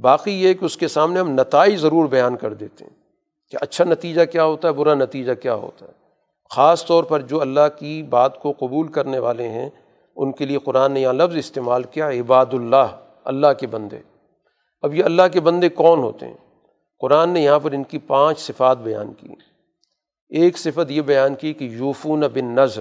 [0.00, 2.92] باقی یہ کہ اس کے سامنے ہم نتائج ضرور بیان کر دیتے ہیں
[3.50, 5.92] کہ اچھا نتیجہ کیا ہوتا ہے، برا نتیجہ کیا ہوتا ہے۔
[6.50, 9.70] خاص طور پر جو اللہ کی بات کو قبول کرنے والے ہیں،
[10.16, 12.86] ان کے لیے قرآن نے یہاں لفظ استعمال کیا، عباد اللہ
[13.24, 13.98] اللہ کے بندے۔
[14.82, 16.34] اب یہ اللہ کے بندے کون ہوتے ہیں؟
[17.00, 19.28] قرآن نے یہاں پر ان کی پانچ صفات بیان کی۔
[20.28, 22.80] ایک صفت یہ بیان کی کہ یوفون بن نظر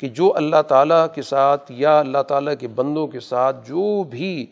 [0.00, 4.46] کہ جو اللہ تعالیٰ کے ساتھ یا اللہ تعالیٰ کے بندوں کے ساتھ جو بھی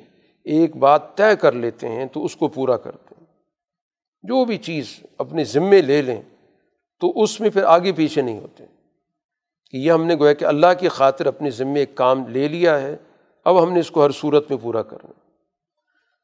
[0.45, 3.27] ایک بات طے کر لیتے ہیں تو اس کو پورا کرتے ہیں۔
[4.23, 4.87] جو بھی چیز
[5.19, 6.23] اپنے ذمے لے لیں
[7.01, 8.65] تو اس میں پھر آگے پیچھے نہیں ہوتے۔
[9.71, 12.81] کہ یہ ہم نے گویا کہ اللہ کی خاطر اپنے ذمے ایک کام لے لیا
[12.81, 12.97] ہے،
[13.45, 15.13] اب ہم نے اس کو ہر صورت میں پورا کرنا۔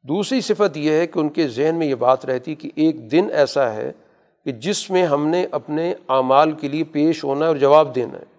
[0.02, 3.28] دوسری صفت یہ ہے کہ ان کے ذہن میں یہ بات رہتی کہ ایک دن
[3.32, 3.92] ایسا ہے
[4.44, 8.18] کہ جس میں ہم نے اپنے اعمال کے لیے پیش ہونا ہے اور جواب دینا
[8.18, 8.29] ہے۔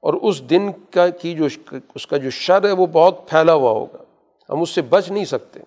[0.00, 1.46] اور اس دن کا کی جو
[1.94, 4.02] اس کا جو شر ہے وہ بہت پھیلا ہوا ہوگا۔
[4.50, 5.60] ہم اس سے بچ نہیں سکتے۔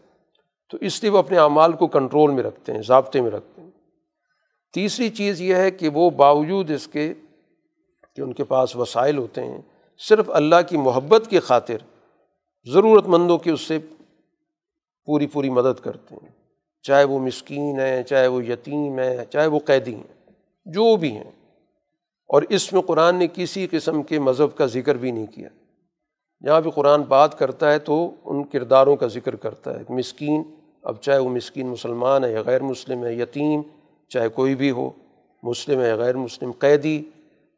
[0.72, 3.70] تو اس لیے وہ اپنے اعمال کو کنٹرول میں رکھتے ہیں، ضابطے میں رکھتے ہیں۔
[4.74, 7.14] تیسری چیز یہ ہے کہ وہ باوجود اس کے
[8.16, 9.62] کہ ان کے پاس وسائل ہوتے ہیں،
[9.98, 11.78] صرف اللہ کی محبت کی خاطر
[12.74, 13.80] ضرورت مندوں کی اس سے
[15.06, 16.30] پوری پوری مدد کرتے ہیں۔
[16.82, 20.32] چاہے وہ مسکین ہیں، چاہے وہ یتیم ہیں، چاہے وہ قیدی ہیں،
[20.66, 21.32] جو بھی ہیں۔
[22.30, 25.50] اور اس میں قرآن نے کسی قسم کے مذہب کا ذکر بھی نہیں کیا۔
[26.46, 30.44] جہاں بھی قرآن بات کرتا ہے تو ان کرداروں کا ذکر کرتا ہے۔ مسکین،
[30.84, 33.62] اب چاہے وہ مسکین مسلمان ہے یا غیر مسلم ہے، یتیم،
[34.10, 34.90] چاہے کوئی بھی ہو،
[35.44, 37.04] مسلم ہے یا غیر مسلم، قیدی۔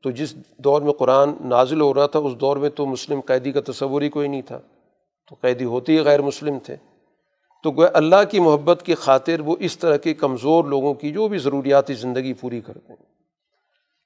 [0.04, 3.52] تو جس دور میں قرآن نازل ہو رہا تھا، اس دور میں تو مسلم قیدی
[3.52, 4.60] کا تصور ہی کوئی نہیں تھا۔
[5.30, 6.76] تو قیدی ہوتے ہی غیر مسلم تھے۔
[7.64, 11.28] تو گویا اللہ کی محبت کی خاطر وہ اس طرح کے کمزور لوگوں کی جو
[11.28, 13.11] بھی ضروریاتی زندگی پوری کرتے ہیں۔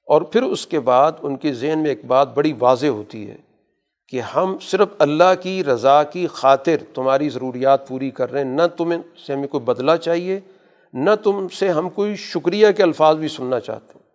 [0.06, 3.36] اور پھر اس کے بعد ان کے ذہن میں ایک بات بڑی واضح ہوتی ہے
[4.08, 8.62] کہ ہم صرف اللہ کی رضا کی خاطر تمہاری ضروریات پوری کر رہے ہیں، نہ
[8.76, 10.40] تمہیں سے ہمیں کوئی بدلہ چاہیے،
[10.92, 14.06] نہ تم سے ہم کوئی شکریہ کے الفاظ بھی سننا چاہتے ہیں۔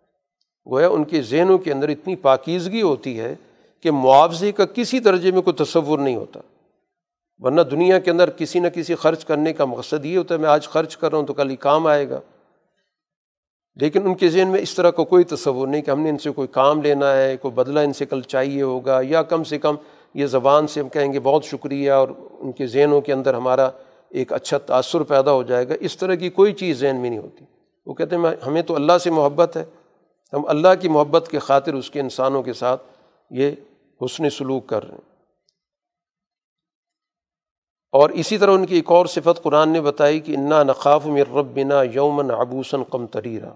[0.71, 3.35] گویا ان کے ذہنوں کے اندر اتنی پاکیزگی ہوتی ہے
[3.83, 6.39] کہ معاوضے کا کسی درجے میں کوئی تصور نہیں ہوتا۔
[7.39, 10.49] ورنہ دنیا کے اندر کسی نہ کسی خرچ کرنے کا مقصد یہ ہوتا ہے، میں
[10.49, 12.19] آج خرچ کر رہا ہوں تو کل ہی کام آئے گا۔
[13.75, 16.17] لیکن ان کے ذہن میں اس طرح کا کوئی تصور نہیں کہ ہم نے ان
[16.17, 19.59] سے کوئی کام لینا ہے، کوئی بدلہ ان سے کل چاہیے ہوگا، یا کم سے
[19.59, 19.75] کم
[20.13, 22.07] یہ زبان سے ہم کہیں گے بہت شکریہ اور
[22.39, 23.69] ان کے ذہنوں کے اندر ہمارا
[24.09, 27.19] ایک اچھا تأثر پیدا ہو جائے گا۔ اس طرح کی کوئی چیز ذہن میں نہیں
[27.19, 27.45] ہوتی۔
[27.85, 29.65] وہ کہتے ہیں ہمیں تو اللہ سے محبت ہے۔
[30.33, 32.81] ہم اللہ کی محبت کے خاطر اس کے انسانوں کے ساتھ
[33.29, 33.51] یہ
[34.05, 35.10] حسن سلوک کر رہے ہیں۔
[37.91, 41.35] اور اسی طرح ان کی ایک اور صفت قرآن نے بتائی کہ انا نقاف مر
[41.35, 43.49] رب بنا یومن ابوسن کم تریرا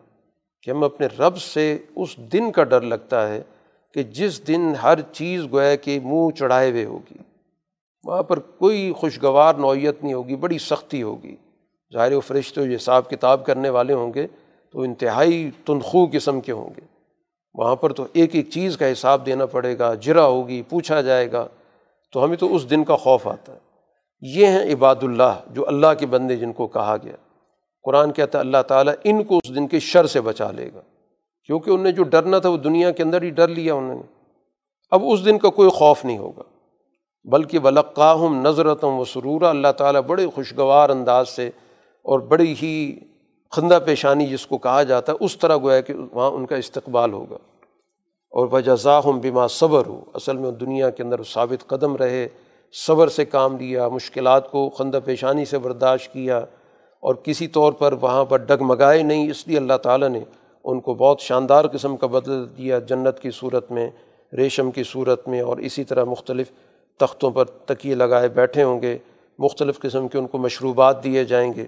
[0.64, 3.42] کہ ہم اپنے رب سے اس دن کا ڈر لگتا ہے
[3.94, 7.18] کہ جس دن ہر چیز گویا کہ منہ چڑھائے ہوئے ہوگی۔
[8.04, 11.36] وہاں پر کوئی خوشگوار نوعیت نہیں ہوگی، بڑی سختی ہوگی۔
[11.94, 14.28] ظاہر و فرشتے جو حساب کتاب کرنے والے ہوں گے
[14.72, 16.82] تو انتہائی تنخو قسم کے ہوں گے۔
[17.54, 21.32] وہاں پر تو ایک ایک چیز کا حساب دینا پڑے گا، جرا ہوگی، پوچھا جائے
[21.32, 21.48] گا۔
[22.12, 23.65] تو ہمیں تو اس دن کا خوف آتا ہے۔
[24.22, 27.16] یہ ہیں عباد اللہ جو اللہ کے بندے جن کو کہا گیا۔
[27.84, 30.82] قرآن کہتا ہے اللہ تعالیٰ ان کو اس دن کے شر سے بچا لے گا۔
[31.46, 34.02] کیونکہ انہیں جو ڈرنا تھا وہ دنیا کے اندر ہی ڈر لیا انہوں نے۔
[34.92, 36.42] اب اس دن کا کوئی خوف نہیں ہوگا۔
[37.32, 41.48] بلکہ ولقاہم نظرتم و سرورہ اللہ تعالیٰ بڑے خوشگوار انداز سے
[42.04, 43.00] اور بڑی ہی
[43.52, 47.14] خندہ پیشانی جس کو کہا جاتا ہے، اس طرح گویا کہ وہاں ان کا استقبال
[47.14, 47.38] ہوگا۔
[48.30, 52.28] اور وجہ ہم بیما صبر ہو اصل میں دنیا کے اندر ثابت قدم رہے۔
[52.78, 56.38] صبر سے کام لیا، مشکلات کو خندہ پیشانی سے برداشت کیا
[57.00, 60.20] اور کسی طور پر وہاں پر ڈگمگائے نہیں، اس لیے اللہ تعالیٰ نے
[60.64, 63.90] ان کو بہت شاندار قسم کا بدل دیا جنت کی صورت میں،
[64.34, 66.52] ریشم کی صورت میں اور اسی طرح مختلف
[66.98, 68.98] تختوں پر تکیے لگائے بیٹھے ہوں گے،
[69.40, 71.66] مختلف قسم کے ان کو مشروبات دیے جائیں گے۔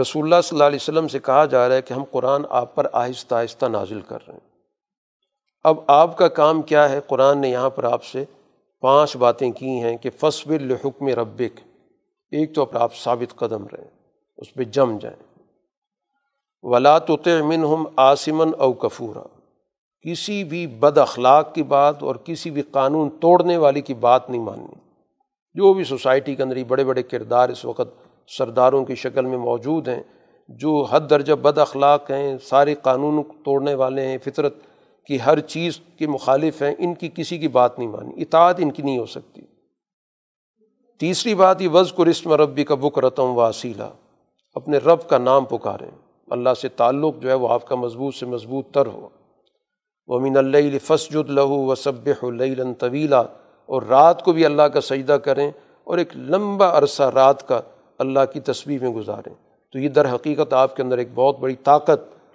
[0.00, 2.74] رسول اللہ صلی اللہ علیہ وسلم سے کہا جا رہا ہے کہ ہم قرآن آپ
[2.74, 4.50] پر آہستہ آہستہ نازل کر رہے ہیں۔
[5.64, 8.24] اب آپ کا کام کیا ہے؟ قرآن نے یہاں پر آپ سے
[8.82, 11.60] پانچ باتیں کی ہیں کہ فصب الحکم ربک۔
[12.30, 13.88] ایک تو آپ ثابت قدم رہیں،
[14.36, 15.40] اس پہ جم جائیں۔
[16.62, 17.16] ولا تو
[17.74, 19.22] ہم آسمن او کفورا۔
[20.00, 24.42] کسی بھی بد اخلاق کی بات اور کسی بھی قانون توڑنے والی کی بات نہیں
[24.42, 24.74] ماننی۔
[25.54, 29.38] جو بھی سوسائٹی کے اندر ہی بڑے بڑے کردار اس وقت سرداروں کی شکل میں
[29.38, 30.02] موجود ہیں،
[30.48, 34.54] جو حد درجہ بد اخلاق ہیں سارے قانون توڑنے والے ہیں، فطرت
[35.06, 38.70] کی ہر چیز کے مخالف ہیں، ان کی کسی کی بات نہیں مانی، اطاعت ان
[38.70, 39.40] کی نہیں ہو سکتی۔
[40.98, 43.90] تیسری بات یہ وز کو رسم ربی کا بک رتم واسیلہ
[44.54, 45.90] اپنے رب کا نام پکاریں۔
[46.30, 49.08] اللہ سے تعلق جو ہے وہ آپ کا مضبوط سے مضبوط تر ہو۔
[50.06, 52.74] وہ اللہ فسجد لہو و صب الن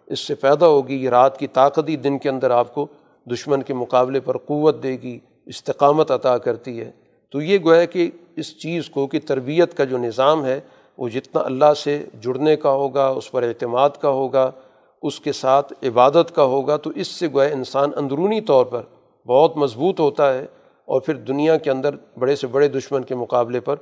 [0.07, 2.87] اس سے پیدا ہوگی، یہ رات کی طاقت ہی دن کے اندر آپ کو
[3.33, 6.91] دشمن کے مقابلے پر قوت دے گی، استقامت عطا کرتی ہے۔
[7.29, 10.59] تو یہ گویا کہ اس چیز کو کہ تربیت کا جو نظام ہے،
[10.97, 14.51] وہ جتنا اللہ سے جڑنے کا ہوگا، اس پر اعتماد کا ہوگا،
[15.01, 18.81] اس کے ساتھ عبادت کا ہوگا، تو اس سے گویا انسان اندرونی طور پر
[19.27, 20.45] بہت مضبوط ہوتا ہے
[20.85, 23.75] اور پھر دنیا کے اندر بڑے سے بڑے دشمن کے مقابلے پر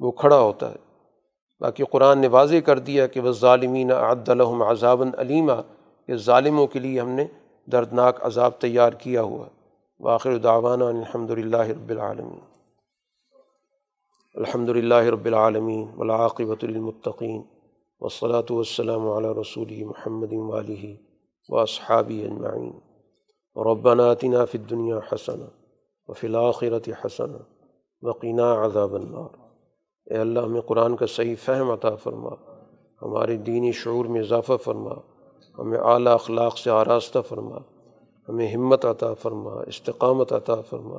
[0.00, 0.91] وہ کھڑا ہوتا ہے۔
[1.62, 5.52] باقی قرآن نے واضح کر دیا کہ وہ ظالمین عد الحم عذاب علیمہ
[6.06, 7.26] کہ ظالموں کے لیے ہم نے
[7.72, 9.46] دردناک عذاب تیار کیا ہوا۔
[10.00, 12.40] باخر داوانہ الحمد للہ رب العالمین
[14.34, 17.42] الحمد للہ رب العالمین ولاقبۃ المطقین
[18.00, 20.96] وصلاۃ والسلام علیہ رسول محمد والی
[21.48, 22.72] و اصحابی اجمعین
[23.56, 25.42] ربنا آتنا فی الدنیا حسن
[26.08, 27.36] و الآخرت حسن
[28.02, 29.41] وقینہ عذاب النار۔
[30.06, 32.30] اے اللہ، ہمیں قرآن کا صحیح فہم عطا فرما،
[33.02, 34.92] ہماری دینی شعور میں اضافہ فرما،
[35.58, 37.58] ہمیں اعلیٰ اخلاق سے آراستہ فرما،
[38.28, 40.98] ہمیں ہمت عطا فرما، استقامت عطا فرما،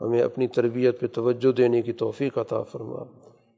[0.00, 3.02] ہمیں اپنی تربیت پہ توجہ دینے کی توفیق عطا فرما۔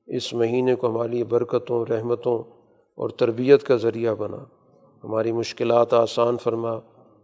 [0.06, 2.38] اس مہینے کو ہماری برکتوں، رحمتوں
[2.96, 4.44] اور تربیت کا ذریعہ بنا۔
[5.04, 6.78] ہماری مشکلات آسان فرما،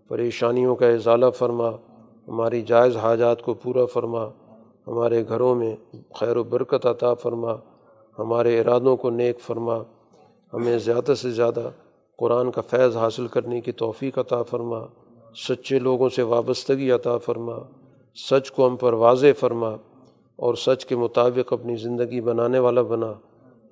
[0.09, 1.69] پریشانیوں کا ازالہ فرما،
[2.29, 4.29] ہماری جائز حاجات کو پورا فرما۔
[4.89, 5.77] ہمارے گھروں میں
[6.15, 7.53] خیر و برکت عطا فرما،
[8.19, 9.79] ہمارے ارادوں کو نیک فرما،
[10.53, 11.71] ہمیں زیادہ سے زیادہ
[12.17, 14.81] قرآن کا فیض حاصل کرنے کی توفیق عطا فرما،
[15.49, 17.57] سچے لوگوں سے وابستگی عطا فرما،
[18.31, 19.71] سچ کو ہم پر واضح فرما
[20.37, 23.13] اور سچ کے مطابق اپنی زندگی بنانے والا بنا،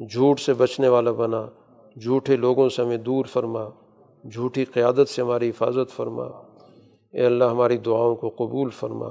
[0.01, 1.47] جھوٹ سے بچنے والا بنا،
[2.02, 3.64] جھوٹے لوگوں سے ہمیں دور فرما،
[4.32, 6.24] جھوٹی قیادت سے ہماری حفاظت فرما۔
[7.10, 9.09] اے اللہ ہماری دعاؤں کو قبول فرما۔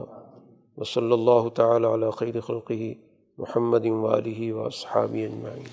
[0.78, 2.94] وصلی اللہ تعالیٰ علیہ خیر خلقی
[3.38, 5.68] محمد والی و صحابی اجمعین